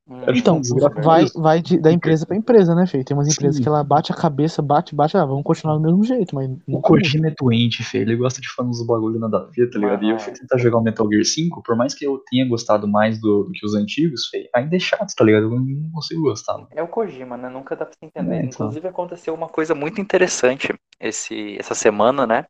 Hum, 0.08 0.22
Então, 0.36 0.60
desgraçado. 0.60 1.02
vai, 1.02 1.26
vai 1.34 1.60
de- 1.60 1.78
da 1.78 1.90
empresa 1.90 2.24
pra 2.24 2.36
empresa, 2.36 2.76
né, 2.76 2.86
Fê? 2.86 3.02
Tem 3.02 3.16
umas 3.16 3.26
empresas 3.26 3.56
Sim. 3.56 3.62
que 3.62 3.68
ela 3.68 3.82
bate 3.82 4.12
a 4.12 4.14
cabeça, 4.14 4.62
bate, 4.62 4.94
bate, 4.94 5.16
ah, 5.16 5.24
vamos 5.24 5.42
continuar 5.42 5.74
do 5.74 5.80
mesmo 5.80 6.04
jeito, 6.04 6.32
mas 6.32 6.48
O 6.68 6.80
Kojima 6.80 7.26
é 7.26 7.34
doente, 7.36 7.82
feio. 7.82 8.02
Ele 8.02 8.14
gosta 8.16 8.40
de 8.40 8.48
falar 8.48 8.68
uns 8.68 8.86
bagulho 8.86 9.18
nada 9.18 9.38
a 9.38 9.44
ver, 9.50 9.68
tá 9.68 9.78
ligado? 9.80 10.04
E 10.04 10.10
eu 10.10 10.18
fui 10.20 10.32
tentar 10.32 10.58
jogar 10.58 10.78
o 10.78 10.82
Metal 10.82 11.08
Gear 11.10 11.24
5, 11.24 11.60
por 11.60 11.74
mais 11.76 11.92
que 11.92 12.06
eu 12.06 12.22
tenha 12.30 12.48
gostado 12.48 12.86
mais 12.86 13.20
do, 13.20 13.44
do 13.44 13.50
que 13.52 13.66
os 13.66 13.74
antigos, 13.74 14.28
feio, 14.28 14.48
ainda 14.54 14.76
é 14.76 14.78
chato, 14.78 15.12
tá 15.16 15.24
ligado? 15.24 15.44
Eu 15.46 15.50
não 15.60 15.90
consigo 15.90 16.22
gostar. 16.22 16.64
É 16.70 16.82
o 16.82 16.88
Kojima, 16.88 17.36
né? 17.36 17.48
Nunca 17.48 17.74
dá 17.74 17.84
pra 17.84 17.94
se 17.94 18.04
entender. 18.06 18.34
É, 18.36 18.38
então. 18.44 18.66
Inclusive 18.66 18.86
aconteceu 18.86 19.34
uma 19.34 19.48
coisa 19.48 19.74
muito 19.74 20.00
interessante 20.00 20.72
esse, 21.00 21.56
essa 21.58 21.74
semana, 21.74 22.26
né? 22.26 22.44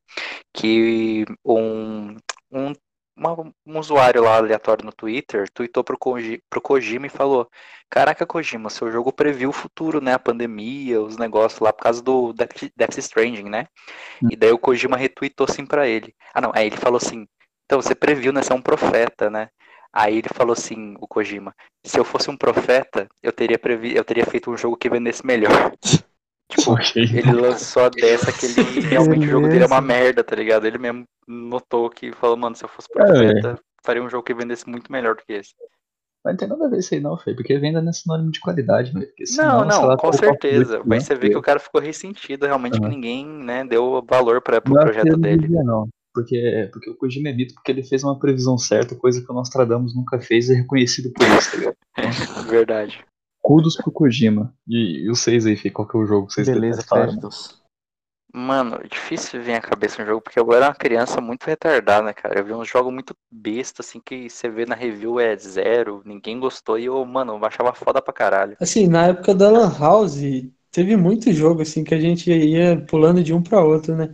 Que 0.55 1.25
um, 1.45 2.17
um, 2.53 2.73
uma- 3.17 3.53
um 3.67 3.79
usuário 3.79 4.23
lá 4.23 4.37
aleatório 4.37 4.85
no 4.85 4.93
Twitter 4.93 5.49
tweetou 5.51 5.83
pro, 5.85 5.99
Koji, 5.99 6.43
pro 6.51 6.61
Kojima 6.61 7.07
e 7.07 7.11
falou: 7.11 7.49
Caraca, 7.91 8.27
Kojima, 8.27 8.71
seu 8.71 8.91
jogo 8.93 9.13
previu 9.13 9.51
o 9.51 9.53
futuro, 9.53 10.01
né? 10.01 10.15
A 10.15 10.19
pandemia, 10.19 11.01
os 11.01 11.17
negócios 11.17 11.61
lá 11.61 11.73
por 11.73 11.83
causa 11.83 12.03
do 12.03 12.33
Death, 12.33 12.71
Death 12.77 12.99
Stranding, 12.99 13.49
né? 13.49 13.67
E 14.31 14.37
daí 14.37 14.53
o 14.53 14.59
Kojima 14.59 14.97
retweetou 14.97 15.47
assim 15.49 15.67
pra 15.67 15.87
ele. 15.89 16.15
Ah, 16.35 16.41
não. 16.41 16.53
Aí 16.55 16.67
ele 16.67 16.77
falou 16.77 16.99
assim: 16.99 17.27
Então 17.65 17.81
você 17.81 17.95
previu, 17.95 18.33
né? 18.33 18.43
Você 18.43 18.53
é 18.53 18.57
um 18.57 18.63
profeta, 18.63 19.31
né? 19.31 19.49
Aí 19.93 20.19
ele 20.19 20.29
falou 20.29 20.53
assim, 20.53 20.95
o 21.01 21.09
Kojima, 21.09 21.55
se 21.83 21.99
eu 21.99 22.05
fosse 22.05 22.31
um 22.31 22.37
profeta, 22.37 23.09
eu 23.23 23.33
teria 23.33 23.59
previ... 23.59 23.97
eu 23.97 24.05
teria 24.05 24.27
feito 24.27 24.51
um 24.51 24.57
jogo 24.57 24.77
que 24.77 24.91
vendesse 24.91 25.25
melhor. 25.25 25.73
tipo, 26.49 26.77
ele 26.95 27.33
lançou 27.33 27.85
a 27.85 27.89
dessa 27.89 28.33
que 28.33 28.47
ele 28.47 28.81
realmente 28.89 29.27
o 29.27 29.31
jogo 29.31 29.49
dele 29.49 29.65
é 29.65 29.67
uma 29.67 29.81
merda, 29.81 30.23
tá 30.23 30.37
ligado? 30.37 30.67
Ele 30.67 30.79
mesmo 30.79 31.05
notou 31.27 31.91
que 31.91 32.13
falou, 32.13 32.37
mano, 32.37 32.55
se 32.57 32.65
eu 32.65 32.69
fosse 32.69 32.89
É, 32.97 33.03
profeta, 33.03 33.59
faria 33.85 34.03
um 34.03 34.09
jogo 34.09 34.25
que 34.25 34.35
vendesse 34.35 34.69
muito 34.69 34.91
melhor 34.91 35.17
do 35.17 35.23
que 35.25 35.33
esse. 35.33 35.55
Mas 36.25 36.33
não 36.35 36.39
tem 36.39 36.49
nada 36.49 36.67
a 36.67 36.69
ver 36.69 36.79
isso 36.79 36.93
aí 36.93 37.01
não, 37.01 37.17
feio, 37.17 37.37
porque 37.37 37.57
venda 37.57 37.81
não 37.81 37.91
é 37.91 37.93
sinônimo 37.93 38.33
de 38.33 38.41
qualidade, 38.41 38.93
Não, 38.93 39.27
senão, 39.27 39.71
sei 39.71 39.81
não, 39.81 39.87
lá, 39.87 39.97
com 39.97 40.13
certeza. 40.13 40.83
Mas 40.85 40.89
né, 40.89 41.01
você 41.01 41.15
vê 41.15 41.31
que 41.31 41.39
o 41.39 41.43
cara 41.43 41.61
ficou 41.61 41.81
ressentido, 41.81 42.47
realmente, 42.47 42.81
que 42.81 42.81
Aham. 42.81 42.91
ninguém, 42.91 43.27
né, 43.27 43.65
deu 43.65 44.05
valor 44.05 44.43
pra, 44.43 44.61
pro 44.61 44.75
Não 44.75 44.81
é 44.81 44.85
projeto 44.85 45.07
ele 45.07 45.17
dele. 45.19 45.43
devia, 45.43 45.63
não. 45.63 45.89
Porque, 46.13 46.69
porque 46.73 46.91
o 46.91 46.97
Kojima 46.97 47.29
é 47.29 47.33
mito, 47.33 47.55
porque 47.55 47.71
ele 47.71 47.83
fez 47.83 48.03
uma 48.03 48.19
previsão 48.19 48.57
certa, 48.57 48.97
coisa 48.97 49.23
que 49.23 49.31
o 49.31 49.35
Nostradamus 49.35 49.95
nunca 49.95 50.19
fez 50.19 50.49
e 50.49 50.55
é 50.55 50.57
reconhecido 50.57 51.13
por 51.13 51.29
isso, 51.29 51.53
tá 51.53 51.59
ligado? 51.59 51.77
Verdade. 52.51 53.05
Kudos 53.47 53.77
pro 53.77 53.93
Kojima. 53.93 54.53
E, 54.67 55.05
e 55.05 55.09
vocês 55.09 55.47
aí, 55.47 55.57
Fê, 55.57 55.71
qual 55.71 55.87
que 55.87 55.97
é 55.97 56.01
o 56.01 56.05
jogo 56.05 56.27
que 56.27 56.35
vocês 56.35 56.49
Beleza, 56.49 56.85
créditos. 56.85 57.63
Mano, 58.35 58.81
é 58.83 58.89
difícil 58.89 59.41
vir 59.41 59.55
à 59.55 59.61
cabeça 59.61 60.03
um 60.03 60.05
jogo, 60.05 60.21
porque 60.21 60.41
eu 60.41 60.53
era 60.53 60.67
uma 60.67 60.75
criança 60.75 61.21
muito 61.21 61.45
retardada, 61.45 62.07
né, 62.07 62.13
cara? 62.13 62.41
Eu 62.41 62.45
vi 62.45 62.53
uns 62.53 62.69
jogos 62.69 62.93
muito 62.93 63.15
besta, 63.31 63.83
assim, 63.83 64.01
que 64.05 64.29
você 64.29 64.49
vê 64.49 64.67
na 64.67 64.75
review 64.75 65.21
é 65.21 65.37
zero, 65.37 66.03
ninguém 66.05 66.41
gostou, 66.41 66.77
e 66.77 66.87
eu, 66.87 67.05
mano, 67.05 67.35
eu 67.35 67.45
achava 67.47 67.73
foda 67.73 68.03
pra 68.03 68.13
caralho. 68.13 68.57
Assim, 68.61 68.89
na 68.89 69.07
época 69.07 69.33
da 69.33 69.49
Lan 69.49 69.73
House, 69.79 70.19
teve 70.73 70.97
muito 70.97 71.33
jogo 71.33 71.63
assim 71.63 71.85
que 71.85 71.95
a 71.95 72.01
gente 72.01 72.29
ia 72.33 72.85
pulando 72.91 73.23
de 73.23 73.33
um 73.33 73.41
pra 73.41 73.65
outro, 73.65 73.95
né? 73.95 74.13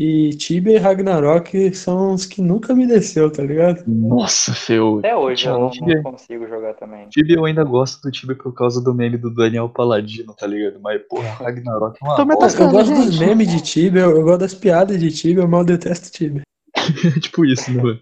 E 0.00 0.30
Tibia 0.30 0.76
e 0.76 0.78
Ragnarok 0.78 1.74
são 1.74 2.14
os 2.14 2.24
que 2.24 2.40
nunca 2.40 2.72
me 2.72 2.86
desceu, 2.86 3.32
tá 3.32 3.42
ligado? 3.42 3.82
Nossa, 3.84 4.54
Fê, 4.54 4.74
eu... 4.74 5.00
Até 5.00 5.16
hoje 5.16 5.48
eu 5.48 5.58
não, 5.58 5.70
Tibia. 5.70 5.96
não 5.96 6.12
consigo 6.12 6.46
jogar 6.46 6.74
também. 6.74 7.08
Tibia 7.08 7.34
eu 7.34 7.44
ainda 7.44 7.64
gosto 7.64 8.00
do 8.00 8.12
Tibia 8.12 8.36
por 8.36 8.54
causa 8.54 8.80
do 8.80 8.94
meme 8.94 9.18
do 9.18 9.34
Daniel 9.34 9.68
Paladino, 9.68 10.32
tá 10.34 10.46
ligado? 10.46 10.78
Mas, 10.80 11.02
porra, 11.08 11.30
Ragnarok 11.30 11.98
é 12.00 12.04
uma 12.04 12.16
tá 12.16 12.24
bosta. 12.24 12.62
Eu 12.62 12.70
gosto 12.70 12.94
dos 12.94 13.18
memes 13.18 13.48
de 13.48 13.60
Tibia, 13.60 14.02
eu 14.02 14.22
gosto 14.22 14.38
das 14.38 14.54
piadas 14.54 15.00
de 15.00 15.10
Tibia, 15.10 15.42
eu 15.42 15.64
detesto 15.64 16.12
Tibia. 16.12 16.42
tipo 17.20 17.44
isso, 17.44 17.68
né? 17.72 17.82
velho? 17.82 18.00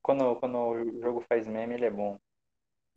Quando, 0.00 0.36
quando 0.36 0.56
o 0.56 1.00
jogo 1.02 1.22
faz 1.28 1.46
meme, 1.46 1.74
ele 1.74 1.84
é 1.84 1.90
bom. 1.90 2.16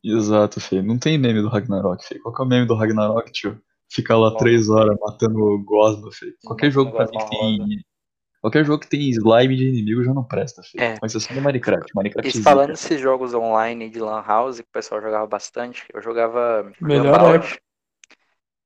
Exato, 0.02 0.62
Fê. 0.62 0.82
Não 0.82 0.98
tem 0.98 1.18
meme 1.18 1.42
do 1.42 1.50
Ragnarok, 1.50 2.06
Fê. 2.06 2.20
Qual 2.20 2.34
que 2.34 2.42
é 2.42 2.46
o 2.46 2.48
meme 2.48 2.66
do 2.66 2.76
Ragnarok, 2.76 3.30
tio? 3.34 3.62
Fica 3.90 4.16
lá 4.16 4.30
Nossa, 4.30 4.38
três 4.38 4.70
horas 4.70 4.98
matando 5.00 5.40
o 5.40 5.64
Gosma, 5.64 6.12
Fê. 6.12 6.34
Qualquer 6.46 6.72
jogo 6.72 6.92
pra 6.92 7.06
mim 7.06 7.12
Gosma 7.14 7.30
que 7.30 7.38
tem. 7.38 7.86
Qualquer 8.42 8.64
jogo 8.64 8.80
que 8.80 8.90
tem 8.90 9.10
slime 9.10 9.56
de 9.56 9.68
inimigo 9.68 10.04
já 10.04 10.14
não 10.14 10.24
presta, 10.24 10.62
Fê. 10.64 10.80
É. 10.80 10.96
Mas 11.02 11.16
assim 11.16 11.34
do 11.34 11.42
Minecraft. 11.42 11.92
Minecraft 11.96 12.38
E 12.38 12.42
falando 12.42 12.70
nesses 12.70 13.02
jogos 13.02 13.34
online 13.34 13.90
de 13.90 14.00
Lan 14.00 14.24
House, 14.26 14.58
que 14.58 14.68
o 14.68 14.72
pessoal 14.72 15.02
jogava 15.02 15.28
bastante, 15.28 15.86
eu 15.94 16.02
jogava 16.02 16.72
Melhor 16.80 17.20
Gunbound. 17.20 17.60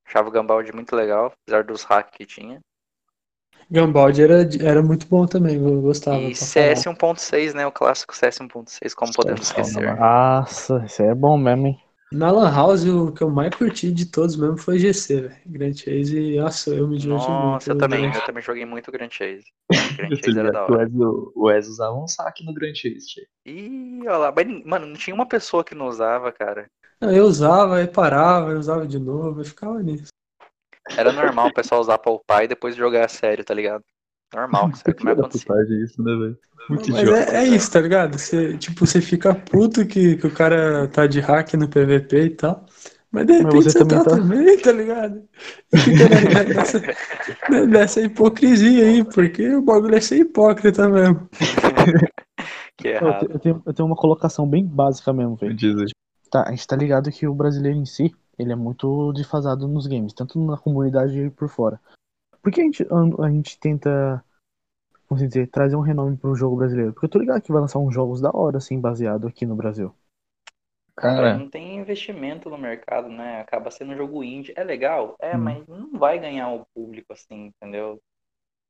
Achava 0.05 0.29
o 0.29 0.31
Gunbound 0.31 0.71
muito 0.73 0.95
legal, 0.95 1.33
apesar 1.41 1.63
dos 1.63 1.83
hacks 1.83 2.15
que 2.15 2.25
tinha. 2.25 2.59
Gambald 3.71 4.21
era, 4.21 4.47
era 4.61 4.83
muito 4.83 5.07
bom 5.07 5.25
também, 5.25 5.55
eu 5.55 5.81
gostava. 5.81 6.21
E. 6.21 6.35
CS 6.35 6.83
1.6, 6.83 7.53
né? 7.53 7.65
O 7.65 7.71
clássico 7.71 8.15
CS 8.15 8.39
1.6, 8.39 8.93
como 8.93 9.11
podemos 9.13 9.41
esquecer. 9.41 9.95
Nossa, 9.97 10.83
isso 10.85 11.01
é 11.01 11.15
bom 11.15 11.37
mesmo, 11.37 11.67
hein? 11.67 11.82
Na 12.13 12.29
Lan 12.29 12.53
House, 12.53 12.85
o 12.85 13.11
que 13.11 13.23
eu 13.23 13.29
mais 13.31 13.55
curti 13.55 13.91
de 13.91 14.05
todos 14.05 14.35
mesmo 14.35 14.55
foi 14.55 14.77
GC, 14.77 15.21
velho. 15.21 15.35
Grand 15.47 15.73
Chase, 15.73 16.35
nossa, 16.37 16.69
eu 16.69 16.87
me 16.87 16.99
diverti 16.99 17.27
muito. 17.27 17.43
Nossa, 17.43 17.71
eu 17.71 17.77
também, 17.77 18.05
eu 18.05 18.25
também 18.25 18.43
joguei 18.43 18.65
muito 18.65 18.91
Grand 18.91 19.09
Chase. 19.09 19.45
Grand 19.97 20.15
Chase 20.17 20.39
era 20.39 20.51
da 20.51 20.63
hora. 20.63 20.87
O 20.93 21.47
Wes 21.47 21.67
usava 21.67 21.95
um 21.95 22.07
saque 22.07 22.45
no 22.45 22.53
Grand 22.53 22.75
Chase, 22.75 23.07
tio. 23.07 23.25
Ih, 23.47 24.01
olha 24.01 24.17
lá, 24.17 24.33
mas, 24.35 24.63
mano, 24.63 24.85
não 24.85 24.95
tinha 24.95 25.15
uma 25.15 25.27
pessoa 25.27 25.63
que 25.63 25.73
não 25.73 25.87
usava, 25.87 26.31
cara. 26.31 26.69
Eu 27.01 27.25
usava, 27.25 27.77
aí 27.77 27.87
parava, 27.87 28.51
eu 28.51 28.59
usava 28.59 28.85
de 28.85 28.99
novo, 28.99 29.41
eu 29.41 29.45
ficava 29.45 29.81
nisso. 29.81 30.13
Era 30.95 31.11
normal 31.11 31.47
o 31.47 31.53
pessoal 31.53 31.81
usar 31.81 31.97
pra 31.97 32.11
upar 32.11 32.43
e 32.43 32.47
depois 32.47 32.75
jogar 32.75 33.05
a 33.05 33.09
sério, 33.09 33.43
tá 33.43 33.55
ligado? 33.55 33.83
Normal, 34.33 34.69
isso 34.69 34.83
é 34.87 34.91
acontecia. 34.91 35.45
putagem 35.45 35.83
isso, 35.83 36.03
né, 36.03 36.11
velho? 36.15 36.37
Muito 36.69 36.91
Mas 36.91 37.01
idiota. 37.01 37.31
é, 37.31 37.35
é 37.35 37.43
isso, 37.45 37.71
tá 37.71 37.81
ligado? 37.81 38.17
Você, 38.17 38.57
tipo, 38.57 38.85
você 38.85 39.01
fica 39.01 39.35
puto 39.35 39.85
que, 39.85 40.15
que 40.15 40.27
o 40.27 40.31
cara 40.31 40.87
tá 40.87 41.05
de 41.07 41.19
hack 41.19 41.53
no 41.55 41.67
PVP 41.67 42.25
e 42.25 42.29
tal. 42.31 42.65
Mas 43.11 43.27
de 43.27 43.33
Mas 43.33 43.43
repente 43.43 43.63
você 43.65 43.69
você 43.71 43.79
também 43.79 43.97
tá, 43.99 44.03
tá. 44.03 44.17
também, 44.17 44.57
tá 44.57 44.71
ligado? 44.71 45.23
E 45.71 45.77
fica 45.77 46.09
ne- 46.09 46.53
nessa, 46.55 46.81
ne- 47.49 47.65
nessa 47.67 48.01
hipocrisia 48.01 48.85
aí, 48.85 49.03
porque 49.03 49.49
o 49.49 49.61
bagulho 49.61 49.95
é 49.95 50.01
ser 50.01 50.17
hipócrita 50.17 50.89
mesmo. 50.89 51.29
Que 52.75 52.87
Eu, 52.87 52.93
errado. 52.95 53.27
eu 53.29 53.39
tenho, 53.39 53.61
eu 53.67 53.73
tenho 53.73 53.85
uma 53.85 53.95
colocação 53.95 54.47
bem 54.47 54.65
básica 54.65 55.13
mesmo, 55.13 55.35
velho. 55.35 55.55
Tá, 56.31 56.47
a 56.47 56.49
gente 56.49 56.65
tá 56.65 56.75
ligado 56.75 57.11
que 57.11 57.27
o 57.27 57.33
brasileiro 57.35 57.77
em 57.77 57.85
si, 57.85 58.11
ele 58.37 58.51
é 58.51 58.55
muito 58.55 59.13
defasado 59.13 59.67
nos 59.67 59.85
games, 59.85 60.11
tanto 60.11 60.43
na 60.43 60.57
comunidade 60.57 61.19
e 61.19 61.29
por 61.29 61.47
fora. 61.47 61.79
Por 62.43 62.51
que 62.53 62.61
a 62.61 62.63
gente, 62.63 62.83
a, 62.83 63.25
a 63.25 63.31
gente 63.31 63.59
tenta, 63.59 64.23
como 65.07 65.19
se 65.19 65.27
dizer, 65.27 65.47
trazer 65.49 65.75
um 65.77 65.81
renome 65.81 66.17
pro 66.17 66.35
jogo 66.35 66.57
brasileiro? 66.57 66.93
Porque 66.93 67.05
eu 67.07 67.11
tô 67.11 67.19
ligado 67.19 67.41
que 67.41 67.51
vai 67.51 67.61
lançar 67.61 67.79
uns 67.79 67.93
jogos 67.93 68.21
da 68.21 68.31
hora, 68.33 68.57
assim, 68.59 68.79
baseado 68.81 69.27
aqui 69.27 69.45
no 69.45 69.55
Brasil. 69.55 69.95
Cara, 70.95 71.31
Não 71.31 71.49
tem 71.49 71.77
investimento 71.77 72.49
no 72.49 72.57
mercado, 72.57 73.09
né? 73.09 73.41
Acaba 73.41 73.71
sendo 73.71 73.93
um 73.93 73.97
jogo 73.97 74.23
indie. 74.23 74.53
É 74.55 74.63
legal? 74.63 75.15
É, 75.19 75.35
Hum. 75.35 75.37
mas 75.37 75.65
não 75.67 75.91
vai 75.99 76.19
ganhar 76.19 76.49
o 76.51 76.65
público 76.73 77.13
assim, 77.13 77.45
entendeu? 77.47 78.01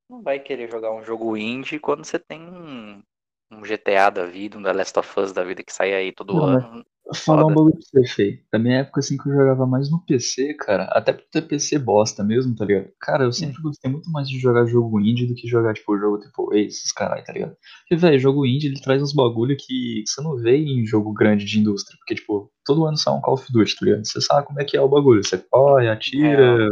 Não 0.09 0.21
vai 0.23 0.39
querer 0.39 0.71
jogar 0.71 0.91
um 0.93 1.03
jogo 1.03 1.37
indie 1.37 1.79
quando 1.79 2.05
você 2.05 2.19
tem 2.19 2.41
um, 2.41 3.03
um 3.51 3.65
GTA 3.65 4.09
da 4.09 4.25
vida, 4.25 4.57
um 4.57 4.63
The 4.63 4.73
Last 4.73 4.99
of 4.99 5.19
Us 5.19 5.33
da 5.33 5.43
vida 5.43 5.63
que 5.63 5.73
sai 5.73 5.93
aí 5.95 6.11
todo 6.13 6.41
Não, 6.41 6.47
mas- 6.49 6.65
ano. 6.65 6.85
Falar 7.13 7.41
um 7.45 7.49
Foda. 7.49 7.55
bagulho 7.55 7.73
pra 7.75 8.01
você, 8.01 8.07
Fê. 8.07 8.39
Da 8.51 8.57
minha 8.57 8.77
época, 8.77 8.99
assim, 8.99 9.17
que 9.17 9.27
eu 9.27 9.33
jogava 9.33 9.65
mais 9.65 9.91
no 9.91 10.03
PC, 10.05 10.53
cara. 10.53 10.85
Até 10.85 11.13
por 11.13 11.23
ter 11.31 11.41
PC 11.41 11.77
bosta 11.79 12.23
mesmo, 12.23 12.55
tá 12.55 12.65
ligado? 12.65 12.89
Cara, 12.99 13.25
eu 13.25 13.31
sempre 13.31 13.61
gostei 13.61 13.91
muito 13.91 14.09
mais 14.11 14.29
de 14.29 14.39
jogar 14.39 14.65
jogo 14.65 14.99
indie 14.99 15.27
do 15.27 15.35
que 15.35 15.47
jogar, 15.47 15.73
tipo, 15.73 15.97
jogo 15.97 16.19
tipo 16.19 16.53
esses 16.55 16.91
caralho, 16.91 17.23
tá 17.23 17.33
ligado? 17.33 17.55
Porque, 17.81 17.95
velho, 17.95 18.19
jogo 18.19 18.45
indie, 18.45 18.67
ele 18.67 18.81
traz 18.81 19.01
uns 19.01 19.13
bagulho 19.13 19.57
que 19.57 20.03
você 20.05 20.21
não 20.21 20.37
vê 20.37 20.57
em 20.57 20.85
jogo 20.85 21.13
grande 21.13 21.45
de 21.45 21.59
indústria. 21.59 21.97
Porque, 21.99 22.15
tipo, 22.15 22.49
todo 22.65 22.85
ano 22.85 22.97
sai 22.97 23.13
um 23.13 23.21
Call 23.21 23.33
of 23.35 23.51
Duty, 23.51 23.75
tá 23.75 23.85
ligado? 23.85 24.05
Você 24.05 24.21
sabe 24.21 24.47
como 24.47 24.61
é 24.61 24.65
que 24.65 24.77
é 24.77 24.81
o 24.81 24.89
bagulho. 24.89 25.23
Você 25.23 25.37
corre, 25.37 25.89
atira, 25.89 26.69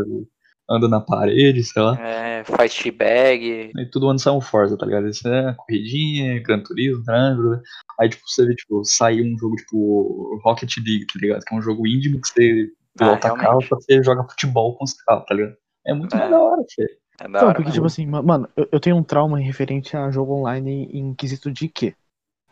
anda 0.72 0.88
na 0.88 1.02
parede, 1.02 1.64
sei 1.64 1.82
lá. 1.82 2.00
É, 2.02 2.44
faz 2.44 2.74
teabag. 2.74 3.72
Aí 3.78 3.86
todo 3.92 4.10
ano 4.10 4.20
sai 4.20 4.34
um 4.34 4.42
Forza, 4.42 4.78
tá 4.78 4.86
ligado? 4.86 5.08
Isso 5.10 5.28
é 5.28 5.54
corridinha, 5.58 6.42
Gran 6.42 6.62
Turismo, 6.64 7.04
Triângulo. 7.04 7.62
Aí, 8.00 8.10
tipo, 8.10 8.24
você 8.26 8.46
vê, 8.46 8.56
tipo, 8.56 8.84
sair 8.86 9.22
um 9.22 9.38
jogo, 9.38 9.56
tipo, 9.56 10.40
Rocket 10.44 10.76
League, 10.78 11.06
tá 11.08 11.20
ligado? 11.20 11.44
Que 11.44 11.54
é 11.54 11.58
um 11.58 11.62
jogo 11.62 11.86
indie 11.86 12.20
que 12.20 12.28
você 12.28 12.70
Ah, 12.72 12.98
pilota 12.98 13.20
carro 13.30 13.42
realmente. 13.42 13.70
pra 13.70 13.78
você 13.78 14.04
joga 14.04 14.24
futebol 14.30 14.78
com 14.78 14.84
os 14.84 14.94
carros, 14.94 15.26
tá 15.26 15.36
ligado? 15.36 15.56
É 15.86 15.94
muito 15.94 16.16
É. 16.16 16.20
mais 16.20 16.32
da 16.32 16.40
hora, 16.40 16.64
Fê. 16.74 16.98
É 17.20 17.28
da 17.28 17.40
hora, 17.40 17.54
porque, 17.54 17.64
mano. 17.64 17.74
tipo 17.74 17.86
assim, 17.86 18.06
ma- 18.08 18.22
mano, 18.22 18.50
eu, 18.56 18.68
eu 18.72 18.80
tenho 18.80 18.96
um 18.96 19.04
trauma 19.04 19.38
referente 19.40 19.96
a 19.96 20.10
jogo 20.10 20.34
online 20.34 20.90
em 20.92 21.14
quesito 21.14 21.52
de 21.52 21.68
quê? 21.68 21.94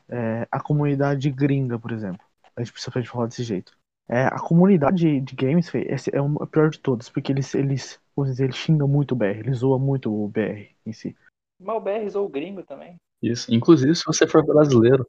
É, 0.10 0.48
a 0.52 0.60
comunidade 0.60 1.30
gringa, 1.30 1.78
por 1.80 1.92
exemplo. 1.92 2.22
A 2.56 2.62
gente 2.62 2.74
precisa 2.74 2.92
falar 3.06 3.28
desse 3.28 3.44
jeito. 3.44 3.72
É, 4.08 4.24
a 4.26 4.40
comunidade 4.40 5.22
de, 5.22 5.36
games, 5.36 5.70
Fê, 5.70 5.86
esse 5.88 6.10
é 6.16 6.20
o 6.20 6.48
pior 6.48 6.70
de 6.72 6.80
todos, 6.80 7.10
porque 7.10 7.32
eles, 7.32 7.54
eles, 7.54 8.00
vamos 8.20 8.32
dizer, 8.32 8.46
eles 8.46 8.56
xingam 8.56 8.88
muito 8.88 9.14
o 9.14 9.16
BR, 9.16 9.40
eles 9.40 9.58
zoam 9.58 9.80
muito 9.80 10.14
o 10.14 10.28
BR 10.28 10.70
em 10.86 10.94
si. 10.94 11.16
Mas 11.60 11.76
o 11.76 11.82
BR 11.82 12.18
ou 12.18 12.26
o 12.26 12.30
gringo 12.30 12.64
também. 12.64 12.96
Isso. 13.22 13.54
Inclusive, 13.54 13.94
se 13.96 14.06
você 14.06 14.26
for 14.26 14.46
brasileiro, 14.46 15.06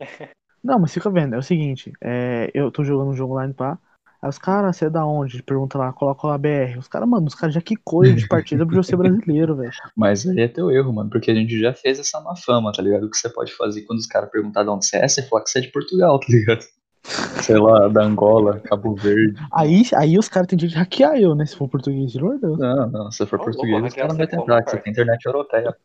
Não, 0.62 0.78
mas 0.78 0.94
fica 0.94 1.10
vendo, 1.10 1.34
é 1.34 1.38
o 1.38 1.42
seguinte, 1.42 1.92
é, 2.02 2.50
eu 2.54 2.70
tô 2.70 2.82
jogando 2.82 3.10
um 3.10 3.16
jogo 3.16 3.34
online, 3.34 3.52
pá, 3.52 3.78
aí 4.22 4.28
os 4.30 4.38
caras, 4.38 4.76
você 4.76 4.86
é 4.86 4.90
da 4.90 5.04
onde? 5.04 5.42
Pergunta 5.42 5.76
lá, 5.76 5.92
coloca 5.92 6.26
lá 6.26 6.38
BR. 6.38 6.78
Os 6.78 6.88
caras, 6.88 7.06
mano, 7.06 7.26
os 7.26 7.34
caras 7.34 7.54
já 7.54 7.60
quicou 7.60 8.02
eu 8.02 8.14
de 8.14 8.26
partida 8.26 8.64
por 8.64 8.74
eu 8.74 8.82
ser 8.82 8.96
brasileiro, 8.96 9.56
velho. 9.56 9.70
mas 9.94 10.26
aí 10.26 10.40
é 10.40 10.48
teu 10.48 10.70
erro, 10.70 10.90
mano. 10.90 11.10
Porque 11.10 11.30
a 11.30 11.34
gente 11.34 11.60
já 11.60 11.74
fez 11.74 11.98
essa 11.98 12.18
má 12.20 12.34
fama, 12.34 12.72
tá 12.72 12.80
ligado? 12.80 13.04
O 13.04 13.10
que 13.10 13.16
você 13.18 13.28
pode 13.28 13.52
fazer 13.52 13.82
quando 13.82 13.98
os 13.98 14.06
caras 14.06 14.30
perguntarem 14.30 14.66
de 14.66 14.74
onde 14.74 14.86
você 14.86 14.96
é, 14.96 15.06
você 15.06 15.22
falar 15.22 15.42
que 15.42 15.50
você 15.50 15.58
é 15.58 15.62
de 15.62 15.70
Portugal, 15.70 16.18
tá 16.18 16.26
ligado? 16.30 16.64
Sei 17.04 17.58
lá, 17.58 17.88
da 17.88 18.02
Angola, 18.02 18.60
Cabo 18.60 18.94
Verde. 18.94 19.34
Aí, 19.52 19.82
aí 19.94 20.18
os 20.18 20.28
caras 20.28 20.48
têm 20.48 20.58
de 20.58 20.68
hackear 20.68 21.16
eu, 21.16 21.34
né? 21.34 21.44
Se 21.46 21.56
for 21.56 21.68
português 21.68 22.12
de 22.12 22.18
Deus. 22.18 22.58
Não, 22.58 22.90
não, 22.90 23.12
se 23.12 23.26
for 23.26 23.40
Ô, 23.40 23.44
português, 23.44 23.72
louco, 23.72 23.88
os 23.88 23.94
caras 23.94 24.08
não 24.10 24.16
vai 24.16 24.26
hackear 24.26 24.44
tentar, 24.44 24.56
você 24.56 24.64
que 24.64 24.70
você 24.70 24.78
tem 24.78 24.92
internet 24.92 25.26
europeia. 25.26 25.76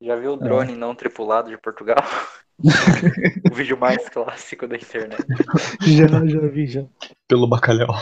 Já 0.00 0.16
viu 0.16 0.32
o 0.32 0.36
drone 0.36 0.74
não 0.74 0.94
tripulado 0.94 1.48
de 1.48 1.56
Portugal? 1.56 2.02
o 3.50 3.54
vídeo 3.54 3.78
mais 3.78 4.08
clássico 4.08 4.66
da 4.66 4.76
internet. 4.76 5.24
Já, 5.82 6.06
já 6.26 6.46
vi, 6.48 6.66
já. 6.66 6.84
Pelo 7.26 7.46
bacalhau. 7.46 7.94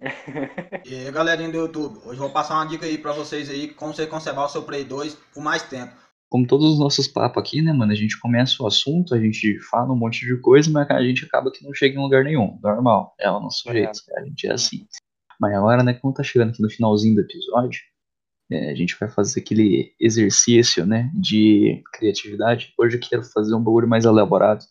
E 0.84 0.94
aí, 0.94 1.10
galerinha 1.10 1.50
do 1.50 1.56
YouTube, 1.56 1.98
hoje 2.04 2.18
eu 2.20 2.24
vou 2.24 2.30
passar 2.30 2.56
uma 2.56 2.66
dica 2.66 2.84
aí 2.84 2.98
pra 2.98 3.12
vocês 3.12 3.48
aí, 3.48 3.68
como 3.68 3.94
você 3.94 4.06
conservar 4.06 4.44
o 4.44 4.48
seu 4.48 4.62
Play 4.62 4.84
2 4.84 5.14
por 5.32 5.42
mais 5.42 5.62
tempo. 5.62 5.94
Como 6.34 6.48
todos 6.48 6.72
os 6.72 6.80
nossos 6.80 7.06
papos 7.06 7.40
aqui, 7.40 7.62
né, 7.62 7.72
mano? 7.72 7.92
A 7.92 7.94
gente 7.94 8.18
começa 8.18 8.60
o 8.60 8.66
assunto, 8.66 9.14
a 9.14 9.20
gente 9.20 9.56
fala 9.70 9.92
um 9.92 9.96
monte 9.96 10.26
de 10.26 10.36
coisa, 10.40 10.68
mas 10.68 10.90
a 10.90 11.00
gente 11.00 11.24
acaba 11.24 11.48
que 11.48 11.62
não 11.64 11.72
chega 11.72 11.96
em 11.96 12.02
lugar 12.02 12.24
nenhum. 12.24 12.58
Normal. 12.60 13.14
É 13.20 13.30
o 13.30 13.38
nosso 13.38 13.70
É. 13.70 13.74
jeito, 13.74 14.00
a 14.16 14.24
gente 14.24 14.44
é 14.48 14.52
assim. 14.52 14.84
Mas 15.40 15.54
agora, 15.54 15.84
né, 15.84 15.94
como 15.94 16.12
tá 16.12 16.24
chegando 16.24 16.50
aqui 16.50 16.60
no 16.60 16.68
finalzinho 16.68 17.14
do 17.14 17.20
episódio, 17.20 17.80
é, 18.50 18.72
a 18.72 18.74
gente 18.74 18.96
vai 18.98 19.08
fazer 19.08 19.42
aquele 19.42 19.94
exercício, 20.00 20.84
né, 20.84 21.08
de 21.14 21.80
criatividade. 21.92 22.74
Hoje 22.76 22.96
eu 22.96 23.00
quero 23.00 23.22
fazer 23.22 23.54
um 23.54 23.62
bagulho 23.62 23.86
mais 23.86 24.04
elaborado. 24.04 24.64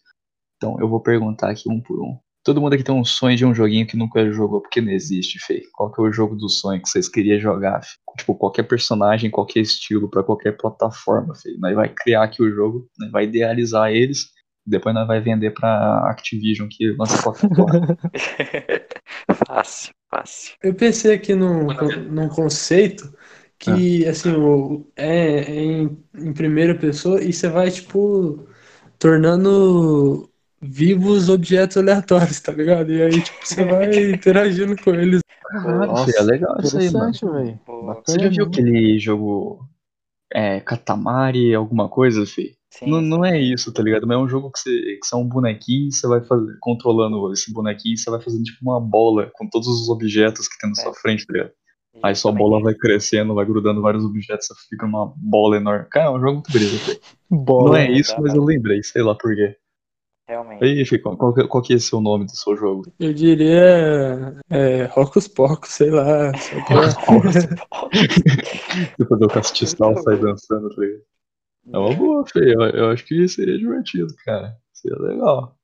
Então 0.58 0.78
eu 0.82 0.90
vou 0.90 1.00
perguntar 1.00 1.50
aqui 1.50 1.72
um 1.72 1.80
por 1.80 1.98
um. 2.04 2.20
Todo 2.44 2.60
mundo 2.60 2.74
aqui 2.74 2.84
tem 2.84 2.94
um 2.94 3.06
sonho 3.06 3.38
de 3.38 3.46
um 3.46 3.56
joguinho 3.56 3.88
que 3.88 3.96
nunca 3.96 4.30
jogou, 4.32 4.60
porque 4.60 4.82
não 4.82 4.92
existe, 4.92 5.40
Fê. 5.40 5.64
Qual 5.74 5.92
que 5.92 6.02
é 6.02 6.04
o 6.04 6.12
jogo 6.12 6.36
do 6.36 6.50
sonho 6.50 6.82
que 6.82 6.90
vocês 6.90 7.08
queriam 7.08 7.40
jogar, 7.40 7.82
Fê? 7.82 7.96
Tipo, 8.18 8.36
qualquer 8.36 8.64
personagem, 8.64 9.32
qualquer 9.32 9.62
estilo, 9.62 10.10
pra 10.10 10.24
qualquer 10.24 10.58
plataforma, 10.58 11.34
Fê. 11.36 11.56
Nós 11.58 11.74
vai 11.74 11.90
criar 11.90 12.24
aqui 12.24 12.44
o 12.44 12.54
jogo, 12.54 12.90
nós 13.00 13.12
vai 13.12 13.24
idealizar 13.24 13.92
eles, 13.92 14.28
depois 14.66 14.94
nós 14.94 15.08
vai 15.08 15.22
vender 15.22 15.52
pra 15.52 16.10
Activision, 16.10 16.68
que 16.70 16.92
lança 16.92 17.22
qualquer 17.24 17.50
porra. 17.50 17.98
fácil, 19.48 19.94
fácil. 20.10 20.54
Eu 20.62 20.74
pensei 20.74 21.16
aqui 21.16 21.34
num, 21.36 21.68
num 22.12 22.28
conceito 22.28 23.14
que, 23.58 24.06
assim, 24.06 24.32
o, 24.32 24.86
é, 24.96 25.40
é 25.40 25.64
em, 25.64 25.98
em 26.16 26.34
primeira 26.34 26.76
pessoa 26.76 27.24
e 27.24 27.32
você 27.32 27.48
vai, 27.48 27.72
tipo, 27.72 28.46
tornando 29.00 30.30
vivos 30.64 31.30
objetos 31.30 31.78
aleatórios, 31.78 32.40
tá 32.40 32.52
ligado? 32.52 32.92
E 32.92 33.02
aí, 33.02 33.22
tipo, 33.22 33.38
você 33.44 33.64
vai 33.66 33.90
interagindo 34.14 34.76
com 34.82 34.94
eles. 34.96 35.22
Caralho, 35.44 35.98
Fê, 36.06 36.18
é 36.18 36.22
legal 36.24 36.56
isso 36.64 36.78
aí, 36.78 36.92
mano. 36.92 37.14
Você 37.14 38.20
já 38.20 38.30
viu 38.30 38.46
né? 38.46 38.52
aquele 38.52 39.00
jogo 39.00 39.68
é, 40.34 40.60
Katamari, 40.60 41.54
alguma 41.54 41.88
coisa, 41.90 42.26
Fê? 42.26 42.56
Sim, 42.72 42.90
Não, 42.90 43.02
não 43.02 43.26
é 43.26 43.40
isso, 43.40 43.72
tá 43.72 43.84
ligado? 43.84 44.08
Mas 44.08 44.18
é 44.18 44.20
um 44.20 44.28
jogo 44.28 44.52
que 44.52 44.60
você, 44.60 44.72
que 45.00 45.06
você 45.06 45.16
é 45.16 45.18
um 45.20 45.28
bonequinho, 45.28 45.92
você 45.92 46.08
vai 46.08 46.22
fazer, 46.22 46.58
controlando 46.60 47.32
esse 47.32 47.54
bonequinho, 47.54 47.96
você 47.96 48.10
vai 48.10 48.20
fazendo 48.20 48.44
tipo 48.44 48.58
uma 48.64 48.80
bola 48.82 49.30
com 49.36 49.48
todos 49.48 49.68
os 49.68 49.90
objetos 49.90 50.48
que 50.48 50.58
tem 50.58 50.72
na 50.72 50.82
É. 50.82 50.84
sua 50.84 50.94
frente, 50.96 51.28
tá 51.28 51.34
ligado? 51.34 51.52
Aí 52.02 52.16
sua 52.16 52.32
bola 52.32 52.60
vai 52.60 52.74
crescendo, 52.74 53.36
vai 53.36 53.46
grudando 53.46 53.80
vários 53.80 54.04
objetos, 54.04 54.48
você 54.48 54.56
fica 54.68 54.88
uma 54.88 55.14
bola 55.16 55.58
enorme. 55.58 55.86
Cara, 55.92 56.08
é 56.08 56.10
um 56.10 56.20
jogo 56.20 56.34
muito 56.34 56.52
Fê. 56.80 57.00
Bola. 57.30 57.70
Não 57.70 57.76
é 57.76 57.92
isso, 57.92 58.16
mas 58.20 58.34
eu 58.34 58.44
lembrei, 58.44 58.82
sei 58.82 59.04
lá 59.04 59.14
por 59.14 59.36
quê. 59.36 59.56
Realmente. 60.28 60.64
Aí, 60.64 60.86
Fê, 60.86 60.98
qual, 61.00 61.18
qual, 61.18 61.34
que- 61.34 61.48
qual 61.48 61.62
que 61.64 61.74
é 61.74 61.78
o 61.96 62.00
nome 62.02 62.26
do 62.26 62.32
seu 62.36 62.56
jogo? 62.56 62.84
Eu 63.00 63.14
diria 63.14 64.34
é, 64.50 64.86
Rocos 64.86 65.28
Pocos, 65.28 65.70
sei 65.72 65.90
lá. 65.92 66.32
pra- 66.68 66.90
Você 68.98 69.06
fazer 69.06 69.26
o 69.26 69.28
castiçal, 69.28 69.96
sair 69.98 70.20
dançando, 70.20 70.70
tá 70.74 70.82
ligado? 70.82 71.02
É 71.74 71.78
uma 71.78 71.94
boa, 71.96 72.26
Fê. 72.28 72.54
Eu, 72.54 72.62
eu 72.62 72.90
acho 72.92 73.06
que 73.06 73.28
seria 73.28 73.58
divertido, 73.58 74.14
cara. 74.26 74.56
Seria 74.74 74.98
legal. 75.00 75.56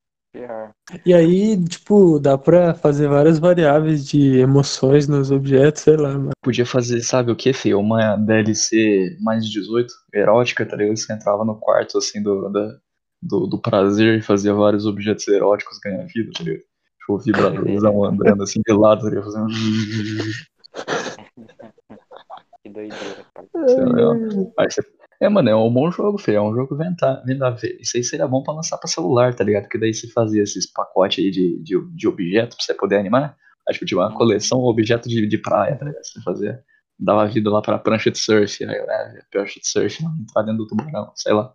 E 1.06 1.14
aí, 1.14 1.62
tipo, 1.66 2.20
dá 2.20 2.38
pra 2.38 2.74
fazer 2.74 3.08
várias 3.08 3.40
variáveis 3.40 4.08
de 4.08 4.38
emoções 4.40 5.08
nos 5.08 5.32
objetos, 5.32 5.82
sei 5.82 5.98
lá, 5.98 6.10
mano. 6.14 6.32
Podia 6.44 6.66
fazer, 6.66 7.02
sabe 7.02 7.32
o 7.32 7.36
que, 7.36 7.52
Fê? 7.52 7.74
Uma 7.74 8.16
DLC 8.16 9.18
mais 9.22 9.46
de 9.46 9.52
18, 9.54 9.92
erótica, 10.14 10.66
tá 10.66 10.76
ligado? 10.76 10.98
Você 10.98 11.12
entrava 11.12 11.44
no 11.44 11.56
quarto, 11.56 11.98
assim, 11.98 12.22
do, 12.22 12.50
da- 12.50 12.78
do, 13.22 13.48
do 13.48 13.60
prazer 13.60 14.20
e 14.20 14.22
fazia 14.22 14.54
vários 14.54 14.86
objetos 14.86 15.28
eróticos 15.28 15.80
ganhar 15.80 16.06
vida, 16.06 16.32
tá 16.36 16.44
ligado? 16.44 16.64
Tipo, 17.00 17.14
o 17.14 17.20
vibradorzão 17.20 18.06
andando 18.06 18.44
assim 18.44 18.62
de 18.66 18.74
lado, 18.74 19.02
tá 19.02 19.10
ligado? 19.10 19.26
Fazendo... 19.26 19.48
Que 22.62 22.70
doideira, 22.70 23.26
pai. 24.56 24.68
É, 25.22 25.28
mano, 25.28 25.50
é 25.50 25.56
um 25.56 25.72
bom 25.72 25.92
jogo, 25.92 26.18
Fê. 26.18 26.34
É 26.34 26.42
um 26.42 26.54
jogo 26.54 26.76
vendável. 26.76 27.78
Isso 27.80 27.98
aí 27.98 28.04
seria 28.04 28.28
bom 28.28 28.42
pra 28.42 28.54
lançar 28.54 28.78
pra 28.78 28.88
celular, 28.88 29.34
tá 29.34 29.44
ligado? 29.44 29.64
Porque 29.64 29.78
daí 29.78 29.94
você 29.94 30.08
fazia 30.10 30.44
esses 30.44 30.66
pacotes 30.72 31.24
aí 31.24 31.30
de, 31.30 31.62
de, 31.62 31.76
de 31.94 32.08
objetos 32.08 32.56
pra 32.56 32.66
você 32.66 32.74
poder 32.74 32.98
animar. 32.98 33.36
Aí, 33.68 33.74
tipo, 33.74 33.86
tinha 33.86 34.00
uma 34.00 34.14
coleção 34.14 34.60
objeto 34.60 35.10
de, 35.10 35.28
de 35.28 35.38
praia, 35.38 35.78
tá 35.78 35.86
ligado? 35.86 36.04
Você 36.04 36.22
fazia. 36.22 36.64
Dava 36.98 37.28
vida 37.28 37.50
lá 37.50 37.62
pra 37.62 37.78
prancha 37.80 38.12
de 38.12 38.18
surf. 38.18 38.64
Aí, 38.64 38.86
né, 38.86 39.22
prancha 39.32 39.60
de 39.60 39.68
surf, 39.68 40.04
não, 40.04 40.16
entrar 40.22 40.44
dentro 40.44 40.60
do 40.60 40.68
tubarão, 40.68 41.12
sei 41.16 41.34
lá. 41.34 41.54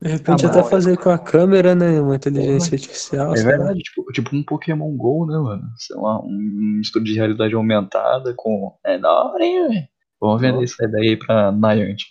De 0.00 0.08
repente 0.08 0.44
Ah, 0.44 0.48
até 0.50 0.62
bom, 0.62 0.68
fazer 0.68 0.98
com 0.98 1.10
a 1.10 1.18
câmera, 1.18 1.74
né? 1.74 2.00
Uma 2.00 2.16
inteligência 2.16 2.74
artificial. 2.76 3.34
É 3.34 3.42
verdade, 3.42 3.78
tipo, 3.80 4.04
tipo 4.12 4.36
um 4.36 4.42
Pokémon 4.42 4.90
GO, 4.96 5.26
né, 5.26 5.38
mano? 5.38 5.62
Sei 5.76 5.96
lá, 5.96 6.20
um 6.20 6.80
estudo 6.80 7.04
de 7.04 7.14
realidade 7.14 7.54
aumentada 7.54 8.34
com. 8.36 8.76
É 8.84 8.98
da 8.98 9.10
hora, 9.10 9.44
hein, 9.44 9.68
velho? 9.68 9.88
Vamos 10.20 10.40
vender 10.40 10.64
essa 10.64 10.84
ideia 10.84 11.10
aí 11.10 11.16
pra 11.16 11.52
Niantic. 11.52 12.08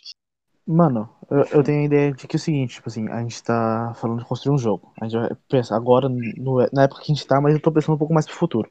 Mano, 0.65 1.09
eu, 1.29 1.43
eu 1.51 1.63
tenho 1.63 1.81
a 1.81 1.86
ideia 1.86 2.13
de 2.13 2.25
que 2.25 2.36
é 2.36 2.38
o 2.38 2.39
seguinte, 2.39 2.75
tipo 2.75 2.88
assim, 2.88 3.09
a 3.09 3.21
gente 3.21 3.43
tá 3.43 3.93
falando 3.95 4.19
de 4.19 4.25
construir 4.25 4.55
um 4.55 4.57
jogo. 4.57 4.93
A 5.01 5.05
gente 5.07 5.19
vai 5.19 5.29
pensar 5.49 5.75
agora, 5.75 6.07
no- 6.07 6.67
na 6.71 6.84
época 6.84 7.01
que 7.01 7.11
a 7.11 7.15
gente 7.15 7.27
tá, 7.27 7.41
mas 7.41 7.53
eu 7.53 7.61
tô 7.61 7.71
pensando 7.71 7.95
um 7.95 7.97
pouco 7.97 8.13
mais 8.13 8.25
pro 8.25 8.36
futuro. 8.36 8.69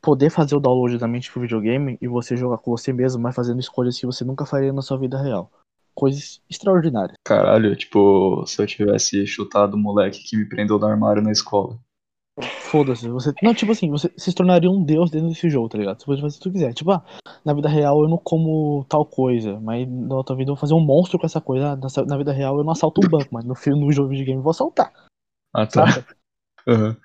Poder 0.00 0.30
fazer 0.30 0.54
o 0.56 0.60
download 0.60 0.98
da 0.98 1.08
mente 1.08 1.30
pro 1.32 1.40
videogame 1.40 1.98
e 2.00 2.08
você 2.08 2.36
jogar 2.36 2.58
com 2.58 2.70
você 2.70 2.92
mesmo, 2.92 3.20
mas 3.22 3.34
fazendo 3.34 3.60
escolhas 3.60 3.98
que 3.98 4.06
você 4.06 4.24
nunca 4.24 4.46
faria 4.46 4.72
na 4.72 4.82
sua 4.82 4.98
vida 4.98 5.20
real. 5.20 5.50
Coisas 5.94 6.40
extraordinárias. 6.48 7.16
Caralho, 7.24 7.76
tipo, 7.76 8.44
se 8.46 8.60
eu 8.60 8.66
tivesse 8.66 9.26
chutado 9.26 9.74
o 9.74 9.78
moleque 9.78 10.22
que 10.24 10.36
me 10.36 10.48
prendeu 10.48 10.78
no 10.78 10.86
armário 10.86 11.22
na 11.22 11.30
escola. 11.32 11.78
Foda-se, 12.70 13.06
você. 13.10 13.30
Não, 13.42 13.52
tipo 13.52 13.72
assim, 13.72 13.90
você 13.90 14.10
se 14.16 14.34
tornaria 14.34 14.70
um 14.70 14.82
deus 14.82 15.10
dentro 15.10 15.28
desse 15.28 15.50
jogo, 15.50 15.68
tá 15.68 15.76
ligado? 15.76 16.00
Você 16.00 16.06
pode 16.06 16.22
fazer 16.22 16.34
o 16.36 16.38
que 16.38 16.42
tu 16.48 16.52
quiser. 16.52 16.72
Tipo, 16.72 16.92
ah, 16.92 17.04
na 17.44 17.52
vida 17.52 17.68
real 17.68 18.02
eu 18.02 18.08
não 18.08 18.16
como 18.16 18.86
tal 18.88 19.04
coisa, 19.04 19.60
mas 19.60 19.86
na 19.86 20.14
outra 20.16 20.34
vida 20.34 20.50
eu 20.50 20.54
vou 20.54 20.60
fazer 20.60 20.72
um 20.72 20.80
monstro 20.80 21.18
com 21.18 21.26
essa 21.26 21.42
coisa. 21.42 21.72
Ah, 21.72 21.76
nessa- 21.76 22.06
na 22.06 22.16
vida 22.16 22.32
real 22.32 22.56
eu 22.56 22.64
não 22.64 22.72
assalto 22.72 23.02
um 23.04 23.08
banco, 23.10 23.28
mas 23.30 23.44
no 23.44 23.54
filme, 23.54 23.84
no 23.84 23.92
jogo 23.92 24.14
de 24.14 24.24
game 24.24 24.38
eu 24.38 24.42
vou 24.42 24.50
assaltar. 24.52 24.90
Ah, 25.54 25.66
tá. 25.66 25.84
Aham. 26.66 26.96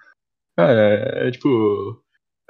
Cara, 0.58 0.80
é, 0.80 1.28
é 1.28 1.32
tipo. 1.32 2.02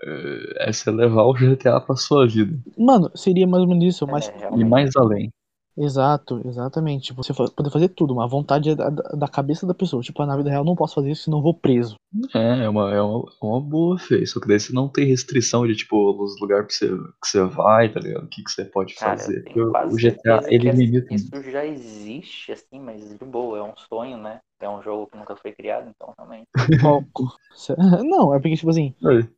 É, 0.04 0.70
é 0.70 0.72
você 0.72 0.92
levar 0.92 1.24
o 1.24 1.34
GTA 1.34 1.82
pra 1.82 1.96
sua 1.96 2.28
vida. 2.28 2.56
Mano, 2.78 3.10
seria 3.16 3.48
mais 3.48 3.64
ou 3.64 3.70
menos 3.70 3.96
isso, 3.96 4.06
mas. 4.06 4.30
É, 4.30 4.50
E 4.56 4.64
mais 4.64 4.96
além. 4.96 5.32
Exato, 5.78 6.42
exatamente. 6.46 7.14
Você 7.14 7.34
poder 7.34 7.70
fazer 7.70 7.90
tudo, 7.90 8.16
mas 8.16 8.26
a 8.26 8.30
vontade 8.30 8.72
é 8.72 8.76
da, 8.76 8.90
da 8.90 9.28
cabeça 9.28 9.68
da 9.68 9.76
pessoa. 9.76 10.02
Tipo, 10.02 10.26
na 10.26 10.36
vida 10.36 10.50
real 10.50 10.62
eu 10.62 10.66
não 10.66 10.76
posso 10.76 10.96
fazer 10.96 11.12
isso, 11.12 11.24
senão 11.24 11.38
eu 11.38 11.44
vou 11.44 11.54
preso. 11.54 11.96
É, 12.34 12.64
é 12.66 12.70
uma, 12.70 12.94
é 12.94 13.02
uma, 13.02 13.26
é 13.30 13.46
uma 13.46 13.62
boa, 13.62 14.00
Fê. 14.00 14.26
Só 14.26 14.40
que 14.40 14.48
daí 14.48 14.60
você 14.60 14.74
não 14.74 14.90
tem 14.90 15.06
restrição 15.06 15.68
de, 15.68 15.76
tipo, 15.76 16.24
os 16.24 16.40
lugares 16.42 16.68
que 16.68 16.74
você, 16.74 16.88
que 16.88 17.28
você 17.28 17.44
vai, 17.44 17.92
tá 17.92 18.00
ligado? 18.00 18.24
O 18.24 18.28
que, 18.28 18.44
que 18.44 18.50
você 18.50 18.66
pode 18.66 18.96
Cara, 18.96 19.18
fazer. 19.18 19.44
eu 19.56 19.70
o, 19.70 19.96
GTA, 19.96 20.42
ele 20.48 20.72
limita. 20.72 21.14
isso 21.14 21.30
já 21.44 21.64
existe, 21.66 22.52
assim, 22.52 22.80
mas 22.80 23.18
de 23.18 23.26
boa, 23.26 23.60
é 23.60 23.64
um 23.64 23.74
sonho, 23.88 24.18
né? 24.18 24.40
É 24.60 24.68
um 24.68 24.82
jogo 24.82 25.08
que 25.08 25.18
nunca 25.18 25.36
foi 25.36 25.52
criado, 25.52 25.88
então 25.90 26.14
realmente. 26.18 26.48
Foco. 26.82 27.28
Não, 28.04 28.34
é 28.34 28.40
porque, 28.40 28.56
tipo 28.56 28.70
assim, 28.70 28.94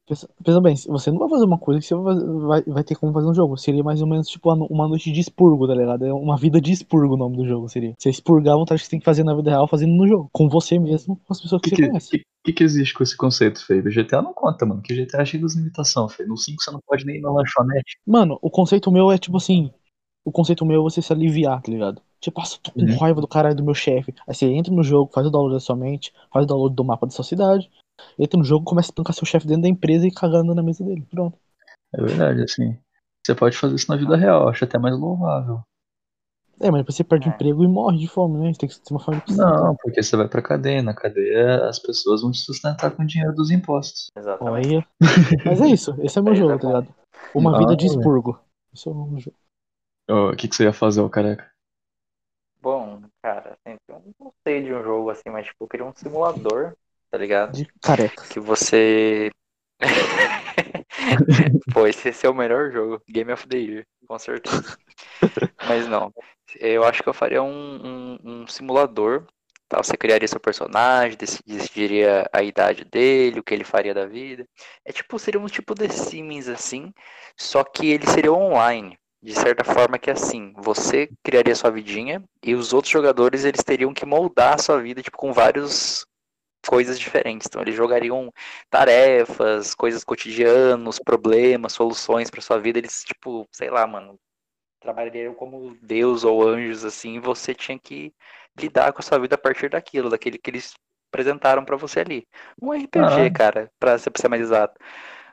pensa, 0.07 0.29
pensa 0.43 0.61
bem, 0.61 0.75
você 0.87 1.11
não 1.11 1.19
vai 1.19 1.29
fazer 1.29 1.45
uma 1.45 1.57
coisa 1.57 1.79
que 1.79 1.85
você 1.85 1.95
vai, 1.95 2.15
vai, 2.15 2.61
vai 2.63 2.83
ter 2.83 2.95
como 2.95 3.13
fazer 3.13 3.27
um 3.27 3.33
jogo. 3.33 3.57
Seria 3.57 3.83
mais 3.83 4.01
ou 4.01 4.07
menos 4.07 4.27
tipo 4.27 4.51
uma, 4.53 4.65
uma 4.69 4.87
noite 4.87 5.11
de 5.11 5.19
expurgo, 5.19 5.67
tá 5.67 5.75
ligado? 5.75 6.05
É 6.05 6.13
uma 6.13 6.37
vida 6.37 6.59
de 6.59 6.71
expurgo 6.71 7.13
o 7.13 7.17
nome 7.17 7.37
do 7.37 7.47
jogo, 7.47 7.69
seria. 7.69 7.93
Você 7.97 8.09
expurgar 8.09 8.55
a 8.55 8.57
vontade 8.57 8.79
que 8.79 8.85
você 8.85 8.91
tem 8.91 8.99
que 8.99 9.05
fazer 9.05 9.23
na 9.23 9.35
vida 9.35 9.49
real 9.49 9.67
fazendo 9.67 9.93
no 9.93 10.07
jogo. 10.07 10.29
Com 10.31 10.49
você 10.49 10.77
mesmo, 10.79 11.15
com 11.15 11.33
as 11.33 11.41
pessoas 11.41 11.59
O 11.59 11.61
que, 11.61 11.69
que, 11.71 11.75
você 11.75 11.81
que, 11.81 11.87
conhece. 11.87 12.09
que, 12.11 12.23
que 12.45 12.53
que 12.53 12.63
existe 12.63 12.93
com 12.93 13.03
esse 13.03 13.15
conceito, 13.15 13.65
Fê? 13.65 13.79
O 13.79 13.89
GTA 13.89 14.21
não 14.21 14.33
conta, 14.33 14.65
mano. 14.65 14.81
Que 14.81 14.93
GTA 14.93 15.21
é 15.21 15.25
cheio 15.25 15.43
das 15.43 15.55
limitações, 15.55 16.13
Fê. 16.13 16.25
No 16.25 16.37
5 16.37 16.61
você 16.61 16.71
não 16.71 16.79
pode 16.85 17.05
nem 17.05 17.17
ir 17.17 17.21
na 17.21 17.31
lanchonete. 17.31 17.99
Mano, 18.05 18.37
o 18.41 18.49
conceito 18.49 18.91
meu 18.91 19.11
é 19.11 19.17
tipo 19.17 19.37
assim. 19.37 19.71
O 20.29 20.31
conceito 20.31 20.63
meu 20.63 20.81
é 20.81 20.83
você 20.83 21.01
se 21.01 21.11
aliviar, 21.11 21.59
tá 21.59 21.71
ligado? 21.71 22.03
Tipo, 22.19 22.39
ah, 22.39 22.43
eu 22.43 22.59
tô 22.61 22.71
com 22.71 22.81
Uhum. 22.85 22.97
raiva 22.99 23.19
do 23.19 23.27
caralho 23.27 23.55
do 23.55 23.63
meu 23.63 23.73
chefe. 23.73 24.13
Aí 24.27 24.35
você 24.35 24.45
entra 24.45 24.71
no 24.71 24.83
jogo, 24.83 25.11
faz 25.11 25.25
o 25.25 25.31
download 25.31 25.55
da 25.55 25.59
sua 25.59 25.75
mente, 25.75 26.13
faz 26.31 26.43
o 26.43 26.47
download 26.47 26.75
do 26.75 26.85
mapa 26.85 27.07
da 27.07 27.11
sua 27.11 27.25
cidade, 27.25 27.67
entra 28.17 28.37
no 28.37 28.43
jogo, 28.45 28.63
começa 28.63 28.91
a 28.91 28.93
tancar 28.93 29.15
seu 29.15 29.25
chefe 29.25 29.47
dentro 29.47 29.63
da 29.63 29.67
empresa 29.69 30.05
e 30.05 30.11
cagando 30.11 30.53
na 30.53 30.61
mesa 30.61 30.83
dele. 30.83 31.03
Pronto. 31.09 31.35
É 31.95 31.99
verdade, 31.99 32.43
assim. 32.43 32.77
Você 33.25 33.33
pode 33.33 33.57
fazer 33.57 33.73
isso 33.73 33.89
na 33.89 33.97
vida 33.97 34.15
real, 34.15 34.43
eu 34.43 34.49
acho 34.49 34.63
até 34.63 34.77
mais 34.77 34.95
louvável. 34.99 35.61
É, 36.61 36.69
mas 36.69 36.81
depois 36.81 36.95
você 36.95 37.03
perde 37.03 37.27
o 37.27 37.31
É. 37.31 37.33
emprego 37.33 37.63
e 37.63 37.67
morre 37.67 37.97
de 37.97 38.07
fome, 38.07 38.37
né? 38.37 38.53
Você 38.53 38.59
tem 38.59 38.69
que 38.69 38.79
ter 38.79 38.93
uma 38.93 38.99
família 38.99 39.25
Não, 39.35 39.75
porque 39.81 40.03
você 40.03 40.15
vai 40.15 40.27
pra 40.27 40.43
cadeia. 40.43 40.83
Na 40.83 40.93
cadeia 40.93 41.67
as 41.67 41.79
pessoas 41.79 42.21
vão 42.21 42.29
te 42.31 42.37
sustentar 42.37 42.91
com 42.91 43.01
o 43.01 43.07
dinheiro 43.07 43.33
dos 43.33 43.49
impostos. 43.49 44.11
Exatamente. 44.15 44.75
Olha. 44.75 44.87
Mas 45.43 45.59
é 45.61 45.67
isso, 45.67 45.95
esse 46.03 46.19
é 46.19 46.21
meu 46.21 46.33
Aí 46.33 46.37
jogo, 46.39 46.59
tá 46.59 46.59
tá 46.59 46.67
ligado? 46.67 46.95
Uma 47.33 47.55
Ah, 47.55 47.57
vida 47.57 47.75
de 47.75 47.87
velho. 47.87 47.97
expurgo. 47.97 48.39
Isso 48.71 48.89
é 48.89 48.91
o 48.91 48.95
meu 48.95 49.19
jogo. 49.19 49.37
O 50.09 50.35
que, 50.35 50.47
que 50.47 50.55
você 50.55 50.63
ia 50.65 50.73
fazer, 50.73 50.99
ô 51.01 51.09
careca? 51.09 51.49
Bom, 52.61 53.01
cara, 53.23 53.57
assim, 53.65 53.77
eu 53.87 54.03
não 54.19 54.33
sei 54.45 54.63
de 54.63 54.73
um 54.73 54.83
jogo 54.83 55.09
assim, 55.09 55.29
mas 55.29 55.45
tipo, 55.45 55.63
eu 55.63 55.67
queria 55.67 55.85
um 55.85 55.93
simulador 55.95 56.75
tá 57.09 57.17
ligado? 57.17 57.55
De 57.55 57.65
careca. 57.81 58.23
Que 58.29 58.39
você. 58.39 59.31
Pô, 61.73 61.87
esse, 61.87 62.09
esse 62.09 62.25
é 62.25 62.29
o 62.29 62.35
melhor 62.35 62.71
jogo. 62.71 63.01
Game 63.09 63.31
of 63.31 63.47
the 63.47 63.57
Year, 63.57 63.87
com 64.07 64.19
certeza. 64.19 64.77
Mas 65.67 65.87
não. 65.87 66.13
Eu 66.59 66.83
acho 66.83 67.03
que 67.03 67.09
eu 67.09 67.13
faria 67.13 67.43
um, 67.43 68.17
um, 68.17 68.41
um 68.43 68.47
simulador. 68.47 69.25
Tá? 69.69 69.77
Você 69.83 69.97
criaria 69.97 70.27
seu 70.27 70.39
personagem, 70.39 71.17
deci- 71.17 71.43
decidiria 71.47 72.29
a 72.33 72.43
idade 72.43 72.85
dele, 72.85 73.39
o 73.39 73.43
que 73.43 73.53
ele 73.53 73.63
faria 73.63 73.93
da 73.93 74.05
vida. 74.05 74.45
É 74.85 74.91
tipo, 74.91 75.19
seria 75.19 75.39
um 75.39 75.47
tipo 75.47 75.75
The 75.75 75.89
Sims 75.89 76.49
assim, 76.49 76.93
só 77.37 77.63
que 77.63 77.87
ele 77.91 78.07
seria 78.07 78.33
online. 78.33 78.98
De 79.21 79.33
certa 79.33 79.63
forma 79.65 79.99
que 79.99 80.09
assim, 80.09 80.53
você 80.57 81.09
criaria 81.23 81.55
sua 81.55 81.69
vidinha 81.69 82.23
e 82.43 82.55
os 82.55 82.71
outros 82.73 82.91
jogadores 82.91 83.43
eles 83.43 83.63
teriam 83.63 83.93
que 83.93 84.05
moldar 84.05 84.55
a 84.55 84.57
sua 84.57 84.81
vida 84.81 85.01
tipo 85.01 85.17
com 85.17 85.33
vários 85.33 86.05
coisas 86.67 86.97
diferentes. 86.99 87.47
Então 87.47 87.61
eles 87.61 87.75
jogariam 87.75 88.31
tarefas, 88.69 89.75
coisas 89.75 90.03
cotidianos, 90.03 90.99
problemas, 90.99 91.73
soluções 91.73 92.29
para 92.29 92.41
sua 92.41 92.59
vida, 92.59 92.79
eles 92.79 93.03
tipo, 93.03 93.45
sei 93.51 93.69
lá, 93.69 93.85
mano, 93.85 94.17
trabalhariam 94.79 95.33
como 95.33 95.75
Deus 95.81 96.23
ou 96.23 96.47
anjos 96.47 96.85
assim, 96.85 97.15
e 97.15 97.19
você 97.19 97.53
tinha 97.53 97.77
que 97.77 98.13
lidar 98.57 98.93
com 98.93 98.99
a 98.99 99.03
sua 99.03 99.19
vida 99.19 99.35
a 99.35 99.37
partir 99.37 99.69
daquilo, 99.69 100.09
daquele 100.09 100.37
que 100.37 100.49
eles 100.49 100.73
apresentaram 101.11 101.65
para 101.65 101.75
você 101.75 101.99
ali. 102.01 102.27
Um 102.61 102.71
RPG, 102.73 103.27
Ah. 103.27 103.29
cara, 103.31 103.71
para 103.79 103.97
ser 103.97 104.29
mais 104.29 104.41
exato. 104.41 104.79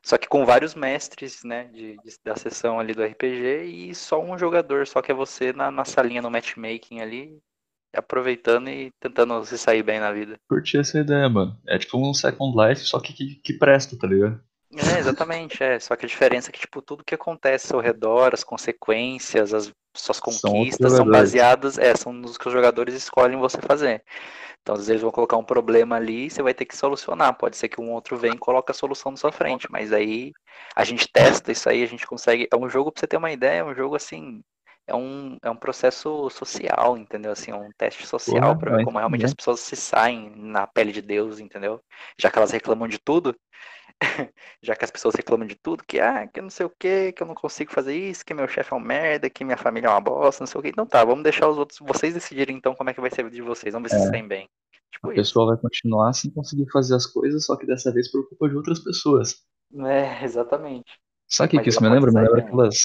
Só 0.07 0.17
que 0.17 0.29
com 0.29 0.47
vários 0.47 0.75
mestres, 0.75 1.43
né, 1.43 1.65
de, 1.65 1.97
de- 1.99 2.19
da 2.25 2.37
sessão 2.37 2.79
ali 2.79 2.95
do 2.95 3.03
RPG 3.03 3.65
e 3.65 3.95
só 3.95 4.23
um 4.23 4.39
jogador, 4.39 4.87
só 4.87 5.03
que 5.03 5.11
é 5.11 5.15
você 5.15 5.53
na, 5.53 5.71
na 5.71 5.85
salinha 5.85 6.23
no 6.23 6.31
matchmaking 6.31 7.01
ali, 7.01 7.39
aproveitando 7.95 8.69
e 8.69 8.93
tentando 9.01 9.45
se 9.45 9.59
sair 9.59 9.83
bem 9.83 9.99
na 9.99 10.13
vida. 10.13 10.39
Curti 10.49 10.79
essa 10.79 11.01
ideia, 11.01 11.29
mano. 11.29 11.59
É 11.67 11.79
tipo 11.79 11.99
um 11.99 12.15
Second 12.15 12.55
Life, 12.57 12.83
só 12.83 13.01
que, 13.01 13.13
que, 13.13 13.35
que 13.37 13.53
presta, 13.55 13.99
tá 13.99 14.07
ligado? 14.07 14.41
É, 14.77 14.99
exatamente, 14.99 15.63
é. 15.63 15.79
Só 15.81 15.97
que 15.97 16.05
a 16.05 16.09
diferença 16.09 16.51
é 16.51 16.53
que, 16.53 16.61
tipo, 16.61 16.83
tudo 16.83 17.05
que 17.05 17.15
acontece 17.15 17.75
ao 17.75 17.81
redor, 17.81 18.35
as 18.35 18.45
consequências, 18.45 19.55
as 19.55 19.73
suas 19.95 20.19
São 20.19 20.51
conquistas 20.51 20.93
são 20.93 21.05
jogadores. 21.05 21.07
baseadas, 21.09 21.79
é, 21.79 21.95
são 21.97 22.13
nos 22.13 22.37
que 22.37 22.47
os 22.47 22.53
jogadores 22.53 22.95
escolhem 22.95 23.39
você 23.39 23.59
fazer. 23.63 24.05
Então, 24.61 24.75
às 24.75 24.81
vezes, 24.81 24.91
eles 24.91 25.03
vão 25.03 25.13
colocar 25.13 25.37
um 25.37 25.45
problema 25.45 25.97
ali 25.97 26.27
e 26.27 26.31
você 26.31 26.43
vai 26.43 26.53
ter 26.53 26.65
que 26.67 26.77
solucionar. 26.77 27.37
Pode 27.39 27.57
ser 27.57 27.69
que 27.69 27.81
um 27.81 27.93
outro 27.93 28.17
venha 28.17 28.35
e 28.35 28.39
coloque 28.39 28.71
a 28.71 28.75
solução 28.75 29.13
na 29.13 29.17
sua 29.19 29.33
frente, 29.33 29.67
mas 29.71 29.93
aí 29.93 30.33
a 30.75 30.85
gente 30.85 31.09
testa 31.13 31.53
isso 31.53 31.69
aí, 31.69 31.83
a 31.83 31.87
gente 31.87 32.07
consegue. 32.07 32.49
É 32.53 32.57
um 32.57 32.69
jogo, 32.69 32.93
pra 32.93 33.01
você 33.01 33.07
ter 33.07 33.17
uma 33.17 33.33
ideia, 33.33 33.61
é 33.61 33.65
um 33.65 33.75
jogo 33.75 33.97
assim. 33.97 34.43
É 34.89 34.95
um, 34.95 35.37
é 35.43 35.51
um 35.51 35.57
processo 35.57 36.31
social, 36.31 36.97
entendeu? 36.97 37.33
Assim, 37.33 37.51
é 37.51 37.55
um 37.57 37.71
teste 37.77 38.07
social 38.07 38.55
Porra, 38.55 38.57
pra 38.57 38.71
ver 38.73 38.85
como 38.85 38.99
realmente 38.99 39.25
entender. 39.25 39.25
as 39.25 39.35
pessoas 39.35 39.61
se 39.61 39.75
saem 39.77 40.33
na 40.37 40.67
pele 40.67 40.93
de 40.93 41.03
Deus, 41.03 41.41
entendeu? 41.41 41.81
Já 42.19 42.31
que 42.31 42.39
elas 42.39 42.53
reclamam 42.53 42.87
de 42.87 42.99
tudo, 42.99 43.35
já 44.63 44.77
que 44.77 44.85
as 44.85 44.91
pessoas 44.91 45.15
reclamam 45.15 45.47
de 45.47 45.55
tudo, 45.57 45.85
que 45.87 46.01
ah, 46.01 46.27
que 46.27 46.41
eu 46.41 46.43
não 46.43 46.51
sei 46.51 46.67
o 46.67 46.71
que, 46.71 47.13
que 47.13 47.23
eu 47.23 47.27
não 47.27 47.35
consigo 47.35 47.73
fazer 47.73 47.95
isso, 47.97 48.25
que 48.25 48.35
meu 48.35 48.47
chefe 48.49 48.73
é 48.73 48.77
um 48.77 48.81
merda, 48.81 49.31
que 49.31 49.45
minha 49.45 49.57
família 49.57 49.89
é 49.89 49.91
uma 49.91 50.01
bosta, 50.01 50.43
não 50.43 50.47
sei 50.47 50.59
o 50.59 50.63
que. 50.63 50.69
Então 50.69 50.87
tá, 50.87 51.05
vamos 51.05 51.25
deixar 51.25 51.49
os 51.49 51.59
outros, 51.59 51.79
vocês 51.81 52.15
decidirem 52.15 52.57
então 52.57 52.75
como 52.75 52.91
é 52.91 52.95
que 52.95 53.01
vai 53.01 53.11
ser 53.11 53.23
a 53.23 53.25
vida 53.25 53.37
de 53.37 53.43
vocês, 53.43 53.73
vamos 53.73 53.91
ver 53.91 53.99
se 53.99 54.07
É. 54.07 54.11
saem 54.11 54.27
bem. 54.29 54.49
Tipo 54.93 55.09
A 55.11 55.13
isso. 55.15 55.23
pessoa 55.23 55.47
vai 55.55 55.57
continuar 55.61 56.13
sem 56.13 56.31
conseguir 56.31 56.67
fazer 56.71 56.95
as 56.95 57.07
coisas, 57.07 57.45
só 57.45 57.57
que 57.57 57.67
dessa 57.67 57.93
vez 57.93 58.11
por 58.11 58.29
culpa 58.29 58.49
de 58.49 58.57
outras 58.57 58.81
pessoas. 58.81 59.43
É, 59.85 60.25
exatamente. 60.25 60.91
Sabe 61.29 61.49
o 61.49 61.51
que, 61.59 61.65
que 61.65 61.69
isso 61.71 61.83
me 61.83 61.89
lembra? 61.89 62.11
Me 62.13 62.21
lembra 62.21 62.37
bem. 62.37 62.45
aquelas. 62.47 62.77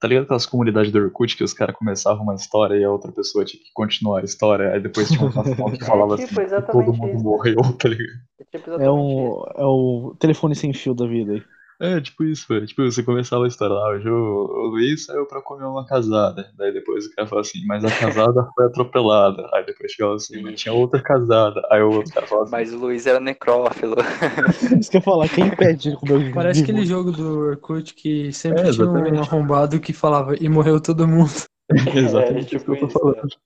Tá 0.00 0.08
ligado 0.08 0.24
aquelas 0.24 0.46
comunidades 0.46 0.92
do 0.92 0.98
Orkut 0.98 1.36
que 1.36 1.44
os 1.44 1.54
caras 1.54 1.76
começavam 1.76 2.22
uma 2.22 2.34
história 2.34 2.76
e 2.76 2.84
a 2.84 2.90
outra 2.90 3.12
pessoa 3.12 3.44
tinha 3.44 3.62
que 3.62 3.70
continuar 3.74 4.20
a 4.20 4.24
história, 4.24 4.72
aí 4.72 4.80
depois 4.80 5.10
tinha 5.10 5.26
um 5.26 5.30
passão 5.32 5.70
que 5.72 5.82
É 5.82 5.84
falava 5.84 6.16
tipo 6.16 6.18
assim, 6.18 6.40
que 6.40 6.62
todo 6.70 6.92
mundo 6.94 7.16
isso. 7.16 7.24
morreu, 7.24 7.56
tá 7.78 7.88
ligado? 7.88 8.20
É 8.40 8.44
tipo 8.44 8.70
É 8.78 8.88
isso. 8.88 8.90
o, 8.90 9.44
é 9.56 9.64
o 9.64 10.16
telefone 10.18 10.54
sem 10.54 10.72
fio 10.72 10.94
da 10.94 11.06
vida 11.06 11.32
aí. 11.34 11.44
É, 11.80 12.00
tipo 12.00 12.24
isso, 12.24 12.46
velho. 12.48 12.66
Tipo, 12.66 12.90
você 12.90 13.02
começava 13.02 13.44
a 13.44 13.48
história 13.48 13.74
lá, 13.74 13.90
hoje 13.90 14.08
o, 14.08 14.14
o 14.14 14.66
Luiz 14.68 15.04
saiu 15.04 15.26
pra 15.26 15.42
comer 15.42 15.64
uma 15.66 15.84
casada. 15.86 16.50
Daí 16.56 16.72
depois 16.72 17.06
o 17.06 17.14
cara 17.14 17.28
fala 17.28 17.42
assim, 17.42 17.64
mas 17.66 17.84
a 17.84 17.90
casada 17.90 18.48
foi 18.54 18.66
atropelada. 18.66 19.48
Aí 19.52 19.64
depois 19.66 19.92
chegava 19.92 20.14
assim, 20.14 20.42
mas 20.42 20.60
tinha 20.60 20.72
outra 20.72 21.02
casada. 21.02 21.60
Aí 21.70 21.82
o 21.82 21.90
outro 21.90 22.12
cara 22.14 22.26
fala 22.26 22.42
assim, 22.42 22.52
Mas 22.52 22.72
o 22.72 22.78
Luiz 22.78 23.06
era 23.06 23.20
necrófilo. 23.20 23.96
Isso 24.80 24.90
que 24.90 24.96
eu 24.96 25.00
ia 25.00 25.04
falar, 25.04 25.28
quem 25.28 25.46
impede 25.46 25.90
de 25.90 25.96
comer 25.96 26.30
o 26.30 26.34
Parece 26.34 26.62
aquele 26.62 26.86
jogo 26.86 27.12
do 27.12 27.38
Orkut 27.40 27.94
que 27.94 28.32
sempre 28.32 28.62
É, 28.62 28.70
tinha 28.70 28.86
um 28.86 29.20
arrombado 29.20 29.78
que 29.78 29.92
falava 29.92 30.34
e 30.40 30.48
morreu 30.48 30.80
todo 30.80 31.06
mundo. 31.06 31.30
exatamente 31.94 32.54
É, 32.54 32.56
isso 32.56 32.64
que 32.64 32.70
eu 32.70 32.78
tô 32.78 32.86
tipo 32.86 32.98
falando. 32.98 33.26
isso. 33.26 33.38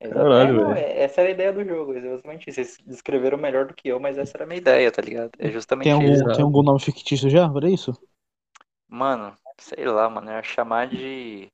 Caralho, 0.00 0.60
É, 0.60 0.74
velho. 0.74 0.78
é- 0.78 1.02
essa 1.02 1.20
era 1.20 1.30
a 1.30 1.32
ideia 1.32 1.52
do 1.52 1.64
jogo, 1.64 1.94
exatamente 1.94 2.48
isso. 2.48 2.56
Vocês 2.56 2.78
descreveram 2.86 3.36
melhor 3.36 3.66
do 3.66 3.74
que 3.74 3.88
eu, 3.88 4.00
mas 4.00 4.16
essa 4.16 4.36
era 4.36 4.44
a 4.44 4.46
minha 4.46 4.58
ideia, 4.58 4.90
tá 4.90 5.02
ligado? 5.02 5.30
É 5.38 5.50
justamente 5.50 5.84
Tem 5.84 5.92
algum, 5.92 6.12
isso. 6.12 6.24
Tem 6.32 6.42
algum 6.44 6.62
nome 6.62 6.80
fictício 6.80 7.28
já? 7.28 7.50
Era 7.54 7.68
isso? 7.68 7.92
Mano, 8.88 9.34
sei 9.58 9.84
lá, 9.84 10.08
mano, 10.08 10.30
eu 10.30 10.36
ia 10.36 10.42
chamar 10.42 10.88
de. 10.88 11.48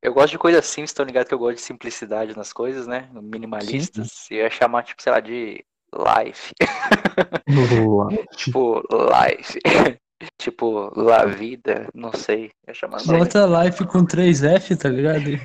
Eu 0.00 0.14
gosto 0.14 0.30
de 0.30 0.38
coisa 0.38 0.62
simples, 0.62 0.90
estão 0.90 1.04
ligado 1.04 1.26
que 1.26 1.34
eu 1.34 1.38
gosto 1.38 1.56
de 1.56 1.62
simplicidade 1.62 2.36
nas 2.36 2.52
coisas, 2.52 2.86
né? 2.86 3.08
Minimalistas. 3.12 4.30
Eu 4.30 4.38
ia 4.38 4.50
chamar, 4.50 4.84
tipo, 4.84 5.02
sei 5.02 5.12
lá, 5.12 5.18
de 5.18 5.64
life. 5.92 6.54
tipo, 8.36 8.80
life. 8.92 9.58
tipo, 10.38 10.92
la 10.96 11.24
vida, 11.26 11.88
não 11.92 12.12
sei. 12.12 12.52
Eu 12.66 12.68
ia 12.68 12.74
chamar 12.74 12.98
de 12.98 13.08
Bota 13.08 13.44
life 13.46 13.84
com 13.86 14.06
3F, 14.06 14.76
tá 14.76 14.88
ligado? 14.88 15.28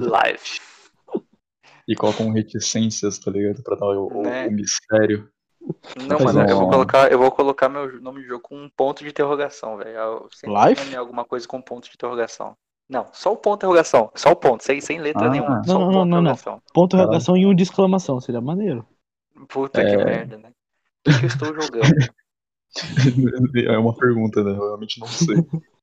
life. 0.00 0.67
E 1.88 1.96
colocam 1.96 2.30
reticências, 2.30 3.18
tá 3.18 3.30
ligado? 3.30 3.62
Pra 3.62 3.74
dar 3.74 3.86
o, 3.86 4.22
Né? 4.22 4.46
o 4.46 4.50
mistério. 4.52 5.28
Não, 5.96 6.18
Mas 6.20 6.34
mano, 6.34 6.48
eu 6.48 6.56
vou 6.56 6.64
não. 6.66 6.70
colocar, 6.70 7.10
eu 7.10 7.18
vou 7.18 7.30
colocar 7.32 7.68
meu 7.68 8.00
nome 8.00 8.20
de 8.20 8.28
jogo 8.28 8.42
com 8.42 8.56
um 8.56 8.68
ponto 8.68 9.02
de 9.02 9.08
interrogação, 9.10 9.76
velho. 9.78 10.28
Life? 10.46 10.94
alguma 10.94 11.24
coisa 11.24 11.48
com 11.48 11.60
ponto 11.60 11.84
de 11.88 11.94
interrogação. 11.94 12.56
Não, 12.88 13.08
só 13.12 13.32
o 13.32 13.36
ponto 13.36 13.60
de 13.60 13.66
interrogação. 13.66 14.10
Só 14.14 14.30
o 14.30 14.36
ponto, 14.36 14.62
sem, 14.62 14.80
sem 14.80 14.98
letra 14.98 15.26
Ah. 15.26 15.30
nenhuma. 15.30 15.64
Só 15.64 15.74
Não, 15.74 15.80
não, 15.80 15.86
ponto 15.86 15.92
de 15.92 15.98
não, 15.98 16.04
não. 16.04 16.20
interrogação. 16.20 16.62
Ponto 16.72 16.90
de 16.90 16.96
interrogação 17.02 17.36
e 17.36 17.46
um 17.46 17.54
de 17.54 17.62
exclamação, 17.62 18.20
seria 18.20 18.40
maneiro. 18.40 18.86
Puta 19.48 19.84
que 19.84 19.90
É. 19.90 20.04
merda, 20.04 20.38
né? 20.38 20.50
O 20.50 21.10
que, 21.10 21.18
que 21.18 21.24
eu 21.24 21.28
estou 21.28 21.54
jogando? 21.54 21.82
é 23.66 23.78
uma 23.78 23.94
pergunta, 23.96 24.42
né? 24.42 24.50
Eu 24.52 24.66
realmente 24.66 25.00
não 25.00 25.06
sei. 25.06 25.36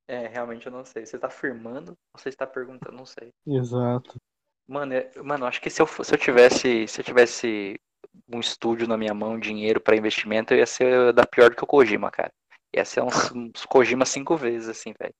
É, 0.07 0.27
realmente 0.27 0.65
eu 0.67 0.71
não 0.71 0.85
sei. 0.85 1.05
Você 1.05 1.17
tá 1.17 1.27
afirmando 1.27 1.91
ou 2.13 2.19
você 2.19 2.29
está 2.29 2.45
perguntando? 2.45 2.95
Não 2.95 3.05
sei. 3.05 3.31
Exato. 3.47 4.19
Mano, 4.67 4.93
é- 4.93 5.11
mano, 5.23 5.45
acho 5.45 5.61
que 5.61 5.69
se 5.69 5.81
eu, 5.81 5.87
se 5.87 6.13
eu 6.13 6.17
tivesse, 6.17 6.87
se 6.87 6.99
eu 7.01 7.05
tivesse 7.05 7.79
um 8.27 8.39
estúdio 8.39 8.87
na 8.87 8.97
minha 8.97 9.13
mão, 9.13 9.39
dinheiro 9.39 9.79
pra 9.79 9.95
investimento, 9.95 10.53
eu 10.53 10.57
ia 10.57 10.65
ser 10.65 11.13
da 11.13 11.25
pior 11.25 11.49
do 11.49 11.55
que 11.55 11.63
o 11.63 11.67
Kojima, 11.67 12.09
cara. 12.09 12.31
Ia 12.75 12.83
ser 12.83 13.01
uns, 13.01 13.13
uns 13.31 13.65
Kojima 13.65 14.05
cinco 14.05 14.35
vezes, 14.35 14.67
assim, 14.67 14.93
velho. 14.99 15.13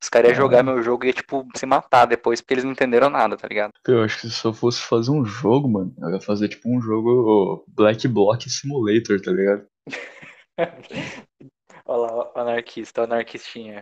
Os 0.00 0.08
caras 0.08 0.30
iam 0.30 0.36
jogar 0.36 0.62
meu 0.62 0.80
jogo 0.82 1.04
e 1.04 1.08
ia, 1.08 1.12
tipo, 1.12 1.46
se 1.56 1.66
matar 1.66 2.06
depois, 2.06 2.40
porque 2.40 2.54
eles 2.54 2.64
não 2.64 2.72
entenderam 2.72 3.10
nada, 3.10 3.36
tá 3.36 3.48
ligado? 3.48 3.72
Eu 3.86 4.02
acho 4.02 4.20
que 4.20 4.30
se 4.30 4.44
eu 4.44 4.52
fosse 4.52 4.80
fazer 4.80 5.10
um 5.10 5.24
jogo, 5.24 5.68
mano, 5.68 5.92
eu 6.00 6.10
ia 6.10 6.20
fazer 6.20 6.48
tipo 6.48 6.68
um 6.68 6.80
jogo 6.80 7.64
Black 7.66 8.06
Block 8.06 8.48
Simulator, 8.48 9.20
tá 9.20 9.32
ligado? 9.32 9.66
Olha 11.88 12.12
lá, 12.12 12.32
o 12.34 12.38
anarquista, 12.38 13.00
o 13.00 13.04
anarquistinha. 13.04 13.80